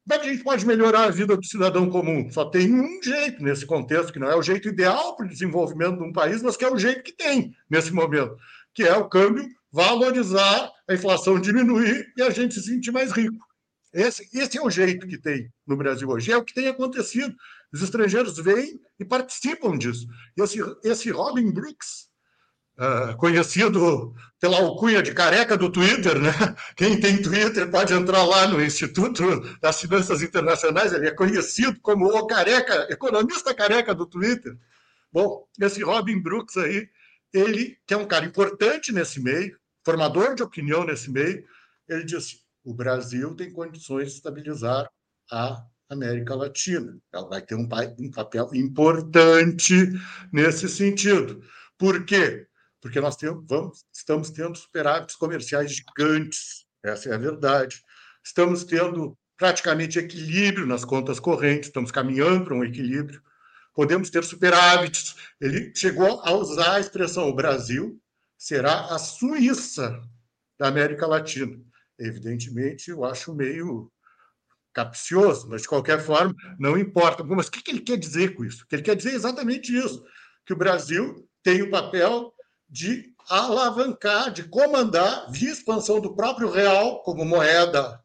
como 0.07 0.19
é 0.19 0.23
que 0.23 0.29
a 0.29 0.33
gente 0.33 0.43
pode 0.43 0.65
melhorar 0.65 1.03
a 1.03 1.11
vida 1.11 1.37
do 1.37 1.45
cidadão 1.45 1.87
comum? 1.87 2.27
Só 2.31 2.45
tem 2.45 2.73
um 2.73 3.01
jeito 3.03 3.43
nesse 3.43 3.67
contexto, 3.67 4.11
que 4.11 4.17
não 4.17 4.29
é 4.29 4.35
o 4.35 4.41
jeito 4.41 4.67
ideal 4.67 5.15
para 5.15 5.27
o 5.27 5.29
desenvolvimento 5.29 5.97
de 5.97 6.03
um 6.03 6.11
país, 6.11 6.41
mas 6.41 6.57
que 6.57 6.65
é 6.65 6.71
o 6.71 6.77
jeito 6.77 7.03
que 7.03 7.13
tem 7.13 7.55
nesse 7.69 7.93
momento, 7.93 8.35
que 8.73 8.83
é 8.83 8.95
o 8.95 9.07
câmbio 9.07 9.47
valorizar, 9.71 10.71
a 10.89 10.93
inflação 10.93 11.39
diminuir 11.39 12.11
e 12.17 12.21
a 12.23 12.31
gente 12.31 12.55
se 12.55 12.63
sentir 12.63 12.91
mais 12.91 13.11
rico. 13.11 13.45
Esse, 13.93 14.27
esse 14.33 14.57
é 14.57 14.61
o 14.61 14.69
jeito 14.69 15.05
que 15.05 15.17
tem 15.17 15.49
no 15.67 15.77
Brasil 15.77 16.09
hoje, 16.09 16.31
é 16.31 16.37
o 16.37 16.43
que 16.43 16.53
tem 16.53 16.67
acontecido 16.67 17.35
Os 17.73 17.81
estrangeiros 17.81 18.37
vêm 18.37 18.79
e 18.99 19.05
participam 19.05 19.77
disso. 19.77 20.05
Esse, 20.37 20.59
esse 20.83 21.09
Robin 21.09 21.51
Brooks, 21.51 22.09
uh, 22.77 23.15
conhecido 23.17 24.13
pela 24.39 24.57
alcunha 24.57 25.01
de 25.01 25.13
careca 25.13 25.55
do 25.57 25.71
Twitter, 25.71 26.19
né? 26.19 26.31
Quem 26.75 26.99
tem 26.99 27.21
Twitter 27.21 27.69
pode 27.69 27.93
entrar 27.93 28.23
lá 28.23 28.47
no 28.47 28.63
Instituto 28.63 29.23
das 29.61 29.79
Finanças 29.79 30.21
Internacionais, 30.21 30.91
ele 30.91 31.07
é 31.07 31.11
conhecido 31.11 31.79
como 31.81 32.07
o 32.07 32.27
careca, 32.27 32.87
economista 32.89 33.53
careca 33.53 33.95
do 33.95 34.05
Twitter. 34.05 34.57
Bom, 35.11 35.45
esse 35.59 35.83
Robin 35.83 36.21
Brooks 36.21 36.57
aí, 36.57 36.89
ele, 37.33 37.77
que 37.85 37.93
é 37.93 37.97
um 37.97 38.07
cara 38.07 38.25
importante 38.25 38.91
nesse 38.91 39.21
meio, 39.21 39.57
formador 39.85 40.35
de 40.35 40.43
opinião 40.43 40.85
nesse 40.85 41.09
meio, 41.09 41.45
ele 41.87 42.03
disse: 42.03 42.39
o 42.63 42.73
Brasil 42.73 43.35
tem 43.35 43.51
condições 43.51 44.09
de 44.09 44.15
estabilizar 44.15 44.89
a 45.31 45.65
América 45.91 46.33
Latina. 46.35 46.97
Ela 47.13 47.27
vai 47.27 47.41
ter 47.41 47.55
um, 47.55 47.67
um 47.99 48.11
papel 48.11 48.49
importante 48.53 49.73
nesse 50.31 50.69
sentido. 50.69 51.43
Por 51.77 52.05
quê? 52.05 52.47
Porque 52.81 52.99
nós 52.99 53.15
temos, 53.15 53.45
vamos, 53.47 53.85
estamos 53.93 54.29
tendo 54.29 54.57
superávites 54.57 55.15
comerciais 55.15 55.71
gigantes, 55.71 56.65
essa 56.83 57.09
é 57.09 57.13
a 57.13 57.17
verdade. 57.17 57.83
Estamos 58.23 58.63
tendo 58.63 59.17
praticamente 59.37 59.99
equilíbrio 59.99 60.65
nas 60.65 60.85
contas 60.85 61.19
correntes, 61.19 61.67
estamos 61.67 61.91
caminhando 61.91 62.45
para 62.45 62.55
um 62.55 62.63
equilíbrio. 62.63 63.21
Podemos 63.73 64.09
ter 64.09 64.23
superávites. 64.23 65.15
Ele 65.39 65.73
chegou 65.75 66.21
a 66.21 66.31
usar 66.33 66.75
a 66.75 66.79
expressão: 66.79 67.29
o 67.29 67.35
Brasil 67.35 67.99
será 68.37 68.93
a 68.93 68.97
Suíça 68.97 70.01
da 70.59 70.67
América 70.67 71.05
Latina. 71.05 71.59
Evidentemente, 71.99 72.89
eu 72.89 73.05
acho 73.05 73.33
meio 73.33 73.91
capcioso, 74.73 75.47
mas 75.49 75.63
de 75.63 75.67
qualquer 75.67 75.99
forma, 75.99 76.35
não 76.59 76.77
importa. 76.77 77.23
Mas 77.23 77.47
o 77.47 77.51
que 77.51 77.69
ele 77.69 77.81
quer 77.81 77.97
dizer 77.97 78.35
com 78.35 78.45
isso? 78.45 78.65
Ele 78.71 78.81
quer 78.81 78.95
dizer 78.95 79.13
exatamente 79.13 79.75
isso: 79.75 80.03
que 80.45 80.53
o 80.53 80.57
Brasil 80.57 81.27
tem 81.43 81.61
o 81.61 81.69
papel 81.69 82.33
de 82.69 83.11
alavancar, 83.29 84.31
de 84.31 84.43
comandar, 84.43 85.29
via 85.31 85.51
expansão 85.51 85.99
do 85.99 86.15
próprio 86.15 86.49
real 86.49 87.01
como 87.03 87.25
moeda 87.25 88.01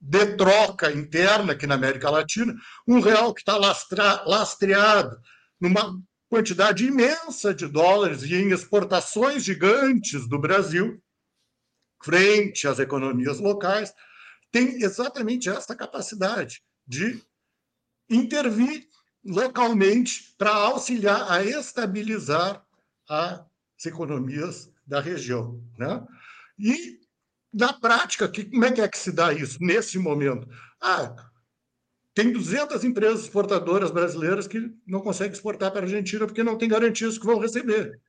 de 0.00 0.36
troca 0.36 0.92
interna 0.92 1.52
aqui 1.52 1.66
na 1.66 1.74
América 1.74 2.10
Latina, 2.10 2.54
um 2.86 3.00
real 3.00 3.34
que 3.34 3.40
está 3.40 3.56
lastreado 3.56 5.18
numa 5.60 5.98
quantidade 6.28 6.84
imensa 6.84 7.54
de 7.54 7.66
dólares 7.66 8.22
e 8.22 8.34
em 8.34 8.52
exportações 8.52 9.44
gigantes 9.44 10.28
do 10.28 10.38
Brasil, 10.38 11.02
frente 12.02 12.68
às 12.68 12.78
economias 12.78 13.40
locais, 13.40 13.92
tem 14.50 14.82
exatamente 14.82 15.48
essa 15.48 15.74
capacidade 15.74 16.62
de 16.86 17.22
intervir 18.08 18.88
localmente 19.24 20.34
para 20.38 20.54
auxiliar 20.54 21.30
a 21.30 21.42
estabilizar 21.44 22.64
as 23.08 23.44
economias 23.84 24.70
da 24.86 25.00
região. 25.00 25.60
Né? 25.76 26.06
E, 26.58 27.00
na 27.52 27.72
prática, 27.72 28.28
que, 28.28 28.44
como 28.44 28.64
é 28.64 28.72
que 28.72 28.80
é 28.80 28.88
que 28.88 28.98
se 28.98 29.10
dá 29.10 29.32
isso 29.32 29.58
nesse 29.60 29.98
momento? 29.98 30.48
Ah, 30.80 31.14
tem 32.14 32.32
200 32.32 32.82
empresas 32.84 33.22
exportadoras 33.22 33.90
brasileiras 33.90 34.46
que 34.46 34.72
não 34.86 35.00
conseguem 35.00 35.32
exportar 35.32 35.70
para 35.70 35.80
a 35.80 35.84
Argentina 35.84 36.26
porque 36.26 36.42
não 36.42 36.56
tem 36.56 36.68
garantias 36.68 37.18
que 37.18 37.26
vão 37.26 37.38
receber. 37.38 38.00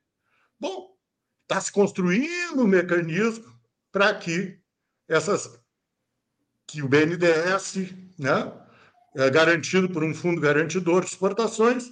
Bom, 0.59 0.95
está 1.41 1.59
se 1.59 1.71
construindo 1.71 2.61
um 2.61 2.67
mecanismo 2.67 3.45
para 3.91 4.13
que 4.15 4.59
essas 5.07 5.59
que 6.67 6.81
o 6.83 6.87
BNDES, 6.87 7.93
né, 8.19 8.51
é 9.15 9.29
garantido 9.29 9.89
por 9.89 10.03
um 10.03 10.13
fundo 10.13 10.41
garantidor 10.41 11.01
de 11.01 11.07
exportações, 11.07 11.91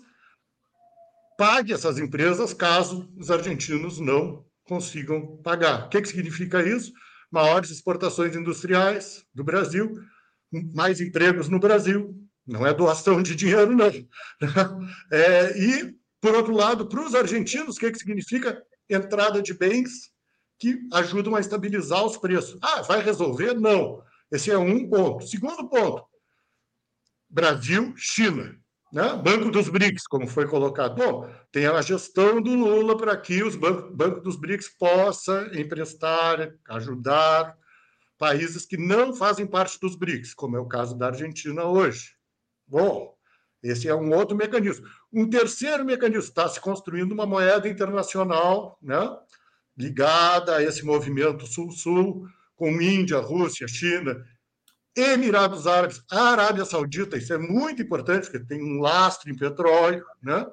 pague 1.38 1.73
essas 1.73 1.97
empresas 1.97 2.53
caso 2.53 3.09
os 3.17 3.32
argentinos 3.32 3.99
não 3.99 4.45
consigam 4.65 5.38
pagar. 5.38 5.86
O 5.86 5.89
que, 5.89 6.01
que 6.01 6.09
significa 6.09 6.61
isso? 6.61 6.91
Maiores 7.32 7.69
exportações 7.69 8.36
industriais 8.36 9.26
do 9.34 9.43
Brasil, 9.43 9.93
mais 10.73 10.99
empregos 11.01 11.49
no 11.49 11.59
Brasil. 11.59 12.15
Não 12.45 12.65
é 12.65 12.73
doação 12.73 13.23
de 13.23 13.36
dinheiro, 13.36 13.76
não. 13.76 13.91
É, 15.11 15.57
e, 15.57 15.95
por 16.21 16.36
outro 16.36 16.53
lado, 16.53 16.88
para 16.88 17.01
os 17.01 17.15
argentinos, 17.15 17.76
o 17.76 17.80
que, 17.80 17.91
que 17.91 17.99
significa 17.99 18.61
entrada 18.89 19.41
de 19.41 19.53
bens 19.53 20.11
que 20.59 20.80
ajudam 20.93 21.36
a 21.36 21.39
estabilizar 21.39 22.05
os 22.05 22.17
preços? 22.17 22.57
Ah, 22.61 22.82
vai 22.82 23.01
resolver? 23.01 23.53
Não. 23.53 24.03
Esse 24.36 24.51
é 24.51 24.57
um 24.57 24.89
ponto. 24.89 25.25
Segundo 25.25 25.69
ponto, 25.69 26.03
Brasil, 27.29 27.93
China. 27.95 28.53
Né? 28.91 29.15
Banco 29.15 29.49
dos 29.49 29.69
BRICS, 29.69 30.07
como 30.07 30.27
foi 30.27 30.47
colocado. 30.47 30.95
Bom, 30.95 31.29
tem 31.51 31.65
a 31.65 31.81
gestão 31.81 32.41
do 32.41 32.53
Lula 32.53 32.97
para 32.97 33.15
que 33.17 33.43
os 33.43 33.55
bancos 33.55 33.95
Banco 33.95 34.21
dos 34.21 34.36
BRICS 34.36 34.69
possa 34.77 35.49
emprestar, 35.53 36.53
ajudar 36.69 37.57
países 38.17 38.65
que 38.65 38.77
não 38.77 39.13
fazem 39.13 39.47
parte 39.47 39.79
dos 39.79 39.95
BRICS, 39.95 40.33
como 40.33 40.57
é 40.57 40.59
o 40.59 40.67
caso 40.67 40.97
da 40.97 41.07
Argentina 41.07 41.63
hoje. 41.65 42.11
Bom, 42.67 43.15
esse 43.63 43.88
é 43.88 43.95
um 43.95 44.13
outro 44.13 44.36
mecanismo. 44.36 44.86
Um 45.11 45.29
terceiro 45.29 45.83
mecanismo 45.86 46.29
está 46.29 46.47
se 46.47 46.59
construindo 46.59 47.11
uma 47.13 47.25
moeda 47.25 47.67
internacional, 47.67 48.77
né, 48.81 49.17
ligada 49.77 50.57
a 50.57 50.63
esse 50.63 50.86
movimento 50.86 51.47
Sul-Sul, 51.47 52.27
com 52.56 52.82
Índia, 52.82 53.20
Rússia, 53.20 53.68
China, 53.68 54.16
Emirados 54.95 55.68
Árabes, 55.68 56.01
Arábia 56.10 56.64
Saudita, 56.64 57.18
isso 57.18 57.34
é 57.34 57.38
muito 57.38 57.82
importante, 57.82 58.30
porque 58.30 58.45
tem 58.45 58.64
um 58.64 58.80
lastro 58.80 59.30
em 59.30 59.36
petróleo, 59.36 60.06
né? 60.24 60.45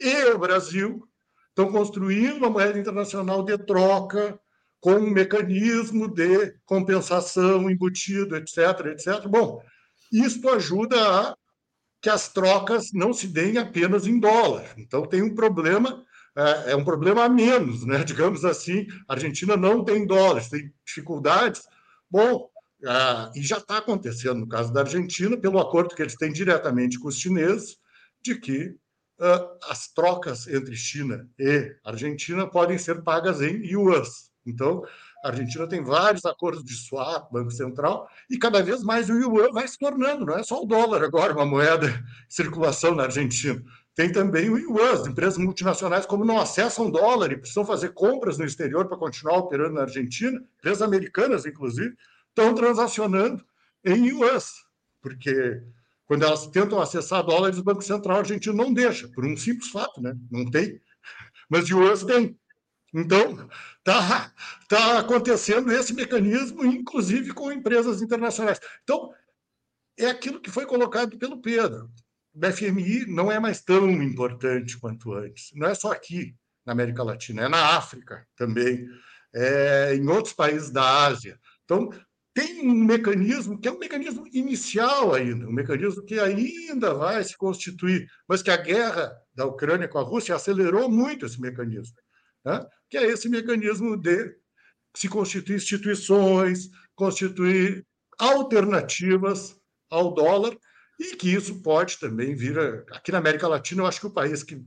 e 0.00 0.24
o 0.26 0.38
Brasil 0.38 1.06
estão 1.48 1.70
construindo 1.70 2.38
uma 2.38 2.50
moeda 2.50 2.78
internacional 2.78 3.42
de 3.42 3.56
troca 3.58 4.38
com 4.80 4.94
um 4.94 5.10
mecanismo 5.10 6.06
de 6.08 6.54
compensação 6.64 7.70
embutido, 7.70 8.36
etc., 8.36 8.86
etc. 8.92 9.26
Bom, 9.26 9.62
isso 10.12 10.48
ajuda 10.50 10.96
a 11.30 11.36
que 12.00 12.10
as 12.10 12.28
trocas 12.28 12.92
não 12.92 13.12
se 13.12 13.26
deem 13.26 13.58
apenas 13.58 14.06
em 14.06 14.20
dólar. 14.20 14.72
Então 14.76 15.04
tem 15.06 15.22
um 15.22 15.34
problema 15.34 16.04
é, 16.36 16.72
é 16.72 16.76
um 16.76 16.84
problema 16.84 17.24
a 17.24 17.28
menos, 17.28 17.84
né? 17.84 18.02
digamos 18.04 18.44
assim. 18.44 18.86
A 19.08 19.14
Argentina 19.14 19.56
não 19.56 19.84
tem 19.84 20.06
dólares, 20.06 20.48
tem 20.48 20.72
dificuldades. 20.84 21.62
Bom, 22.10 22.48
ah, 22.86 23.30
e 23.34 23.42
já 23.42 23.58
está 23.58 23.78
acontecendo 23.78 24.40
no 24.40 24.48
caso 24.48 24.72
da 24.72 24.80
Argentina, 24.80 25.36
pelo 25.36 25.58
acordo 25.58 25.94
que 25.94 26.02
eles 26.02 26.14
têm 26.14 26.32
diretamente 26.32 26.98
com 26.98 27.08
os 27.08 27.18
chineses, 27.18 27.78
de 28.22 28.38
que 28.38 28.76
ah, 29.18 29.56
as 29.70 29.88
trocas 29.88 30.46
entre 30.46 30.76
China 30.76 31.26
e 31.38 31.74
Argentina 31.84 32.46
podem 32.46 32.76
ser 32.76 33.02
pagas 33.02 33.40
em 33.40 33.64
yuans. 33.64 34.30
Então, 34.44 34.84
a 35.24 35.28
Argentina 35.28 35.66
tem 35.66 35.82
vários 35.82 36.24
acordos 36.24 36.62
de 36.62 36.74
swap, 36.74 37.32
Banco 37.32 37.50
Central, 37.50 38.08
e 38.30 38.38
cada 38.38 38.62
vez 38.62 38.84
mais 38.84 39.08
o 39.08 39.14
yuan 39.14 39.50
vai 39.50 39.66
se 39.66 39.78
tornando, 39.78 40.26
não 40.26 40.36
é 40.36 40.42
só 40.44 40.62
o 40.62 40.66
dólar 40.66 41.02
agora, 41.02 41.32
uma 41.32 41.46
moeda 41.46 41.88
em 41.88 42.30
circulação 42.30 42.94
na 42.94 43.04
Argentina. 43.04 43.60
Tem 43.96 44.12
também 44.12 44.50
o 44.50 44.82
as 44.84 45.06
empresas 45.06 45.38
multinacionais, 45.38 46.04
como 46.04 46.22
não 46.22 46.38
acessam 46.38 46.90
dólar 46.90 47.32
e 47.32 47.38
precisam 47.38 47.64
fazer 47.64 47.94
compras 47.94 48.36
no 48.36 48.44
exterior 48.44 48.86
para 48.86 48.98
continuar 48.98 49.38
operando 49.38 49.76
na 49.76 49.82
Argentina, 49.82 50.38
empresas 50.58 50.82
americanas, 50.82 51.46
inclusive, 51.46 51.96
estão 52.28 52.54
transacionando 52.54 53.42
em 53.82 54.08
yuans, 54.08 54.66
porque 55.00 55.62
quando 56.04 56.24
elas 56.24 56.46
tentam 56.48 56.78
acessar 56.78 57.24
dólares, 57.24 57.56
o 57.58 57.64
Banco 57.64 57.80
Central 57.80 58.18
argentino 58.18 58.54
não 58.54 58.70
deixa, 58.70 59.08
por 59.08 59.24
um 59.24 59.34
simples 59.34 59.70
fato, 59.70 59.98
né? 60.02 60.14
Não 60.30 60.44
tem. 60.50 60.78
Mas 61.48 61.66
yuans 61.66 62.04
tem. 62.04 62.38
Então, 62.92 63.48
está 63.78 64.30
tá 64.68 64.98
acontecendo 64.98 65.72
esse 65.72 65.94
mecanismo, 65.94 66.66
inclusive 66.66 67.32
com 67.32 67.50
empresas 67.50 68.02
internacionais. 68.02 68.60
Então, 68.82 69.10
é 69.98 70.06
aquilo 70.06 70.38
que 70.38 70.50
foi 70.50 70.66
colocado 70.66 71.16
pelo 71.16 71.40
Pedro 71.40 71.90
o 72.36 72.52
FMI 72.52 73.06
não 73.06 73.32
é 73.32 73.40
mais 73.40 73.62
tão 73.62 73.90
importante 73.90 74.78
quanto 74.78 75.14
antes. 75.14 75.50
Não 75.54 75.66
é 75.66 75.74
só 75.74 75.90
aqui, 75.90 76.36
na 76.66 76.72
América 76.72 77.02
Latina, 77.02 77.44
é 77.44 77.48
na 77.48 77.76
África 77.76 78.26
também, 78.36 78.86
é 79.34 79.94
em 79.94 80.06
outros 80.06 80.34
países 80.34 80.70
da 80.70 81.06
Ásia. 81.06 81.38
Então, 81.64 81.90
tem 82.34 82.68
um 82.68 82.74
mecanismo 82.74 83.58
que 83.58 83.66
é 83.66 83.72
um 83.72 83.78
mecanismo 83.78 84.26
inicial 84.34 85.14
ainda, 85.14 85.48
um 85.48 85.52
mecanismo 85.52 86.04
que 86.04 86.20
ainda 86.20 86.92
vai 86.92 87.24
se 87.24 87.34
constituir, 87.36 88.06
mas 88.28 88.42
que 88.42 88.50
a 88.50 88.58
guerra 88.58 89.16
da 89.34 89.46
Ucrânia 89.46 89.88
com 89.88 89.98
a 89.98 90.02
Rússia 90.02 90.34
acelerou 90.34 90.90
muito 90.90 91.24
esse 91.24 91.40
mecanismo, 91.40 91.96
né? 92.44 92.62
que 92.90 92.98
é 92.98 93.06
esse 93.06 93.30
mecanismo 93.30 93.96
de 93.96 94.36
se 94.94 95.08
constituir 95.08 95.56
instituições, 95.56 96.68
constituir 96.94 97.86
alternativas 98.18 99.56
ao 99.90 100.12
dólar, 100.12 100.54
e 100.98 101.16
que 101.16 101.32
isso 101.32 101.62
pode 101.62 101.98
também 101.98 102.34
vir. 102.34 102.58
A... 102.58 102.96
Aqui 102.96 103.12
na 103.12 103.18
América 103.18 103.48
Latina, 103.48 103.82
eu 103.82 103.86
acho 103.86 104.00
que 104.00 104.06
o 104.06 104.12
país 104.12 104.42
que 104.42 104.64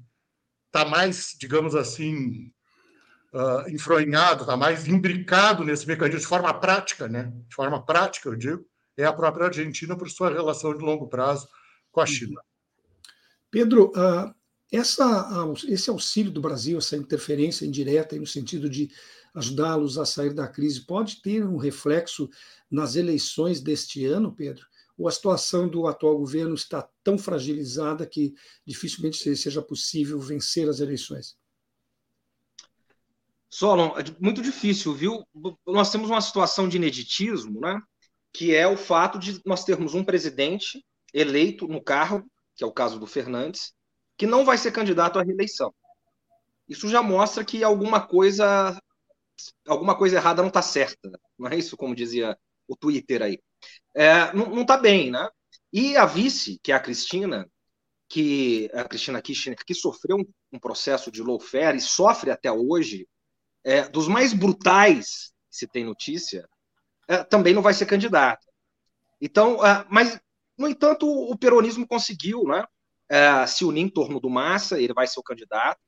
está 0.67 0.85
mais, 0.85 1.35
digamos 1.39 1.75
assim, 1.75 2.51
uh, 3.33 3.69
enfronhado, 3.69 4.43
está 4.43 4.55
mais 4.55 4.87
imbricado 4.87 5.63
nesse 5.63 5.87
mecanismo 5.87 6.19
de 6.19 6.27
forma 6.27 6.53
prática, 6.53 7.07
né? 7.07 7.31
de 7.47 7.55
forma 7.55 7.83
prática, 7.83 8.29
eu 8.29 8.35
digo, 8.35 8.65
é 8.95 9.05
a 9.05 9.13
própria 9.13 9.47
Argentina 9.47 9.97
por 9.97 10.09
sua 10.09 10.29
relação 10.29 10.77
de 10.77 10.83
longo 10.83 11.07
prazo 11.07 11.47
com 11.91 12.01
a 12.01 12.05
China. 12.05 12.41
Pedro, 13.49 13.91
uh, 13.95 14.33
essa, 14.71 15.27
esse 15.67 15.89
auxílio 15.89 16.31
do 16.31 16.41
Brasil, 16.41 16.77
essa 16.77 16.95
interferência 16.95 17.65
indireta 17.65 18.15
no 18.15 18.27
sentido 18.27 18.69
de 18.69 18.91
ajudá-los 19.33 19.97
a 19.97 20.05
sair 20.05 20.33
da 20.33 20.47
crise, 20.47 20.85
pode 20.85 21.21
ter 21.21 21.43
um 21.43 21.57
reflexo 21.57 22.29
nas 22.69 22.95
eleições 22.95 23.61
deste 23.61 24.05
ano, 24.05 24.31
Pedro? 24.31 24.65
Ou 24.99 25.07
a 25.07 25.11
situação 25.11 25.65
do 25.65 25.87
atual 25.87 26.17
governo 26.17 26.53
está 26.53 26.85
tão 27.01 27.17
fragilizada 27.17 28.05
que 28.05 28.33
dificilmente 28.67 29.17
seja 29.37 29.61
possível 29.61 30.19
vencer 30.19 30.67
as 30.67 30.81
eleições? 30.81 31.37
Solon, 33.49 33.97
é 33.97 34.03
muito 34.19 34.41
difícil, 34.41 34.93
viu? 34.93 35.25
Nós 35.65 35.89
temos 35.89 36.09
uma 36.09 36.19
situação 36.19 36.67
de 36.67 36.75
ineditismo, 36.75 37.61
né? 37.61 37.81
Que 38.33 38.53
é 38.53 38.67
o 38.67 38.75
fato 38.75 39.17
de 39.17 39.41
nós 39.45 39.63
termos 39.63 39.93
um 39.93 40.03
presidente 40.03 40.85
eleito 41.13 41.65
no 41.65 41.81
cargo, 41.81 42.29
que 42.53 42.63
é 42.65 42.67
o 42.67 42.73
caso 42.73 42.99
do 42.99 43.07
Fernandes, 43.07 43.73
que 44.17 44.27
não 44.27 44.43
vai 44.43 44.57
ser 44.57 44.73
candidato 44.73 45.17
à 45.17 45.23
reeleição. 45.23 45.73
Isso 46.67 46.89
já 46.89 47.01
mostra 47.01 47.45
que 47.45 47.63
alguma 47.63 48.05
coisa 48.05 48.77
alguma 49.65 49.97
coisa 49.97 50.17
errada 50.17 50.41
não 50.41 50.49
está 50.49 50.61
certa, 50.61 51.09
não 51.37 51.49
é 51.49 51.57
isso, 51.57 51.77
como 51.77 51.95
dizia 51.95 52.37
o 52.67 52.75
Twitter 52.75 53.21
aí. 53.21 53.39
É, 53.95 54.33
não 54.33 54.61
está 54.61 54.77
bem, 54.77 55.11
né? 55.11 55.27
E 55.71 55.97
a 55.97 56.05
vice, 56.05 56.59
que 56.63 56.71
é 56.71 56.75
a 56.75 56.79
Cristina, 56.79 57.49
que 58.07 58.69
a 58.73 58.83
Cristina 58.83 59.21
Kirchner, 59.21 59.57
que 59.65 59.75
sofreu 59.75 60.17
um, 60.17 60.25
um 60.53 60.59
processo 60.59 61.11
de 61.11 61.21
lawfare 61.21 61.77
e 61.77 61.81
sofre 61.81 62.31
até 62.31 62.51
hoje 62.51 63.07
é, 63.63 63.87
dos 63.87 64.07
mais 64.07 64.33
brutais 64.33 65.31
se 65.49 65.67
tem 65.67 65.83
notícia, 65.83 66.47
é, 67.07 67.23
também 67.23 67.53
não 67.53 67.61
vai 67.61 67.73
ser 67.73 67.85
candidato. 67.85 68.45
Então, 69.21 69.65
é, 69.65 69.85
mas, 69.89 70.19
no 70.57 70.67
entanto, 70.67 71.07
o 71.07 71.37
peronismo 71.37 71.87
conseguiu 71.87 72.43
né, 72.43 72.63
é, 73.09 73.45
se 73.47 73.65
unir 73.65 73.81
em 73.81 73.89
torno 73.89 74.19
do 74.19 74.29
Massa, 74.29 74.79
ele 74.79 74.93
vai 74.93 75.07
ser 75.07 75.19
o 75.19 75.23
candidato, 75.23 75.81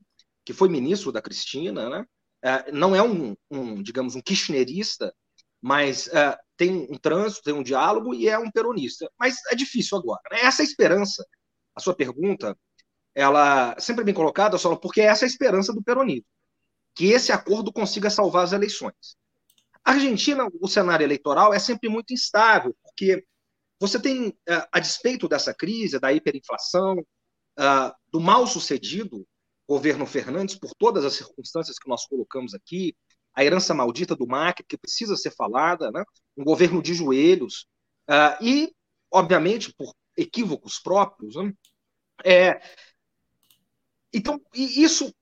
que 0.43 0.53
foi 0.53 0.69
ministro 0.69 1.11
da 1.11 1.21
Cristina, 1.21 1.89
né? 1.89 2.05
É, 2.43 2.71
não 2.71 2.95
é 2.95 3.03
um, 3.03 3.35
um, 3.51 3.83
digamos, 3.83 4.15
um 4.15 4.21
kirchnerista, 4.21 5.13
mas 5.61 6.09
tem 6.57 6.87
um 6.89 6.97
trânsito, 6.97 7.43
tem 7.43 7.53
um 7.53 7.63
diálogo 7.63 8.13
e 8.13 8.27
é 8.27 8.37
um 8.37 8.49
peronista. 8.49 9.09
Mas 9.19 9.37
é 9.51 9.55
difícil 9.55 9.97
agora. 9.97 10.21
Né? 10.31 10.41
Essa 10.41 10.63
é 10.63 10.65
esperança, 10.65 11.25
a 11.75 11.79
sua 11.79 11.95
pergunta, 11.95 12.57
ela 13.13 13.75
sempre 13.79 14.03
bem 14.03 14.13
colocada, 14.13 14.57
só 14.57 14.75
porque 14.75 15.01
essa 15.01 15.25
é 15.25 15.27
a 15.27 15.29
esperança 15.29 15.71
do 15.73 15.83
peronismo 15.83 16.25
que 16.93 17.07
esse 17.07 17.31
acordo 17.31 17.71
consiga 17.71 18.09
salvar 18.09 18.43
as 18.43 18.51
eleições. 18.51 19.17
A 19.83 19.91
Argentina, 19.91 20.47
o 20.59 20.67
cenário 20.67 21.03
eleitoral 21.03 21.53
é 21.53 21.59
sempre 21.59 21.89
muito 21.89 22.13
instável, 22.13 22.75
porque 22.83 23.25
você 23.79 23.99
tem, 23.99 24.37
é, 24.47 24.67
a 24.71 24.79
despeito 24.79 25.27
dessa 25.27 25.53
crise, 25.53 25.99
da 25.99 26.13
hiperinflação, 26.13 26.97
é, 27.57 27.63
do 28.11 28.19
mal 28.19 28.45
sucedido 28.45 29.25
governo 29.67 30.05
Fernandes, 30.05 30.55
por 30.55 30.71
todas 30.77 31.05
as 31.05 31.13
circunstâncias 31.13 31.79
que 31.79 31.89
nós 31.89 32.05
colocamos 32.05 32.53
aqui, 32.53 32.95
a 33.33 33.43
herança 33.43 33.73
maldita 33.73 34.15
do 34.15 34.27
Macri, 34.27 34.65
que 34.67 34.77
precisa 34.77 35.15
ser 35.15 35.31
falada, 35.31 35.91
né? 35.91 36.03
um 36.37 36.43
governo 36.43 36.81
de 36.81 36.93
joelhos, 36.93 37.67
é, 38.07 38.37
e, 38.41 38.73
obviamente, 39.11 39.73
por 39.73 39.93
equívocos 40.17 40.79
próprios. 40.79 41.35
Né? 41.35 41.53
É, 42.23 42.61
então, 44.13 44.39
isso 44.53 45.13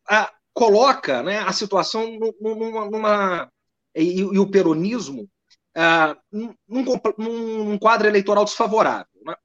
coloca 0.54 1.24
né, 1.24 1.40
a 1.40 1.54
situação 1.54 2.18
numa. 2.40 2.90
numa 2.90 3.52
e, 3.96 4.20
e, 4.20 4.40
o 4.40 4.50
peronismo 4.50 5.30
uh, 5.76 6.16
num, 6.32 6.56
num, 7.18 7.78
quadro 7.78 8.08
eleitoral 8.08 8.46
desfavorável. 8.46 9.08
Né? 9.26 9.36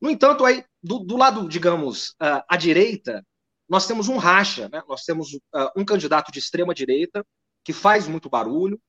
No 0.00 0.10
entanto, 0.10 0.44
aí, 0.44 0.64
do, 0.82 1.00
do 1.00 1.16
lado, 1.16 1.48
digamos, 1.48 2.10
uh, 2.12 2.42
à 2.48 2.56
direita, 2.56 3.24
nós 3.68 3.86
temos 3.86 4.08
um 4.08 4.16
racha, 4.16 4.68
né? 4.68 4.82
nós 4.88 5.04
temos 5.04 5.34
uh, 5.34 5.70
um 5.76 5.84
candidato 5.84 6.32
de 6.32 6.38
extrema 6.38 6.74
direita 6.74 7.24
que 7.64 7.72
faz 7.72 8.06
muito 8.08 8.28
barulho, 8.28 8.80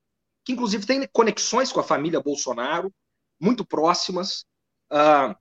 que 0.46 0.52
inclusive 0.52 0.86
tem 0.86 1.08
conexões 1.12 1.72
com 1.72 1.80
a 1.80 1.84
família 1.84 2.22
Bolsonaro, 2.22 2.94
muito 3.40 3.66
próximas. 3.66 4.46
Uh, 4.92 5.36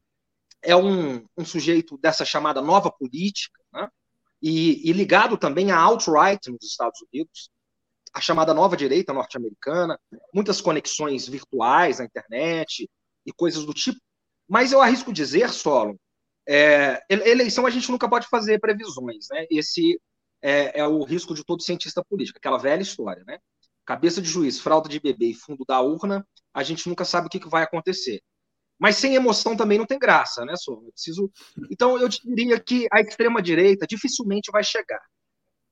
é 0.63 0.77
um, 0.77 1.27
um, 1.37 1.45
sujeito 1.45 1.99
dessa 1.99 2.25
chamada 2.25 2.63
nova 2.63 2.91
política, 2.91 3.59
né? 3.73 3.89
e, 4.41 4.89
e 4.89 4.93
ligado 4.93 5.37
também 5.37 5.71
à 5.73 5.79
alt-right 5.79 6.51
nos 6.51 6.65
Estados 6.65 7.01
Unidos, 7.13 7.51
a 8.15 8.21
chamada 8.21 8.55
nova 8.55 8.77
direita 8.77 9.13
norte-americana, 9.13 9.99
muitas 10.33 10.61
conexões 10.61 11.27
virtuais 11.27 11.99
na 11.99 12.05
internet 12.05 12.89
e 13.27 13.33
coisas 13.33 13.65
do 13.65 13.73
tipo. 13.73 14.01
Mas 14.49 14.71
eu 14.71 14.83
arrisco 14.83 15.13
dizer, 15.13 15.51
Solon, 15.51 15.97
é, 16.47 17.03
eleição 17.09 17.67
a 17.67 17.71
gente 17.71 17.91
nunca 17.91 18.09
pode 18.09 18.27
fazer 18.29 18.59
previsões, 18.61 19.27
né? 19.31 19.47
Esse 19.51 20.01
é, 20.43 20.81
é, 20.81 20.87
o 20.87 21.05
risco 21.05 21.35
de 21.35 21.45
todo 21.45 21.63
cientista 21.63 22.05
político, 22.05 22.39
aquela 22.39 22.59
velha 22.59 22.83
história, 22.83 23.23
né? 23.25 23.39
Cabeça 23.85 24.21
de 24.21 24.29
juiz, 24.29 24.61
fralda 24.61 24.89
de 24.89 25.01
bebê 25.01 25.27
e 25.27 25.35
fundo 25.35 25.65
da 25.67 25.81
urna, 25.81 26.27
a 26.53 26.63
gente 26.63 26.89
nunca 26.89 27.05
sabe 27.05 27.29
o 27.29 27.31
que, 27.31 27.41
que 27.41 27.49
vai 27.49 27.63
acontecer. 27.63 28.21
Mas 28.79 28.97
sem 28.97 29.15
emoção 29.15 29.57
também 29.57 29.79
não 29.79 29.87
tem 29.87 29.99
graça, 29.99 30.45
né, 30.45 30.55
Sô? 30.57 30.83
Eu 30.85 30.93
preciso... 30.93 31.31
Então, 31.71 31.97
eu 31.99 32.09
diria 32.09 32.59
que 32.59 32.89
a 32.93 33.01
extrema-direita 33.01 33.87
dificilmente 33.87 34.51
vai 34.51 34.65
chegar. 34.65 35.01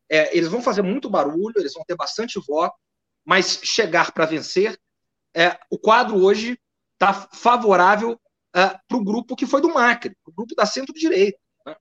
É, 0.08 0.36
eles 0.36 0.48
vão 0.48 0.62
fazer 0.62 0.82
muito 0.82 1.10
barulho, 1.10 1.54
eles 1.56 1.72
vão 1.74 1.84
ter 1.84 1.96
bastante 1.96 2.38
voto, 2.46 2.76
mas 3.24 3.60
chegar 3.64 4.12
para 4.12 4.26
vencer, 4.26 4.78
é, 5.34 5.58
o 5.70 5.78
quadro 5.78 6.22
hoje 6.22 6.58
está 6.94 7.12
favorável 7.32 8.20
é, 8.54 8.68
para 8.88 8.96
o 8.96 9.04
grupo 9.04 9.36
que 9.36 9.46
foi 9.46 9.60
do 9.60 9.72
Macri, 9.72 10.16
o 10.24 10.32
grupo 10.32 10.54
da 10.54 10.66
centro-direita, 10.66 11.38
né? 11.64 11.76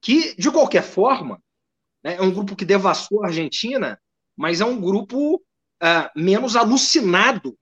que, 0.00 0.34
de 0.36 0.50
qualquer 0.50 0.82
forma, 0.82 1.40
né, 2.06 2.14
é 2.14 2.22
um 2.22 2.32
grupo 2.32 2.54
que 2.54 2.64
devassou 2.64 3.24
a 3.24 3.26
Argentina, 3.26 4.00
mas 4.36 4.60
é 4.60 4.64
um 4.64 4.80
grupo 4.80 5.42
é, 5.82 6.08
menos 6.14 6.54
alucinado 6.54 7.58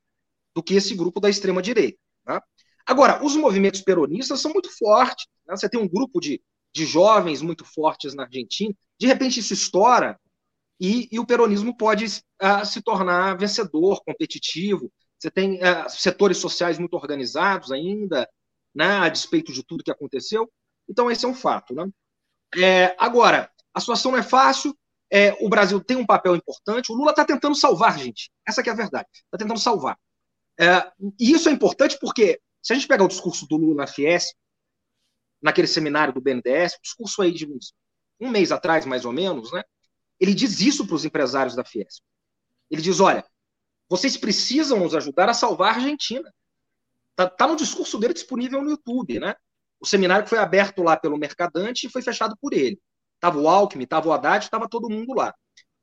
do 0.55 0.63
que 0.63 0.75
esse 0.75 0.95
grupo 0.95 1.19
da 1.19 1.31
extrema-direita. 1.31 1.99
Né? 2.27 2.39
Agora, 2.85 3.25
os 3.25 3.35
movimentos 3.37 3.81
peronistas 3.81 4.43
são 4.43 4.53
muito 4.53 4.69
fortes. 4.77 5.27
Né? 5.47 5.57
Você 5.57 5.67
tem 5.67 5.81
um 5.81 5.89
grupo 5.89 6.21
de, 6.21 6.43
de 6.75 6.85
jovens 6.85 7.41
muito 7.41 7.65
fortes 7.65 8.15
na 8.15 8.25
Argentina, 8.25 8.75
de 9.01 9.07
repente 9.07 9.41
isso 9.41 9.55
estoura 9.55 10.21
e, 10.79 11.09
e 11.11 11.19
o 11.19 11.25
peronismo 11.25 11.75
pode 11.75 12.05
uh, 12.05 12.67
se 12.67 12.83
tornar 12.83 13.39
vencedor, 13.39 14.03
competitivo. 14.05 14.93
Você 15.19 15.31
tem 15.31 15.55
uh, 15.55 15.89
setores 15.89 16.37
sociais 16.37 16.79
muito 16.79 16.95
organizados 16.95 17.73
ainda, 17.73 18.29
né, 18.75 18.99
a 18.99 19.09
despeito 19.09 19.55
de 19.55 19.65
tudo 19.65 19.83
que 19.83 19.91
aconteceu. 19.91 20.53
Então, 20.87 21.11
esse 21.11 21.25
é 21.25 21.29
um 21.29 21.35
fato. 21.35 21.75
Né? 21.75 21.89
É, 22.57 22.95
agora, 22.99 23.51
a 23.75 23.81
situação 23.81 24.13
não 24.13 24.19
é 24.19 24.23
fácil, 24.23 24.77
é, 25.11 25.33
o 25.45 25.49
Brasil 25.49 25.83
tem 25.83 25.97
um 25.97 26.07
papel 26.07 26.37
importante, 26.37 26.91
o 26.91 26.95
Lula 26.95 27.11
está 27.11 27.25
tentando 27.25 27.55
salvar, 27.55 27.99
gente. 27.99 28.31
Essa 28.47 28.63
é 28.63 28.71
a 28.71 28.75
verdade. 28.75 29.09
Está 29.13 29.39
tentando 29.39 29.61
salvar. 29.61 29.99
É, 30.59 30.91
e 31.19 31.33
isso 31.33 31.49
é 31.49 31.53
importante 31.53 31.99
porque 32.01 32.41
se 32.63 32.73
a 32.73 32.77
gente 32.77 32.89
pegar 32.89 33.05
o 33.05 33.09
discurso 33.09 33.47
do 33.47 33.57
Lula 33.57 33.83
na 33.83 33.87
Fiesp, 33.87 34.35
naquele 35.43 35.67
seminário 35.67 36.15
do 36.15 36.21
BNDES, 36.21 36.79
discurso 36.83 37.21
aí 37.21 37.33
de 37.33 37.47
uns, 37.47 37.75
um 38.19 38.31
mês 38.31 38.51
atrás, 38.51 38.87
mais 38.87 39.05
ou 39.05 39.13
menos, 39.13 39.53
né? 39.53 39.63
Ele 40.19 40.33
diz 40.33 40.61
isso 40.61 40.87
para 40.87 40.95
os 40.95 41.05
empresários 41.05 41.55
da 41.55 41.65
Fiesp. 41.65 42.03
Ele 42.71 42.81
diz: 42.81 43.01
olha, 43.01 43.25
vocês 43.89 44.17
precisam 44.17 44.79
nos 44.79 44.95
ajudar 44.95 45.29
a 45.29 45.35
salvar 45.35 45.75
a 45.75 45.77
Argentina. 45.77 46.33
Tá, 47.15 47.29
tá 47.29 47.47
no 47.47 47.57
discurso 47.57 47.99
dele 47.99 48.15
disponível 48.15 48.63
no 48.63 48.71
YouTube, 48.71 49.21
né? 49.21 49.35
O 49.79 49.87
seminário 49.87 50.25
que 50.25 50.31
foi 50.31 50.39
aberto 50.39 50.83
lá 50.83 50.97
pelo 50.97 51.19
Mercadante 51.19 51.87
e 51.87 51.91
foi 51.91 52.01
fechado 52.01 52.37
por 52.41 52.55
ele. 52.55 52.81
Tava 53.25 53.39
o 53.39 53.49
Alckmin, 53.49 53.87
tava 53.87 54.07
o 54.07 54.13
Haddad, 54.13 54.51
tava 54.51 54.69
todo 54.69 54.91
mundo 54.91 55.15
lá. 55.15 55.35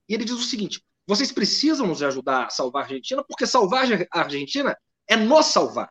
E 0.08 0.14
ele 0.14 0.24
diz 0.24 0.36
o 0.36 0.44
seguinte: 0.44 0.86
vocês 1.08 1.32
precisam 1.32 1.88
nos 1.88 2.04
ajudar 2.04 2.46
a 2.46 2.50
salvar 2.52 2.84
a 2.84 2.86
Argentina, 2.86 3.24
porque 3.28 3.48
salvar 3.48 3.86
a 4.14 4.20
Argentina 4.20 4.78
é 5.08 5.16
nos 5.16 5.48
salvar 5.48 5.89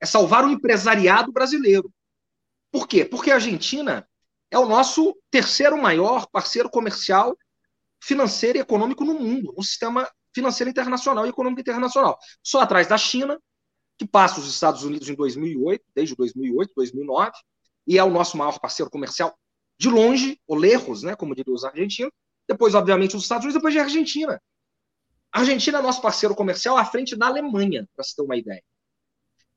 é 0.00 0.06
salvar 0.06 0.44
o 0.44 0.50
empresariado 0.50 1.30
brasileiro. 1.30 1.92
Por 2.72 2.88
quê? 2.88 3.04
Porque 3.04 3.30
a 3.30 3.34
Argentina 3.34 4.04
é 4.50 4.58
o 4.58 4.66
nosso 4.66 5.16
terceiro 5.30 5.80
maior 5.80 6.26
parceiro 6.26 6.68
comercial, 6.68 7.38
financeiro 8.02 8.58
e 8.58 8.60
econômico 8.60 9.04
no 9.04 9.14
mundo, 9.14 9.54
no 9.56 9.62
sistema 9.62 10.10
financeiro 10.34 10.70
internacional 10.70 11.24
e 11.24 11.28
econômico 11.28 11.60
internacional. 11.60 12.18
Só 12.42 12.62
atrás 12.62 12.88
da 12.88 12.98
China, 12.98 13.40
que 13.96 14.08
passa 14.08 14.40
os 14.40 14.48
Estados 14.48 14.82
Unidos 14.82 15.08
em 15.08 15.14
2008, 15.14 15.84
desde 15.94 16.16
2008, 16.16 16.72
2009, 16.74 17.32
e 17.86 17.96
é 17.96 18.02
o 18.02 18.10
nosso 18.10 18.36
maior 18.36 18.58
parceiro 18.58 18.90
comercial 18.90 19.38
de 19.78 19.88
longe, 19.88 20.40
ou 20.46 20.56
lejos, 20.56 21.02
né, 21.02 21.14
como 21.14 21.34
diriam 21.34 21.54
os 21.54 21.64
argentinos. 21.64 22.12
Depois, 22.48 22.74
obviamente, 22.74 23.16
os 23.16 23.22
Estados 23.22 23.44
Unidos, 23.44 23.60
depois 23.60 23.76
a 23.76 23.82
Argentina. 23.82 24.40
A 25.32 25.40
Argentina 25.40 25.78
é 25.78 25.82
nosso 25.82 26.00
parceiro 26.00 26.34
comercial 26.34 26.76
à 26.76 26.84
frente 26.84 27.14
da 27.14 27.26
Alemanha, 27.26 27.86
para 27.94 28.04
se 28.04 28.16
ter 28.16 28.22
uma 28.22 28.36
ideia. 28.36 28.62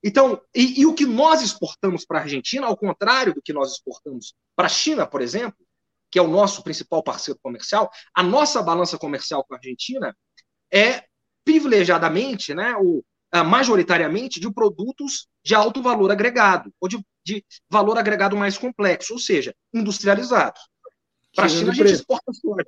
Então, 0.03 0.41
e, 0.53 0.81
e 0.81 0.85
o 0.85 0.93
que 0.93 1.05
nós 1.05 1.41
exportamos 1.41 2.05
para 2.05 2.19
a 2.19 2.21
Argentina, 2.23 2.67
ao 2.67 2.75
contrário 2.75 3.33
do 3.33 3.41
que 3.41 3.53
nós 3.53 3.73
exportamos 3.73 4.33
para 4.55 4.65
a 4.65 4.69
China, 4.69 5.07
por 5.07 5.21
exemplo, 5.21 5.65
que 6.09 6.19
é 6.19 6.21
o 6.21 6.27
nosso 6.27 6.63
principal 6.63 7.01
parceiro 7.01 7.39
comercial, 7.41 7.89
a 8.13 8.21
nossa 8.21 8.61
balança 8.61 8.97
comercial 8.97 9.43
com 9.45 9.53
a 9.53 9.57
Argentina 9.57 10.15
é 10.71 11.05
privilegiadamente, 11.45 12.53
né, 12.53 12.75
o, 12.77 13.03
majoritariamente 13.43 14.39
de 14.39 14.51
produtos 14.51 15.27
de 15.43 15.55
alto 15.55 15.81
valor 15.81 16.11
agregado, 16.11 16.71
ou 16.79 16.87
de, 16.89 16.99
de 17.23 17.43
valor 17.69 17.97
agregado 17.97 18.35
mais 18.35 18.57
complexo, 18.57 19.13
ou 19.13 19.19
seja, 19.19 19.55
industrializados. 19.73 20.61
Para 21.33 21.45
a 21.45 21.49
China, 21.49 21.71
a 21.71 21.73
gente 21.73 21.93
exporta 21.93 22.33
soja. 22.33 22.67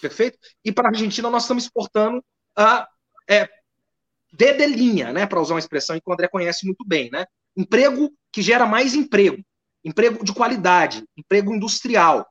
Perfeito? 0.00 0.38
E 0.64 0.70
para 0.70 0.88
a 0.88 0.90
Argentina, 0.90 1.30
nós 1.30 1.44
estamos 1.44 1.64
exportando 1.64 2.22
a 2.56 2.88
é, 3.28 3.48
dedelinha, 4.32 5.12
né, 5.12 5.26
para 5.26 5.40
usar 5.40 5.54
uma 5.54 5.60
expressão 5.60 5.96
que 5.96 6.02
o 6.06 6.12
André 6.12 6.28
conhece 6.28 6.66
muito 6.66 6.84
bem, 6.86 7.10
né? 7.10 7.24
Emprego 7.56 8.12
que 8.32 8.42
gera 8.42 8.66
mais 8.66 8.94
emprego, 8.94 9.42
emprego 9.84 10.24
de 10.24 10.32
qualidade, 10.32 11.04
emprego 11.16 11.54
industrial. 11.54 12.26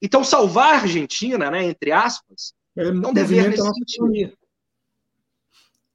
Então, 0.00 0.24
salvar 0.24 0.74
a 0.74 0.78
Argentina, 0.78 1.50
né, 1.50 1.64
entre 1.64 1.92
aspas, 1.92 2.54
é 2.76 2.88
um 2.88 3.12
dever 3.12 3.50
nesse 3.50 3.62
sentido. 3.62 4.36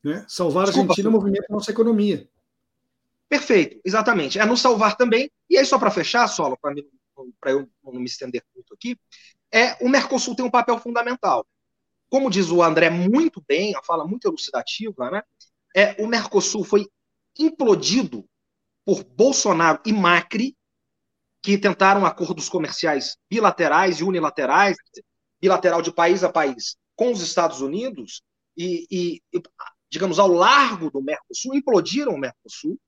Né? 0.08 0.26
Salvar 0.28 0.64
a 0.64 0.68
Argentina 0.68 0.94
Desculpa, 0.94 1.18
movimenta 1.18 1.46
a 1.50 1.54
nossa 1.54 1.70
economia. 1.70 2.30
Perfeito, 3.28 3.82
exatamente. 3.84 4.40
É 4.40 4.46
nos 4.46 4.62
salvar 4.62 4.96
também. 4.96 5.30
E 5.50 5.58
aí, 5.58 5.66
só 5.66 5.78
para 5.78 5.92
fechar, 5.92 6.28
Solo, 6.30 6.58
para 6.58 7.52
eu 7.52 7.70
não 7.84 7.94
me 7.94 8.06
estender 8.06 8.42
muito 8.56 8.74
aqui, 8.74 8.98
é 9.52 9.76
o 9.84 9.90
Mercosul 9.90 10.34
tem 10.34 10.46
um 10.46 10.52
papel 10.52 10.80
fundamental. 10.80 11.46
Como 12.10 12.30
diz 12.30 12.50
o 12.50 12.64
André 12.64 12.90
muito 12.90 13.44
bem, 13.46 13.76
a 13.76 13.84
fala 13.84 14.08
muito 14.08 14.26
elucidativa, 14.26 15.12
né? 15.12 15.24
É, 15.76 16.02
o 16.02 16.08
Mercosul 16.08 16.64
foi 16.64 16.88
implodido 17.38 18.26
por 18.86 19.04
Bolsonaro 19.04 19.82
e 19.86 19.92
Macri, 19.92 20.56
que 21.44 21.58
tentaram 21.58 22.06
acordos 22.06 22.48
comerciais 22.48 23.18
bilaterais 23.30 24.00
e 24.00 24.06
unilaterais, 24.06 24.78
bilateral 25.42 25.82
de 25.82 25.92
país 25.92 26.24
a 26.24 26.32
país, 26.32 26.78
com 26.96 27.12
os 27.12 27.22
Estados 27.22 27.60
Unidos, 27.60 28.22
e, 28.56 28.88
e, 28.90 29.22
digamos, 29.90 30.20
ao 30.20 30.28
largo 30.28 30.92
do 30.92 31.02
Mercosul, 31.02 31.56
implodiram 31.56 32.14
o 32.14 32.18
Mercosul, 32.18 32.80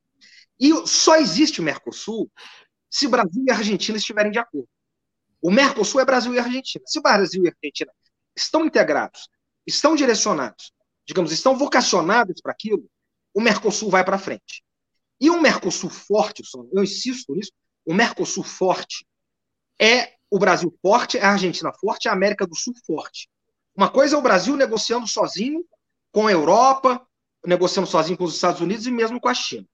e 0.60 0.72
só 0.88 1.16
existe 1.16 1.62
o 1.62 1.64
Mercosul 1.64 2.30
se 2.90 3.08
Brasil 3.08 3.44
e 3.48 3.52
Argentina 3.52 3.98
estiverem 3.98 4.32
de 4.32 4.40
acordo. 4.40 4.68
O 5.42 5.52
Mercosul 5.52 6.02
é 6.02 6.06
Brasil 6.06 6.34
e 6.34 6.40
Argentina. 6.40 6.84
Se 6.86 7.00
o 7.00 7.02
Brasil 7.02 7.44
e 7.46 7.48
Argentina 7.48 7.92
estão 8.36 8.66
integrados, 8.66 9.30
estão 9.66 9.96
direcionados, 9.96 10.74
digamos, 11.06 11.32
estão 11.32 11.58
vocacionados 11.58 12.42
para 12.42 12.52
aquilo, 12.52 12.90
o 13.34 13.40
Mercosul 13.40 13.90
vai 13.90 14.04
para 14.04 14.18
frente. 14.18 14.64
E 15.22 15.30
um 15.30 15.40
Mercosul 15.40 15.90
forte, 15.90 16.44
eu 16.74 16.84
insisto 16.84 17.34
nisso, 17.34 17.52
o 17.86 17.94
Mercosul 17.94 18.44
forte 18.44 19.06
é 19.80 20.14
o 20.30 20.38
Brasil 20.38 20.78
forte, 20.82 21.18
é 21.18 21.24
a 21.24 21.32
Argentina 21.32 21.72
forte, 21.74 22.08
é 22.08 22.12
a 22.12 22.14
América 22.14 22.46
do 22.46 22.56
Sul 22.56 22.74
forte. 22.86 23.30
Uma 23.76 23.90
coisa 23.90 24.16
é 24.16 24.20
o 24.20 24.22
Brasil 24.22 24.56
negociando 24.56 25.08
sozinho 25.08 25.66
com 26.12 26.28
a 26.28 26.32
Europa, 26.32 27.06
negociando 27.46 27.88
sozinho 27.88 28.18
com 28.18 28.24
os 28.24 28.36
Estados 28.36 28.62
Unidos 28.62 28.86
e 28.86 28.92
mesmo 28.92 29.20
com 29.20 29.30
a 29.30 29.34
China. 29.34 29.66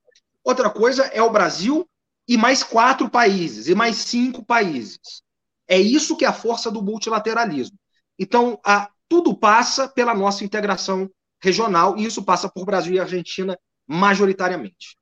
Outra 0.43 0.69
coisa 0.69 1.03
é 1.05 1.21
o 1.21 1.31
Brasil 1.31 1.87
e 2.27 2.37
mais 2.37 2.63
quatro 2.63 3.09
países, 3.09 3.67
e 3.67 3.75
mais 3.75 3.97
cinco 3.97 4.43
países. 4.43 5.23
É 5.67 5.79
isso 5.79 6.17
que 6.17 6.25
é 6.25 6.27
a 6.27 6.33
força 6.33 6.69
do 6.69 6.81
multilateralismo. 6.81 7.77
Então, 8.17 8.59
a, 8.63 8.89
tudo 9.07 9.35
passa 9.35 9.87
pela 9.87 10.13
nossa 10.13 10.43
integração 10.43 11.09
regional, 11.41 11.97
e 11.97 12.05
isso 12.05 12.23
passa 12.23 12.49
por 12.49 12.65
Brasil 12.65 12.93
e 12.93 12.99
Argentina 12.99 13.57
majoritariamente. 13.87 14.97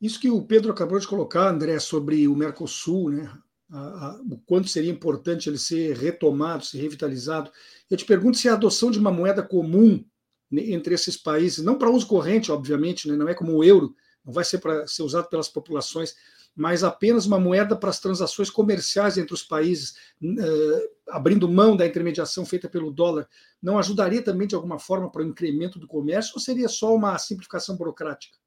Isso 0.00 0.20
que 0.20 0.30
o 0.30 0.42
Pedro 0.42 0.72
acabou 0.72 0.98
de 0.98 1.06
colocar, 1.06 1.48
André, 1.48 1.78
sobre 1.78 2.26
o 2.26 2.34
Mercosul, 2.34 3.10
né? 3.10 3.32
A, 3.70 3.78
a, 3.78 4.20
o 4.22 4.38
quanto 4.38 4.68
seria 4.68 4.90
importante 4.90 5.48
ele 5.48 5.58
ser 5.58 5.96
retomado, 5.96 6.64
ser 6.64 6.78
revitalizado. 6.78 7.50
Eu 7.88 7.96
te 7.96 8.04
pergunto 8.04 8.36
se 8.36 8.48
a 8.48 8.54
adoção 8.54 8.90
de 8.90 8.98
uma 8.98 9.12
moeda 9.12 9.42
comum 9.42 10.04
entre 10.52 10.94
esses 10.94 11.16
países, 11.16 11.64
não 11.64 11.78
para 11.78 11.90
uso 11.90 12.06
corrente, 12.06 12.50
obviamente, 12.50 13.08
né? 13.08 13.16
não 13.16 13.28
é 13.28 13.34
como 13.34 13.52
o 13.52 13.62
euro, 13.62 13.94
não 14.24 14.32
vai 14.32 14.44
ser 14.44 14.58
para 14.58 14.86
ser 14.86 15.02
usado 15.02 15.28
pelas 15.28 15.48
populações, 15.48 16.14
mas 16.54 16.82
apenas 16.82 17.26
uma 17.26 17.38
moeda 17.38 17.76
para 17.76 17.90
as 17.90 18.00
transações 18.00 18.50
comerciais 18.50 19.16
entre 19.16 19.32
os 19.32 19.42
países, 19.42 19.94
uh, 20.22 20.90
abrindo 21.08 21.48
mão 21.48 21.76
da 21.76 21.86
intermediação 21.86 22.44
feita 22.44 22.68
pelo 22.68 22.90
dólar, 22.90 23.28
não 23.62 23.78
ajudaria 23.78 24.22
também 24.22 24.48
de 24.48 24.54
alguma 24.54 24.78
forma 24.78 25.10
para 25.10 25.22
o 25.22 25.26
incremento 25.26 25.78
do 25.78 25.86
comércio 25.86 26.32
ou 26.34 26.40
seria 26.40 26.68
só 26.68 26.94
uma 26.94 27.16
simplificação 27.18 27.76
burocrática? 27.76 28.39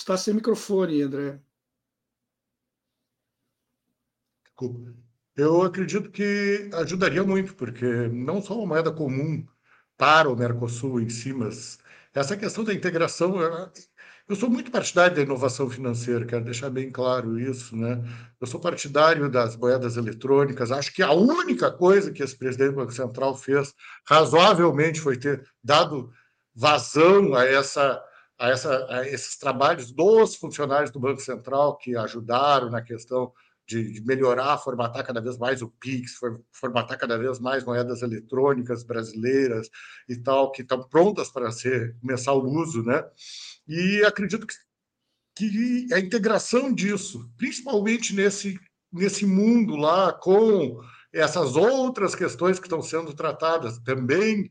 Está 0.00 0.16
sem 0.16 0.32
microfone, 0.32 1.02
André. 1.02 1.38
Eu 5.36 5.62
acredito 5.62 6.10
que 6.10 6.70
ajudaria 6.72 7.22
muito, 7.22 7.54
porque 7.54 7.84
não 8.08 8.40
só 8.40 8.56
uma 8.56 8.66
moeda 8.66 8.90
comum 8.90 9.46
para 9.98 10.30
o 10.30 10.36
Mercosul 10.36 11.00
em 11.02 11.10
si, 11.10 11.34
mas 11.34 11.78
essa 12.14 12.34
questão 12.34 12.64
da 12.64 12.72
integração, 12.72 13.36
eu 14.26 14.36
sou 14.36 14.48
muito 14.48 14.70
partidário 14.70 15.16
da 15.16 15.22
inovação 15.22 15.68
financeira, 15.68 16.24
quero 16.24 16.44
deixar 16.46 16.70
bem 16.70 16.90
claro 16.90 17.38
isso, 17.38 17.76
né? 17.76 18.02
Eu 18.40 18.46
sou 18.46 18.58
partidário 18.58 19.30
das 19.30 19.54
moedas 19.54 19.98
eletrônicas. 19.98 20.72
Acho 20.72 20.94
que 20.94 21.02
a 21.02 21.12
única 21.12 21.70
coisa 21.70 22.10
que 22.10 22.22
esse 22.22 22.36
presidente 22.36 22.70
do 22.70 22.76
Banco 22.76 22.92
Central 22.92 23.36
fez 23.36 23.74
razoavelmente 24.08 24.98
foi 24.98 25.18
ter 25.18 25.46
dado 25.62 26.10
vazão 26.54 27.34
a 27.34 27.44
essa 27.44 28.02
a, 28.40 28.48
essa, 28.48 28.86
a 28.88 29.06
esses 29.06 29.36
trabalhos 29.36 29.92
dos 29.92 30.34
funcionários 30.34 30.90
do 30.90 30.98
Banco 30.98 31.20
Central 31.20 31.76
que 31.76 31.94
ajudaram 31.94 32.70
na 32.70 32.80
questão 32.80 33.30
de, 33.68 33.92
de, 33.92 34.04
melhorar, 34.04 34.56
formatar 34.58 35.06
cada 35.06 35.20
vez 35.20 35.36
mais 35.36 35.60
o 35.60 35.68
PIX, 35.68 36.18
formatar 36.50 36.98
cada 36.98 37.18
vez 37.18 37.38
mais 37.38 37.62
moedas 37.62 38.00
eletrônicas 38.00 38.82
brasileiras 38.82 39.68
e 40.08 40.16
tal, 40.16 40.50
que 40.50 40.62
estão 40.62 40.82
prontas 40.82 41.30
para 41.30 41.52
ser 41.52 41.94
começar 42.00 42.32
o 42.32 42.48
uso, 42.48 42.82
né? 42.82 43.04
E 43.68 44.02
acredito 44.04 44.46
que, 44.46 44.54
que 45.36 45.94
a 45.94 46.00
integração 46.00 46.72
disso, 46.72 47.30
principalmente 47.36 48.14
nesse, 48.14 48.58
nesse 48.90 49.26
mundo 49.26 49.76
lá, 49.76 50.14
com 50.14 50.80
essas 51.12 51.56
outras 51.56 52.14
questões 52.14 52.58
que 52.58 52.66
estão 52.66 52.80
sendo 52.80 53.12
tratadas 53.12 53.78
também 53.80 54.50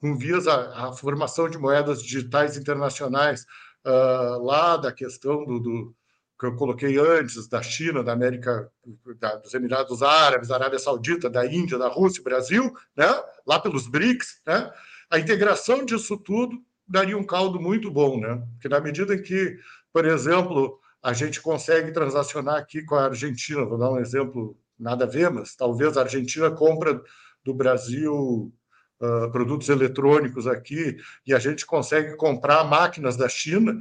com 0.00 0.16
vias 0.16 0.46
à, 0.46 0.92
formação 0.92 1.48
de 1.48 1.58
moedas 1.58 2.02
digitais 2.02 2.56
internacionais, 2.56 3.46
uh, 3.84 4.42
lá 4.42 4.76
da 4.76 4.90
questão 4.90 5.44
do, 5.44 5.58
do 5.58 5.94
que 6.38 6.46
eu 6.46 6.56
coloquei 6.56 6.98
antes, 6.98 7.46
da 7.46 7.62
China, 7.62 8.02
da 8.02 8.12
América, 8.12 8.70
da, 9.18 9.36
dos 9.36 9.52
Emirados 9.52 10.02
Árabes, 10.02 10.48
da 10.48 10.54
Arábia 10.54 10.78
Saudita, 10.78 11.28
da 11.28 11.44
Índia, 11.44 11.76
da 11.76 11.88
Rússia, 11.88 12.22
Brasil, 12.22 12.74
né? 12.96 13.06
lá 13.46 13.60
pelos 13.60 13.86
BRICS, 13.86 14.40
né? 14.46 14.72
a 15.10 15.18
integração 15.18 15.84
disso 15.84 16.16
tudo 16.16 16.56
daria 16.88 17.16
um 17.16 17.26
caldo 17.26 17.60
muito 17.60 17.90
bom, 17.90 18.18
né? 18.18 18.42
Porque 18.54 18.68
na 18.68 18.80
medida 18.80 19.14
em 19.14 19.22
que, 19.22 19.58
por 19.92 20.04
exemplo, 20.06 20.80
a 21.02 21.12
gente 21.12 21.40
consegue 21.40 21.92
transacionar 21.92 22.56
aqui 22.56 22.82
com 22.82 22.94
a 22.94 23.04
Argentina, 23.04 23.64
vou 23.64 23.78
dar 23.78 23.92
um 23.92 23.98
exemplo 23.98 24.56
nada 24.78 25.04
a 25.04 25.08
ver, 25.08 25.30
mas 25.30 25.54
talvez 25.54 25.96
a 25.96 26.02
Argentina 26.02 26.50
compra 26.50 27.00
do 27.44 27.54
Brasil 27.54 28.52
uh, 29.00 29.30
produtos 29.30 29.68
eletrônicos 29.68 30.46
aqui 30.46 30.96
e 31.26 31.34
a 31.34 31.38
gente 31.38 31.66
consegue 31.66 32.16
comprar 32.16 32.64
máquinas 32.64 33.16
da 33.16 33.28
China 33.28 33.76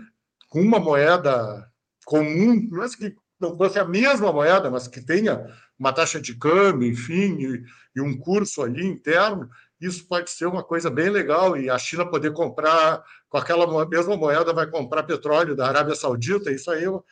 com 0.50 0.62
uma 0.62 0.80
moeda 0.80 1.70
comum, 2.06 2.70
é 2.84 2.98
que 2.98 3.16
não 3.40 3.56
fosse 3.56 3.80
a 3.80 3.86
mesma 3.86 4.34
moeda, 4.34 4.70
mas 4.70 4.88
que 4.88 5.00
tenha 5.00 5.46
uma 5.78 5.94
taxa 5.94 6.20
de 6.20 6.36
câmbio, 6.36 6.90
enfim, 6.90 7.38
e, 7.40 7.64
e, 7.96 8.02
um 8.02 8.18
curso 8.18 8.62
ali 8.62 8.86
interno, 8.86 9.50
isso 9.80 10.06
pode 10.08 10.30
ser 10.30 10.46
uma 10.46 10.62
coisa 10.62 10.90
bem 10.90 11.10
legal. 11.10 11.56
E 11.56 11.70
a 11.70 11.78
China 11.78 12.06
poder 12.06 12.34
comprar, 12.34 13.02
com 13.30 13.38
aquela 13.38 13.86
mesma 13.88 14.18
moeda, 14.18 14.52
vai 14.52 14.68
comprar 14.68 15.04
petróleo 15.04 15.56
da 15.56 15.68
Arábia 15.68 15.96
Saudita, 15.96 16.52
isso 16.52 16.70
aí. 16.70 16.86
O 16.86 17.04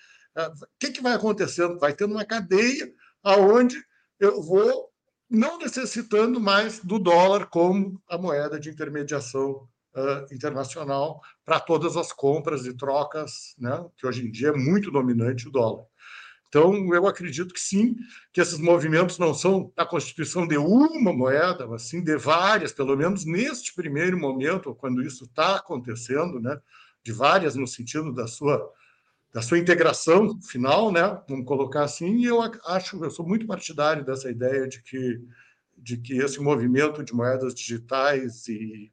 que, 0.78 0.92
que 0.92 1.02
vai 1.02 1.14
acontecendo? 1.14 1.80
Vai 1.80 1.94
tendo 1.94 2.12
uma 2.12 2.26
cadeia 2.26 2.92
aonde 3.24 3.82
eu 4.20 4.42
vou 4.42 4.90
não 5.30 5.58
necessitando 5.58 6.40
mais 6.40 6.80
do 6.80 7.00
dólar 7.00 7.48
como 7.48 8.02
a 8.08 8.18
moeda 8.18 8.60
de 8.60 8.70
intermediação 8.70 9.68
uh, 9.96 10.34
internacional 10.34 11.22
para 11.46 11.60
todas 11.60 11.98
as 11.98 12.14
compras 12.14 12.66
e 12.66 12.74
trocas, 12.74 13.54
né, 13.58 13.86
que 13.98 14.08
hoje 14.08 14.26
em 14.26 14.32
dia 14.32 14.50
é 14.50 14.54
muito 14.54 14.90
dominante 14.92 15.48
o 15.48 15.52
dólar. 15.52 15.86
Então, 16.48 16.94
eu 16.94 17.06
acredito 17.06 17.54
que 17.54 17.60
sim, 17.60 17.98
que 18.32 18.40
esses 18.40 18.58
movimentos 18.58 19.20
não 19.20 19.34
são 19.34 19.72
a 19.76 19.86
constituição 19.86 20.48
de 20.48 20.58
uma 20.58 21.12
moeda, 21.12 21.68
mas 21.68 21.84
sim 21.84 22.02
de 22.02 22.16
várias, 22.16 22.72
pelo 22.72 22.96
menos 22.96 23.26
neste 23.26 23.76
primeiro 23.76 24.18
momento, 24.18 24.74
quando 24.74 25.02
isso 25.02 25.26
está 25.26 25.58
acontecendo, 25.58 26.40
né, 26.40 26.58
de 27.04 27.12
várias 27.12 27.56
no 27.56 27.68
sentido 27.68 28.14
da 28.14 28.28
sua 28.28 28.72
da 29.34 29.42
sua 29.42 29.60
integração 29.60 30.40
final, 30.42 30.92
né? 30.92 31.22
Vamos 31.28 31.46
colocar 31.46 31.84
assim. 31.84 32.18
E 32.18 32.26
eu 32.26 32.40
acho, 32.66 33.04
eu 33.04 33.12
sou 33.12 33.28
muito 33.28 33.46
partidário 33.46 34.04
dessa 34.04 34.30
ideia 34.30 34.68
de 34.68 34.82
que 34.82 35.22
de 35.78 35.98
que 35.98 36.18
esse 36.18 36.40
movimento 36.40 37.04
de 37.04 37.14
moedas 37.14 37.54
digitais 37.54 38.48
e 38.48 38.92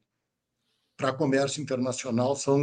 para 0.97 1.13
comércio 1.13 1.63
internacional 1.63 2.37
são 2.37 2.61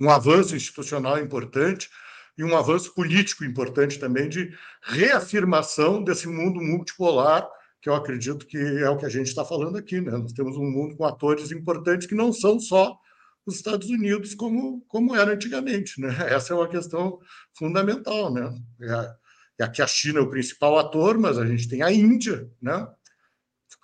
um 0.00 0.08
avanço 0.08 0.54
institucional 0.54 1.18
importante 1.18 1.90
e 2.38 2.44
um 2.44 2.56
avanço 2.56 2.94
político 2.94 3.44
importante 3.44 3.98
também 3.98 4.28
de 4.28 4.54
reafirmação 4.82 6.02
desse 6.02 6.28
mundo 6.28 6.60
multipolar 6.60 7.46
que 7.80 7.88
eu 7.88 7.94
acredito 7.94 8.46
que 8.46 8.58
é 8.58 8.88
o 8.88 8.96
que 8.96 9.06
a 9.06 9.10
gente 9.10 9.28
está 9.28 9.44
falando 9.44 9.76
aqui. 9.76 10.00
Né? 10.00 10.12
Nós 10.12 10.32
temos 10.32 10.56
um 10.56 10.64
mundo 10.64 10.96
com 10.96 11.04
atores 11.04 11.50
importantes 11.50 12.06
que 12.06 12.14
não 12.14 12.32
são 12.32 12.58
só 12.58 12.98
os 13.46 13.54
Estados 13.54 13.88
Unidos 13.88 14.34
como, 14.34 14.84
como 14.88 15.14
era 15.14 15.32
antigamente. 15.32 16.00
Né? 16.00 16.08
Essa 16.28 16.52
é 16.52 16.56
uma 16.56 16.68
questão 16.68 17.20
fundamental. 17.56 18.34
Né? 18.34 18.52
É, 19.58 19.64
aqui 19.64 19.80
a 19.80 19.86
China 19.86 20.18
é 20.18 20.22
o 20.22 20.30
principal 20.30 20.78
ator, 20.78 21.16
mas 21.16 21.38
a 21.38 21.46
gente 21.46 21.68
tem 21.68 21.82
a 21.82 21.92
Índia. 21.92 22.50
Né? 22.60 22.86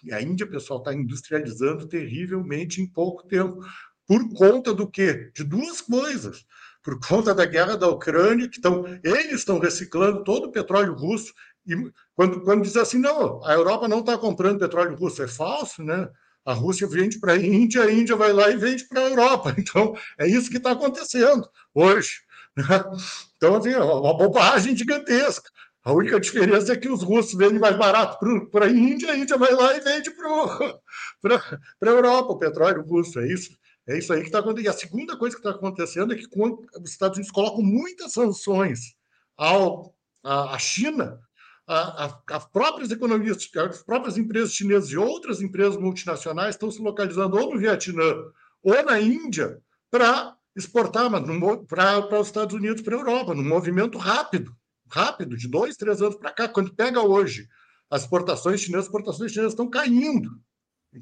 E 0.03 0.13
a 0.13 0.21
Índia, 0.21 0.47
pessoal, 0.47 0.81
está 0.81 0.93
industrializando 0.93 1.87
terrivelmente 1.87 2.83
em 2.83 2.87
pouco 2.87 3.27
tempo. 3.29 3.65
Por 4.07 4.29
conta 4.35 4.75
do 4.75 4.91
quê? 4.91 5.31
De 5.33 5.45
duas 5.45 5.81
coisas. 5.81 6.45
Por 6.83 6.99
conta 6.99 7.33
da 7.33 7.47
guerra 7.47 7.77
da 7.77 7.87
Ucrânia, 7.87 8.49
que 8.49 8.61
eles 9.05 9.35
estão 9.35 9.61
reciclando 9.61 10.25
todo 10.25 10.47
o 10.47 10.53
petróleo 10.53 10.95
russo. 10.95 11.33
E 11.65 11.77
quando, 12.17 12.41
quando 12.43 12.63
diz 12.63 12.77
assim, 12.77 12.99
não, 12.99 13.43
a 13.45 13.55
Europa 13.55 13.87
não 13.87 14.01
está 14.01 14.19
comprando 14.19 14.59
petróleo 14.59 14.97
russo, 14.97 15.23
é 15.23 15.29
falso, 15.29 15.85
né? 15.85 16.11
A 16.45 16.53
Rússia 16.53 16.87
vende 16.87 17.19
para 17.21 17.35
a 17.35 17.39
Índia, 17.39 17.85
a 17.85 17.93
Índia 17.93 18.17
vai 18.17 18.33
lá 18.33 18.51
e 18.51 18.57
vende 18.57 18.87
para 18.89 19.01
a 19.01 19.09
Europa. 19.09 19.55
Então, 19.59 19.97
é 20.19 20.27
isso 20.27 20.51
que 20.51 20.57
está 20.57 20.73
acontecendo 20.73 21.49
hoje. 21.75 22.21
Né? 22.57 22.65
Então, 23.37 23.57
assim, 23.57 23.71
é 23.71 23.79
uma 23.79 24.17
bobagem 24.17 24.77
gigantesca. 24.77 25.49
A 25.85 25.93
única 25.93 26.21
diferença 26.21 26.73
é 26.73 26.77
que 26.77 26.89
os 26.89 27.03
russos 27.03 27.35
vendem 27.35 27.59
mais 27.59 27.77
barato 27.77 28.19
para 28.51 28.67
a 28.67 28.71
Índia, 28.71 29.11
a 29.11 29.17
Índia 29.17 29.37
vai 29.37 29.53
lá 29.53 29.77
e 29.77 29.81
vende 29.81 30.11
para 30.13 31.51
a 31.83 31.87
Europa 31.87 32.33
o 32.33 32.39
petróleo 32.39 32.83
russo. 32.83 33.19
É 33.19 33.27
isso, 33.27 33.51
é 33.89 33.99
isso 33.99 34.13
aí 34.13 34.21
que 34.21 34.27
está 34.27 34.39
acontecendo. 34.39 34.67
E 34.67 34.69
a 34.69 34.79
segunda 34.79 35.17
coisa 35.17 35.35
que 35.35 35.41
está 35.41 35.51
acontecendo 35.51 36.13
é 36.13 36.17
que 36.17 36.27
os 36.81 36.91
Estados 36.91 37.17
Unidos 37.17 37.33
colocam 37.33 37.63
muitas 37.63 38.13
sanções 38.13 38.95
ao, 39.37 39.93
à 40.23 40.57
China, 40.59 41.19
as 41.67 42.45
próprias 42.47 42.91
economias, 42.91 43.39
as 43.57 43.83
próprias 43.83 44.19
empresas 44.19 44.53
chinesas 44.53 44.91
e 44.91 44.97
outras 44.97 45.41
empresas 45.41 45.77
multinacionais 45.77 46.55
estão 46.55 46.71
se 46.71 46.81
localizando 46.81 47.37
ou 47.37 47.55
no 47.55 47.61
Vietnã 47.61 48.15
ou 48.63 48.85
na 48.85 49.01
Índia 49.01 49.61
para 49.91 50.37
exportar 50.57 51.11
para 51.67 52.21
os 52.21 52.27
Estados 52.27 52.55
Unidos, 52.55 52.83
para 52.83 52.97
a 52.97 52.99
Europa, 52.99 53.35
num 53.35 53.45
movimento 53.45 53.97
rápido, 53.99 54.55
rápido, 54.89 55.37
de 55.37 55.49
dois, 55.49 55.77
três 55.77 56.03
anos 56.03 56.17
para 56.17 56.33
cá. 56.33 56.49
Quando 56.49 56.75
pega 56.75 57.01
hoje 57.01 57.49
as 57.91 58.03
exportações 58.03 58.61
chinesas, 58.61 58.85
as 58.85 58.87
exportações 58.87 59.33
chinesas 59.33 59.53
estão 59.53 59.71
caindo, 59.71 60.31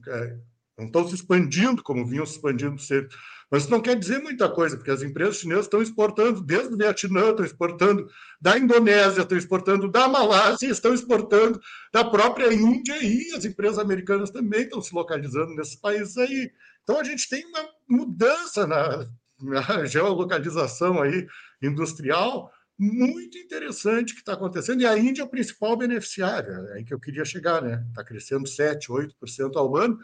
é, 0.08 0.38
não 0.78 0.86
estão 0.86 1.08
se 1.08 1.14
expandindo 1.14 1.82
como 1.82 2.06
vinham 2.06 2.26
se 2.26 2.36
expandindo 2.36 2.78
sempre. 2.80 3.16
Mas 3.50 3.62
isso 3.62 3.70
não 3.70 3.80
quer 3.80 3.96
dizer 3.96 4.22
muita 4.22 4.48
coisa, 4.48 4.76
porque 4.76 4.90
as 4.90 5.02
empresas 5.02 5.38
chinesas 5.38 5.64
estão 5.64 5.82
exportando 5.82 6.40
desde 6.40 6.72
o 6.72 6.76
Vietnã, 6.76 7.30
estão 7.30 7.44
exportando 7.44 8.08
da 8.40 8.56
Indonésia, 8.56 9.22
estão 9.22 9.36
exportando 9.36 9.90
da 9.90 10.06
Malásia, 10.06 10.70
estão 10.70 10.94
exportando 10.94 11.60
da 11.92 12.04
própria 12.04 12.52
Índia 12.52 13.02
e 13.02 13.32
as 13.34 13.44
empresas 13.44 13.78
americanas 13.78 14.30
também 14.30 14.62
estão 14.62 14.80
se 14.80 14.94
localizando 14.94 15.54
nesses 15.56 15.74
países 15.74 16.16
aí. 16.16 16.52
Então 16.84 17.00
a 17.00 17.04
gente 17.04 17.28
tem 17.28 17.44
uma 17.46 17.68
mudança 17.88 18.66
na, 18.66 19.08
na 19.40 19.84
geolocalização 19.84 21.02
aí 21.02 21.26
industrial 21.60 22.52
muito 22.78 23.36
interessante 23.36 24.14
que 24.14 24.20
está 24.20 24.32
acontecendo, 24.32 24.80
e 24.80 24.86
a 24.86 24.96
Índia 24.96 25.20
é 25.20 25.24
o 25.24 25.28
principal 25.28 25.76
beneficiário, 25.76 26.50
é 26.50 26.72
aí 26.74 26.84
que 26.84 26.94
eu 26.94 26.98
queria 26.98 27.26
chegar, 27.26 27.60
né? 27.60 27.84
Está 27.90 28.02
crescendo 28.02 28.44
7%, 28.44 28.88
8% 29.22 29.56
ao 29.56 29.76
ano, 29.76 29.98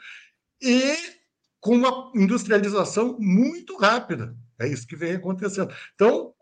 e 0.60 0.94
com 1.66 1.74
uma 1.74 2.12
industrialização 2.14 3.18
muito 3.18 3.76
rápida. 3.76 4.36
É 4.56 4.68
isso 4.68 4.86
que 4.86 4.94
vem 4.94 5.16
acontecendo. 5.16 5.74
Então, 5.96 6.32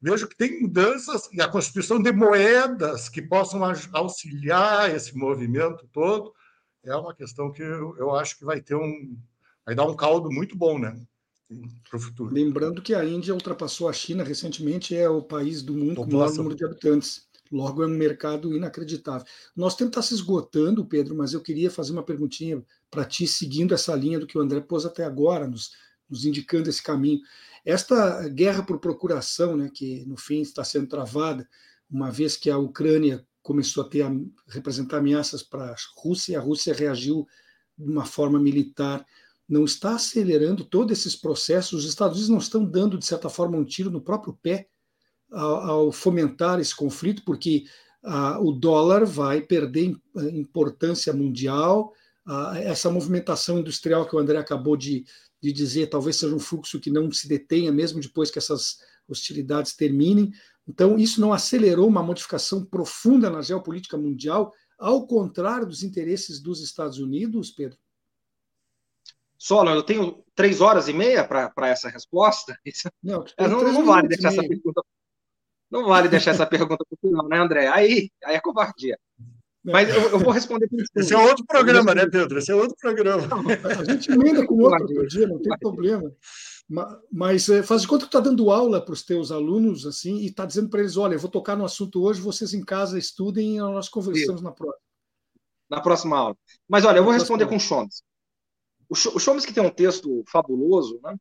vejo 0.00 0.26
que 0.26 0.34
tem 0.34 0.62
mudanças 0.62 1.28
e 1.34 1.42
a 1.42 1.48
constituição 1.48 2.00
de 2.00 2.10
moedas 2.10 3.10
que 3.10 3.20
possam 3.20 3.60
auxiliar 3.92 4.88
esse 4.94 5.14
movimento 5.14 5.86
todo 5.92 6.32
é 6.82 6.96
uma 6.96 7.14
questão 7.14 7.52
que 7.52 7.60
eu, 7.60 7.94
eu 7.98 8.16
acho 8.16 8.38
que 8.38 8.44
vai 8.44 8.62
ter 8.62 8.74
um 8.74 9.18
vai 9.66 9.74
dar 9.74 9.84
um 9.84 9.94
caldo 9.94 10.30
muito 10.30 10.56
bom, 10.56 10.78
né? 10.78 10.98
Para 11.90 11.98
o 11.98 12.00
futuro. 12.00 12.34
Lembrando 12.34 12.80
que 12.80 12.94
a 12.94 13.04
Índia 13.04 13.34
ultrapassou 13.34 13.86
a 13.86 13.92
China 13.92 14.24
recentemente, 14.24 14.96
é 14.96 15.10
o 15.10 15.20
país 15.20 15.62
do 15.62 15.74
mundo 15.74 15.96
com 15.96 16.04
o 16.04 16.12
maior 16.14 16.32
número 16.32 16.56
de 16.56 16.64
habitantes. 16.64 17.28
Logo, 17.50 17.82
é 17.82 17.86
um 17.86 17.90
mercado 17.90 18.54
inacreditável. 18.54 19.26
Nosso 19.56 19.76
tempo 19.76 19.90
está 19.90 20.00
se 20.00 20.14
esgotando, 20.14 20.86
Pedro, 20.86 21.16
mas 21.16 21.32
eu 21.32 21.40
queria 21.40 21.70
fazer 21.70 21.92
uma 21.92 22.02
perguntinha 22.02 22.64
para 22.88 23.04
ti, 23.04 23.26
seguindo 23.26 23.74
essa 23.74 23.94
linha 23.94 24.20
do 24.20 24.26
que 24.26 24.38
o 24.38 24.40
André 24.40 24.60
pôs 24.60 24.86
até 24.86 25.04
agora, 25.04 25.48
nos, 25.48 25.72
nos 26.08 26.24
indicando 26.24 26.70
esse 26.70 26.82
caminho. 26.82 27.20
Esta 27.64 28.28
guerra 28.28 28.62
por 28.62 28.78
procuração, 28.78 29.56
né, 29.56 29.68
que 29.72 30.04
no 30.06 30.16
fim 30.16 30.40
está 30.40 30.62
sendo 30.62 30.86
travada, 30.86 31.48
uma 31.90 32.10
vez 32.10 32.36
que 32.36 32.48
a 32.48 32.56
Ucrânia 32.56 33.26
começou 33.42 33.82
a 33.82 33.88
ter 33.88 34.02
a 34.02 34.12
representar 34.48 34.98
ameaças 34.98 35.42
para 35.42 35.72
a 35.72 35.76
Rússia, 35.96 36.32
e 36.32 36.36
a 36.36 36.40
Rússia 36.40 36.72
reagiu 36.72 37.26
de 37.76 37.90
uma 37.90 38.04
forma 38.04 38.38
militar, 38.38 39.04
não 39.48 39.64
está 39.64 39.96
acelerando 39.96 40.64
todos 40.64 40.96
esses 40.96 41.16
processos. 41.16 41.84
Os 41.84 41.90
Estados 41.90 42.18
Unidos 42.18 42.30
não 42.30 42.38
estão 42.38 42.64
dando, 42.64 42.96
de 42.96 43.04
certa 43.04 43.28
forma, 43.28 43.56
um 43.56 43.64
tiro 43.64 43.90
no 43.90 44.00
próprio 44.00 44.38
pé 44.40 44.68
ao, 45.30 45.92
fomentar 45.92 46.60
esse 46.60 46.74
conflito, 46.74 47.22
porque 47.24 47.64
ah, 48.02 48.38
o 48.40 48.52
dólar 48.52 49.04
vai 49.04 49.40
perder 49.40 49.96
importância 50.32 51.12
mundial. 51.12 51.92
Ah, 52.26 52.54
essa 52.58 52.90
movimentação 52.90 53.58
industrial 53.58 54.06
que 54.06 54.16
o 54.16 54.18
André 54.18 54.38
acabou 54.38 54.76
de, 54.76 55.04
de 55.40 55.52
dizer 55.52 55.88
talvez 55.88 56.16
seja 56.16 56.34
um 56.34 56.40
fluxo 56.40 56.80
que 56.80 56.90
não 56.90 57.10
se 57.10 57.28
detenha 57.28 57.72
mesmo 57.72 58.00
depois 58.00 58.30
que 58.30 58.38
essas 58.38 58.78
hostilidades 59.08 59.74
terminem. 59.74 60.32
Então, 60.68 60.98
isso 60.98 61.20
não 61.20 61.32
acelerou 61.32 61.88
uma 61.88 62.02
modificação 62.02 62.64
profunda 62.64 63.28
na 63.28 63.42
geopolítica 63.42 63.96
mundial, 63.96 64.52
ao 64.78 65.06
contrário 65.06 65.66
dos 65.66 65.82
interesses 65.82 66.40
dos 66.40 66.62
Estados 66.62 66.98
Unidos, 66.98 67.50
Pedro? 67.50 67.78
Solon, 69.36 69.74
eu 69.74 69.82
tenho 69.82 70.22
três 70.34 70.60
horas 70.60 70.86
e 70.86 70.92
meia 70.92 71.26
para 71.26 71.68
essa 71.68 71.88
resposta. 71.88 72.56
Não, 73.02 73.24
não, 73.40 73.72
não 73.72 73.84
vale 73.86 74.08
deixar 74.08 74.28
essa 74.28 74.46
pergunta 74.46 74.82
não 75.70 75.86
vale 75.86 76.08
deixar 76.08 76.32
essa 76.32 76.46
pergunta 76.46 76.84
para 76.84 76.96
o 76.96 77.08
final, 77.08 77.28
né, 77.28 77.38
André? 77.38 77.68
Aí, 77.68 78.10
aí 78.24 78.36
é 78.36 78.40
covardia. 78.40 78.98
Mas 79.62 79.88
eu, 79.90 80.10
eu 80.10 80.18
vou 80.18 80.32
responder 80.32 80.66
por 80.68 80.82
Esse 80.96 81.12
é 81.12 81.18
outro 81.18 81.44
programa, 81.44 81.94
né, 81.94 82.06
Pedro? 82.06 82.38
Esse 82.38 82.50
é 82.50 82.54
outro 82.54 82.74
programa. 82.80 83.26
Não, 83.26 83.44
a 83.78 83.84
gente 83.84 84.10
emenda 84.10 84.46
com 84.46 84.54
outro 84.54 85.06
dia, 85.06 85.26
não 85.26 85.38
tem 85.40 85.56
problema. 85.58 86.10
Mas 87.12 87.48
é, 87.48 87.62
faz 87.62 87.82
de 87.82 87.88
conta 87.88 88.04
que 88.04 88.08
está 88.08 88.20
dando 88.20 88.50
aula 88.50 88.82
para 88.82 88.92
os 88.92 89.02
teus 89.02 89.30
alunos 89.30 89.84
assim 89.84 90.18
e 90.18 90.26
está 90.26 90.46
dizendo 90.46 90.70
para 90.70 90.80
eles: 90.80 90.96
olha, 90.96 91.14
eu 91.14 91.18
vou 91.18 91.30
tocar 91.30 91.56
no 91.56 91.64
assunto 91.64 92.02
hoje, 92.02 92.20
vocês 92.20 92.54
em 92.54 92.64
casa 92.64 92.98
estudem 92.98 93.56
e 93.56 93.58
nós 93.58 93.88
conversamos 93.88 94.40
na 94.40 94.52
próxima. 94.52 94.84
Na 95.68 95.80
próxima 95.80 96.16
aula. 96.18 96.36
Mas 96.68 96.84
olha, 96.84 96.98
eu 96.98 97.04
vou 97.04 97.12
responder 97.12 97.46
com 97.46 97.56
o 97.56 97.60
Chomes. 97.60 98.02
O 98.88 99.20
Chomes 99.20 99.44
que 99.44 99.52
tem 99.52 99.62
um 99.62 99.70
texto 99.70 100.24
fabuloso, 100.28 101.00
né? 101.02 101.16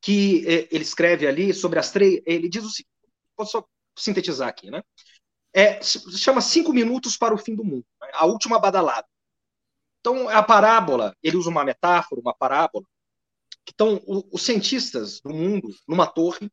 Que 0.00 0.46
é, 0.46 0.68
ele 0.70 0.84
escreve 0.84 1.26
ali 1.26 1.54
sobre 1.54 1.78
as 1.78 1.90
três. 1.90 2.20
Ele 2.26 2.48
diz 2.48 2.64
o 2.64 2.68
seguinte: 2.68 2.93
vou 3.36 3.46
só 3.46 3.64
sintetizar 3.96 4.48
aqui, 4.48 4.70
né? 4.70 4.82
É, 5.52 5.80
se 5.82 6.18
chama 6.18 6.40
Cinco 6.40 6.72
Minutos 6.72 7.16
para 7.16 7.34
o 7.34 7.38
Fim 7.38 7.54
do 7.54 7.64
Mundo, 7.64 7.86
né? 8.00 8.08
a 8.14 8.26
última 8.26 8.58
badalada. 8.58 9.06
Então, 10.00 10.28
a 10.28 10.42
parábola, 10.42 11.16
ele 11.22 11.36
usa 11.36 11.48
uma 11.48 11.64
metáfora, 11.64 12.20
uma 12.20 12.34
parábola, 12.34 12.84
que 13.64 13.72
estão 13.72 14.02
os 14.06 14.42
cientistas 14.42 15.20
do 15.20 15.30
mundo 15.30 15.68
numa 15.88 16.06
torre, 16.06 16.50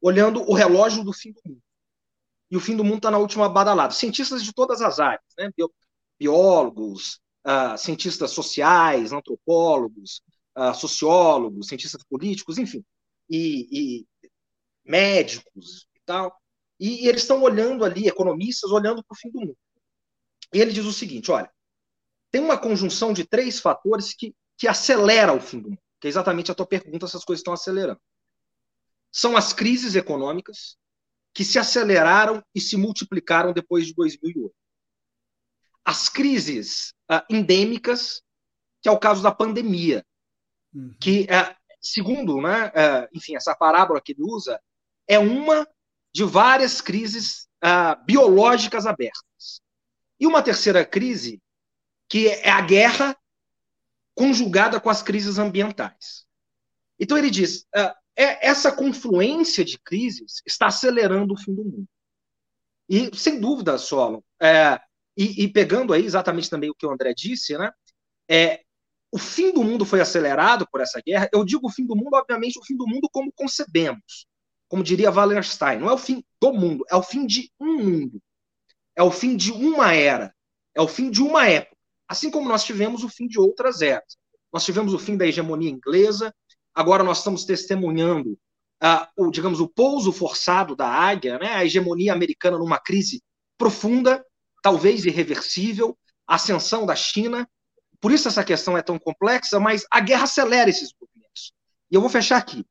olhando 0.00 0.48
o 0.48 0.54
relógio 0.54 1.02
do 1.02 1.12
fim 1.12 1.32
do 1.32 1.40
mundo. 1.44 1.62
E 2.50 2.56
o 2.56 2.60
fim 2.60 2.76
do 2.76 2.84
mundo 2.84 2.98
está 2.98 3.10
na 3.10 3.18
última 3.18 3.48
badalada. 3.48 3.92
Cientistas 3.92 4.44
de 4.44 4.52
todas 4.52 4.80
as 4.80 5.00
áreas, 5.00 5.24
né? 5.36 5.50
biólogos, 6.18 7.20
uh, 7.44 7.76
cientistas 7.76 8.30
sociais, 8.30 9.12
antropólogos, 9.12 10.22
uh, 10.56 10.74
sociólogos, 10.74 11.68
cientistas 11.68 12.04
políticos, 12.04 12.58
enfim, 12.58 12.84
e, 13.28 13.68
e 13.70 14.06
médicos, 14.84 15.87
tal. 16.08 16.34
E, 16.80 17.04
e 17.04 17.08
eles 17.08 17.22
estão 17.22 17.42
olhando 17.42 17.84
ali, 17.84 18.08
economistas, 18.08 18.70
olhando 18.70 19.04
para 19.04 19.14
o 19.14 19.18
fim 19.18 19.30
do 19.30 19.40
mundo. 19.40 19.58
E 20.52 20.60
ele 20.60 20.72
diz 20.72 20.86
o 20.86 20.92
seguinte: 20.92 21.30
olha, 21.30 21.50
tem 22.30 22.40
uma 22.40 22.58
conjunção 22.58 23.12
de 23.12 23.24
três 23.24 23.60
fatores 23.60 24.14
que, 24.14 24.34
que 24.56 24.66
acelera 24.66 25.32
o 25.32 25.40
fim 25.40 25.60
do 25.60 25.70
mundo, 25.70 25.82
que 26.00 26.08
é 26.08 26.10
exatamente 26.10 26.50
a 26.50 26.54
tua 26.54 26.66
pergunta 26.66 27.06
se 27.06 27.16
as 27.16 27.24
coisas 27.24 27.40
estão 27.40 27.52
acelerando. 27.52 28.00
São 29.12 29.36
as 29.36 29.52
crises 29.52 29.94
econômicas 29.94 30.76
que 31.34 31.44
se 31.44 31.58
aceleraram 31.58 32.42
e 32.54 32.60
se 32.60 32.76
multiplicaram 32.76 33.52
depois 33.52 33.86
de 33.86 33.94
2008. 33.94 34.54
As 35.84 36.08
crises 36.08 36.94
uh, 37.10 37.22
endêmicas, 37.30 38.22
que 38.82 38.88
é 38.88 38.92
o 38.92 38.98
caso 38.98 39.22
da 39.22 39.32
pandemia, 39.32 40.04
uhum. 40.74 40.94
que, 41.00 41.22
uh, 41.22 41.56
segundo, 41.80 42.40
né, 42.40 42.68
uh, 42.68 43.08
enfim, 43.14 43.36
essa 43.36 43.54
parábola 43.54 44.00
que 44.00 44.12
ele 44.12 44.22
usa, 44.22 44.60
é 45.06 45.18
uma 45.18 45.66
de 46.12 46.24
várias 46.24 46.80
crises 46.80 47.48
uh, 47.64 48.04
biológicas 48.04 48.86
abertas. 48.86 49.60
E 50.18 50.26
uma 50.26 50.42
terceira 50.42 50.84
crise, 50.84 51.40
que 52.08 52.28
é 52.28 52.50
a 52.50 52.60
guerra 52.60 53.16
conjugada 54.14 54.80
com 54.80 54.90
as 54.90 55.02
crises 55.02 55.38
ambientais. 55.38 56.26
Então 56.98 57.16
ele 57.16 57.30
diz: 57.30 57.66
uh, 57.76 57.94
é, 58.16 58.48
essa 58.48 58.72
confluência 58.72 59.64
de 59.64 59.78
crises 59.78 60.42
está 60.44 60.66
acelerando 60.66 61.34
o 61.34 61.36
fim 61.36 61.54
do 61.54 61.64
mundo. 61.64 61.88
E, 62.88 63.16
sem 63.16 63.38
dúvida, 63.38 63.78
Solon, 63.78 64.20
é, 64.40 64.80
E, 65.16 65.44
e, 65.44 65.52
pegando 65.52 65.92
aí 65.92 66.04
exatamente 66.04 66.48
também 66.48 66.70
o 66.70 66.74
que 66.74 66.86
o 66.86 66.90
André 66.90 67.12
disse, 67.12 67.58
né? 67.58 67.72
É, 68.30 68.62
o 69.10 69.18
fim 69.18 69.52
do 69.52 69.64
mundo 69.64 69.84
foi 69.84 70.00
acelerado 70.00 70.66
por 70.70 70.80
essa 70.80 71.00
guerra. 71.04 71.28
Eu 71.32 71.44
digo 71.44 71.66
o 71.66 71.70
fim 71.70 71.84
do 71.84 71.96
mundo, 71.96 72.14
obviamente, 72.14 72.58
o 72.58 72.64
fim 72.64 72.76
do 72.76 72.86
mundo 72.86 73.08
como 73.10 73.32
concebemos. 73.32 74.26
Como 74.68 74.82
diria 74.82 75.10
Wallenstein, 75.10 75.78
não 75.78 75.88
é 75.88 75.92
o 75.92 75.98
fim 75.98 76.22
do 76.40 76.52
mundo, 76.52 76.84
é 76.90 76.96
o 76.96 77.02
fim 77.02 77.26
de 77.26 77.50
um 77.58 77.76
mundo. 77.78 78.22
É 78.94 79.02
o 79.02 79.10
fim 79.10 79.36
de 79.36 79.52
uma 79.52 79.94
era. 79.94 80.34
É 80.74 80.80
o 80.80 80.88
fim 80.88 81.10
de 81.10 81.22
uma 81.22 81.48
época. 81.48 81.76
Assim 82.08 82.30
como 82.30 82.48
nós 82.48 82.64
tivemos 82.64 83.04
o 83.04 83.08
fim 83.08 83.26
de 83.26 83.38
outras 83.38 83.80
eras. 83.80 84.16
Nós 84.52 84.64
tivemos 84.64 84.94
o 84.94 84.98
fim 84.98 85.16
da 85.16 85.26
hegemonia 85.26 85.70
inglesa, 85.70 86.34
agora 86.74 87.04
nós 87.04 87.18
estamos 87.18 87.44
testemunhando 87.44 88.38
uh, 88.82 89.06
o, 89.16 89.30
digamos, 89.30 89.60
o 89.60 89.68
pouso 89.68 90.12
forçado 90.12 90.74
da 90.74 90.88
águia, 90.88 91.38
né? 91.38 91.54
a 91.54 91.64
hegemonia 91.64 92.12
americana 92.12 92.58
numa 92.58 92.78
crise 92.78 93.22
profunda, 93.58 94.24
talvez 94.62 95.04
irreversível, 95.04 95.96
a 96.26 96.36
ascensão 96.36 96.86
da 96.86 96.94
China, 96.94 97.48
por 98.00 98.12
isso 98.12 98.28
essa 98.28 98.44
questão 98.44 98.76
é 98.76 98.82
tão 98.82 98.98
complexa, 98.98 99.58
mas 99.58 99.84
a 99.90 100.00
guerra 100.00 100.24
acelera 100.24 100.70
esses 100.70 100.92
movimentos. 101.00 101.52
E 101.90 101.94
eu 101.94 102.00
vou 102.00 102.10
fechar 102.10 102.36
aqui. 102.36 102.64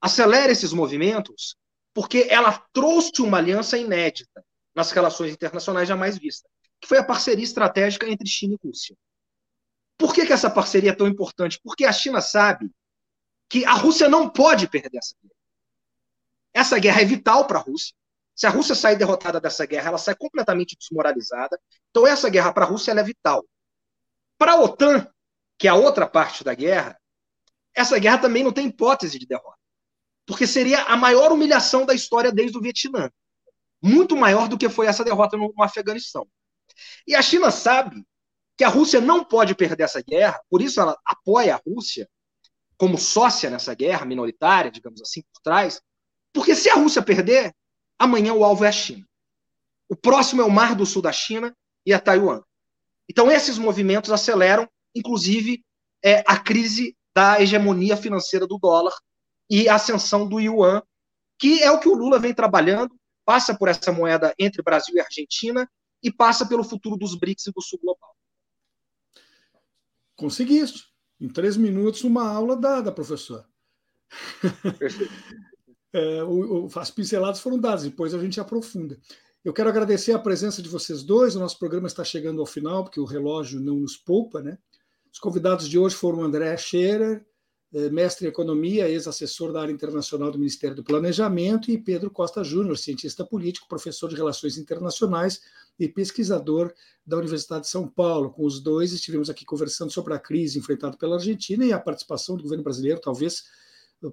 Acelera 0.00 0.52
esses 0.52 0.72
movimentos 0.72 1.56
porque 1.92 2.28
ela 2.30 2.52
trouxe 2.72 3.20
uma 3.20 3.38
aliança 3.38 3.76
inédita 3.76 4.44
nas 4.74 4.92
relações 4.92 5.32
internacionais 5.32 5.88
jamais 5.88 6.16
vista, 6.16 6.48
que 6.80 6.86
foi 6.86 6.98
a 6.98 7.04
parceria 7.04 7.42
estratégica 7.42 8.08
entre 8.08 8.28
China 8.28 8.54
e 8.54 8.66
Rússia. 8.66 8.96
Por 9.96 10.14
que, 10.14 10.24
que 10.24 10.32
essa 10.32 10.48
parceria 10.48 10.90
é 10.90 10.94
tão 10.94 11.08
importante? 11.08 11.58
Porque 11.62 11.84
a 11.84 11.92
China 11.92 12.20
sabe 12.20 12.70
que 13.48 13.64
a 13.64 13.72
Rússia 13.72 14.08
não 14.08 14.28
pode 14.28 14.68
perder 14.68 14.98
essa 14.98 15.16
guerra. 15.20 15.34
Essa 16.54 16.78
guerra 16.78 17.00
é 17.00 17.04
vital 17.04 17.46
para 17.46 17.58
a 17.58 17.62
Rússia. 17.62 17.94
Se 18.36 18.46
a 18.46 18.50
Rússia 18.50 18.76
sair 18.76 18.94
derrotada 18.94 19.40
dessa 19.40 19.66
guerra, 19.66 19.88
ela 19.88 19.98
sai 19.98 20.14
completamente 20.14 20.76
desmoralizada. 20.78 21.60
Então, 21.90 22.06
essa 22.06 22.30
guerra 22.30 22.52
para 22.52 22.64
a 22.64 22.68
Rússia 22.68 22.92
é 22.92 23.02
vital. 23.02 23.44
Para 24.38 24.52
a 24.52 24.60
OTAN, 24.60 25.10
que 25.58 25.66
é 25.66 25.70
a 25.70 25.74
outra 25.74 26.06
parte 26.06 26.44
da 26.44 26.54
guerra, 26.54 26.96
essa 27.74 27.98
guerra 27.98 28.18
também 28.18 28.44
não 28.44 28.52
tem 28.52 28.68
hipótese 28.68 29.18
de 29.18 29.26
derrota. 29.26 29.57
Porque 30.28 30.46
seria 30.46 30.82
a 30.82 30.94
maior 30.94 31.32
humilhação 31.32 31.86
da 31.86 31.94
história 31.94 32.30
desde 32.30 32.58
o 32.58 32.60
Vietnã. 32.60 33.10
Muito 33.82 34.14
maior 34.14 34.46
do 34.46 34.58
que 34.58 34.68
foi 34.68 34.86
essa 34.86 35.02
derrota 35.02 35.38
no, 35.38 35.54
Afeganistão. 35.58 36.28
E 37.06 37.14
a 37.14 37.22
China 37.22 37.50
sabe 37.50 38.04
que 38.54 38.62
a 38.62 38.68
Rússia 38.68 39.00
não 39.00 39.24
pode 39.24 39.54
perder 39.54 39.84
essa 39.84 40.02
guerra, 40.02 40.38
por 40.50 40.60
isso 40.60 40.82
ela 40.82 40.98
apoia 41.02 41.54
a 41.54 41.60
Rússia 41.66 42.06
como 42.76 42.98
sócia 42.98 43.48
nessa 43.48 43.74
guerra, 43.74 44.04
minoritária, 44.04 44.70
digamos 44.70 45.00
assim, 45.00 45.22
por 45.32 45.40
trás, 45.42 45.80
porque 46.30 46.54
se 46.54 46.68
a 46.68 46.74
Rússia 46.74 47.00
perder, 47.00 47.54
amanhã 47.98 48.34
o 48.34 48.44
alvo 48.44 48.66
é 48.66 48.68
a 48.68 48.72
China. 48.72 49.08
O 49.88 49.96
próximo 49.96 50.42
é 50.42 50.44
o 50.44 50.50
Mar 50.50 50.74
do 50.74 50.84
Sul 50.84 51.00
da 51.00 51.10
China 51.10 51.56
e 51.86 51.94
a 51.94 51.98
Taiwan. 51.98 52.42
Então, 53.08 53.30
esses 53.30 53.56
movimentos 53.56 54.10
aceleram, 54.10 54.68
inclusive, 54.94 55.64
é, 56.04 56.22
a 56.26 56.38
crise 56.38 56.94
da 57.14 57.40
hegemonia 57.40 57.96
financeira 57.96 58.46
do 58.46 58.58
dólar 58.58 58.92
e 59.48 59.68
a 59.68 59.76
ascensão 59.76 60.28
do 60.28 60.40
yuan, 60.40 60.82
que 61.38 61.62
é 61.62 61.70
o 61.70 61.80
que 61.80 61.88
o 61.88 61.94
Lula 61.94 62.18
vem 62.18 62.34
trabalhando, 62.34 62.94
passa 63.24 63.56
por 63.56 63.68
essa 63.68 63.92
moeda 63.92 64.34
entre 64.38 64.62
Brasil 64.62 64.94
e 64.94 65.00
Argentina 65.00 65.68
e 66.02 66.12
passa 66.12 66.46
pelo 66.46 66.64
futuro 66.64 66.96
dos 66.96 67.14
BRICS 67.14 67.46
e 67.46 67.52
do 67.52 67.62
Sul 67.62 67.78
Global. 67.82 68.16
Conseguiste. 70.16 70.84
Em 71.20 71.28
três 71.28 71.56
minutos, 71.56 72.04
uma 72.04 72.28
aula 72.28 72.56
dada, 72.56 72.92
professor. 72.92 73.44
é, 75.92 76.22
o, 76.22 76.66
o, 76.66 76.78
as 76.78 76.90
pinceladas 76.90 77.40
foram 77.40 77.58
dadas, 77.58 77.82
depois 77.82 78.14
a 78.14 78.18
gente 78.18 78.40
aprofunda. 78.40 78.98
Eu 79.44 79.52
quero 79.52 79.68
agradecer 79.68 80.12
a 80.12 80.18
presença 80.18 80.60
de 80.62 80.68
vocês 80.68 81.02
dois. 81.02 81.34
O 81.34 81.40
nosso 81.40 81.58
programa 81.58 81.86
está 81.86 82.04
chegando 82.04 82.40
ao 82.40 82.46
final, 82.46 82.84
porque 82.84 83.00
o 83.00 83.04
relógio 83.04 83.60
não 83.60 83.76
nos 83.76 83.96
poupa, 83.96 84.40
né? 84.40 84.58
Os 85.12 85.18
convidados 85.18 85.68
de 85.68 85.78
hoje 85.78 85.94
foram 85.94 86.22
André 86.22 86.56
Scherer, 86.56 87.26
mestre 87.70 88.26
em 88.26 88.28
economia, 88.30 88.88
ex-assessor 88.88 89.52
da 89.52 89.60
área 89.60 89.72
internacional 89.72 90.30
do 90.30 90.38
Ministério 90.38 90.74
do 90.74 90.82
Planejamento, 90.82 91.70
e 91.70 91.76
Pedro 91.76 92.10
Costa 92.10 92.42
Júnior, 92.42 92.78
cientista 92.78 93.24
político, 93.24 93.68
professor 93.68 94.08
de 94.08 94.16
relações 94.16 94.56
internacionais 94.56 95.42
e 95.78 95.86
pesquisador 95.86 96.72
da 97.06 97.18
Universidade 97.18 97.62
de 97.62 97.70
São 97.70 97.86
Paulo. 97.86 98.30
Com 98.30 98.44
os 98.44 98.60
dois 98.60 98.92
estivemos 98.92 99.28
aqui 99.28 99.44
conversando 99.44 99.92
sobre 99.92 100.14
a 100.14 100.18
crise 100.18 100.58
enfrentada 100.58 100.96
pela 100.96 101.16
Argentina 101.16 101.64
e 101.64 101.72
a 101.72 101.78
participação 101.78 102.36
do 102.36 102.42
governo 102.42 102.64
brasileiro, 102.64 103.00
talvez 103.00 103.44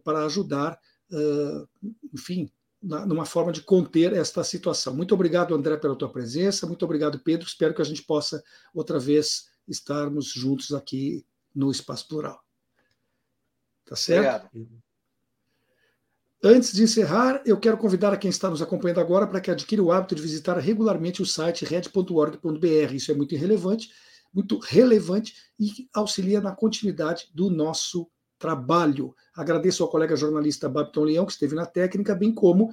para 0.03 0.25
ajudar, 0.25 0.77
eh, 1.11 1.65
enfim, 2.13 2.51
numa 2.81 3.25
forma 3.25 3.51
de 3.51 3.61
conter 3.61 4.13
esta 4.13 4.43
situação. 4.43 4.93
Muito 4.93 5.13
obrigado, 5.13 5.55
André, 5.55 5.77
pela 5.77 5.95
tua 5.95 6.09
presença. 6.09 6.67
Muito 6.67 6.85
obrigado, 6.85 7.19
Pedro. 7.19 7.47
Espero 7.47 7.73
que 7.73 7.81
a 7.81 7.85
gente 7.85 8.03
possa 8.03 8.43
outra 8.73 8.99
vez 8.99 9.49
estarmos 9.67 10.27
juntos 10.27 10.71
aqui 10.71 11.25
no 11.53 11.71
Espaço 11.71 12.07
Plural. 12.07 12.44
Tá 13.85 13.95
certo? 13.95 14.47
Obrigado. 14.47 14.85
Antes 16.43 16.73
de 16.73 16.83
encerrar, 16.83 17.41
eu 17.45 17.57
quero 17.59 17.77
convidar 17.77 18.13
a 18.13 18.17
quem 18.17 18.29
está 18.29 18.49
nos 18.49 18.61
acompanhando 18.61 18.99
agora 18.99 19.25
para 19.25 19.41
que 19.41 19.49
adquira 19.49 19.81
o 19.81 19.91
hábito 19.91 20.13
de 20.13 20.21
visitar 20.21 20.55
regularmente 20.57 21.21
o 21.21 21.25
site 21.25 21.65
red.org.br. 21.65 22.93
Isso 22.93 23.11
é 23.11 23.15
muito 23.15 23.33
irrelevante, 23.33 23.89
muito 24.31 24.59
relevante 24.59 25.33
e 25.59 25.89
auxilia 25.93 26.39
na 26.39 26.51
continuidade 26.51 27.29
do 27.33 27.49
nosso 27.49 28.07
trabalho. 28.37 29.15
Agradeço 29.35 29.81
ao 29.81 29.89
colega 29.89 30.15
jornalista 30.15 30.69
Babton 30.69 31.05
Leão, 31.05 31.25
que 31.25 31.31
esteve 31.31 31.55
na 31.55 31.65
técnica, 31.65 32.13
bem 32.13 32.31
como 32.31 32.71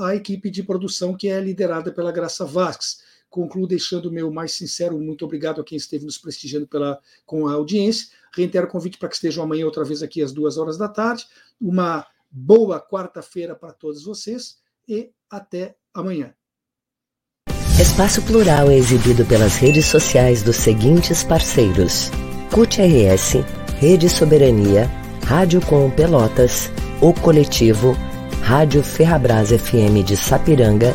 a 0.00 0.16
equipe 0.16 0.50
de 0.50 0.64
produção 0.64 1.16
que 1.16 1.28
é 1.28 1.40
liderada 1.40 1.92
pela 1.92 2.10
Graça 2.10 2.44
Vasques. 2.44 3.02
Concluo 3.28 3.66
deixando 3.66 4.06
o 4.06 4.12
meu 4.12 4.30
mais 4.30 4.52
sincero 4.52 4.98
muito 4.98 5.24
obrigado 5.24 5.60
a 5.60 5.64
quem 5.64 5.76
esteve 5.76 6.04
nos 6.04 6.18
prestigiando 6.18 6.66
pela, 6.66 6.98
com 7.24 7.46
a 7.46 7.52
audiência. 7.52 8.08
Reitero 8.34 8.66
o 8.66 8.70
convite 8.70 8.98
para 8.98 9.08
que 9.08 9.14
estejam 9.14 9.44
amanhã 9.44 9.64
outra 9.64 9.84
vez 9.84 10.02
aqui 10.02 10.22
às 10.22 10.32
duas 10.32 10.56
horas 10.56 10.78
da 10.78 10.88
tarde. 10.88 11.26
Uma 11.60 12.06
boa 12.30 12.80
quarta-feira 12.80 13.54
para 13.54 13.72
todos 13.72 14.04
vocês 14.04 14.58
e 14.88 15.10
até 15.30 15.76
amanhã. 15.92 16.34
Espaço 17.80 18.22
Plural 18.22 18.70
é 18.70 18.76
exibido 18.76 19.24
pelas 19.26 19.56
redes 19.56 19.84
sociais 19.86 20.42
dos 20.42 20.56
seguintes 20.56 21.22
parceiros: 21.22 22.10
CUT 22.50 22.80
RS, 22.80 23.44
Rede 23.78 24.08
Soberania, 24.08 24.88
Rádio 25.24 25.60
Com 25.60 25.90
Pelotas, 25.90 26.70
O 27.02 27.12
Coletivo, 27.12 27.94
Rádio 28.42 28.82
Ferrabras 28.82 29.50
FM 29.50 30.04
de 30.04 30.16
Sapiranga, 30.16 30.94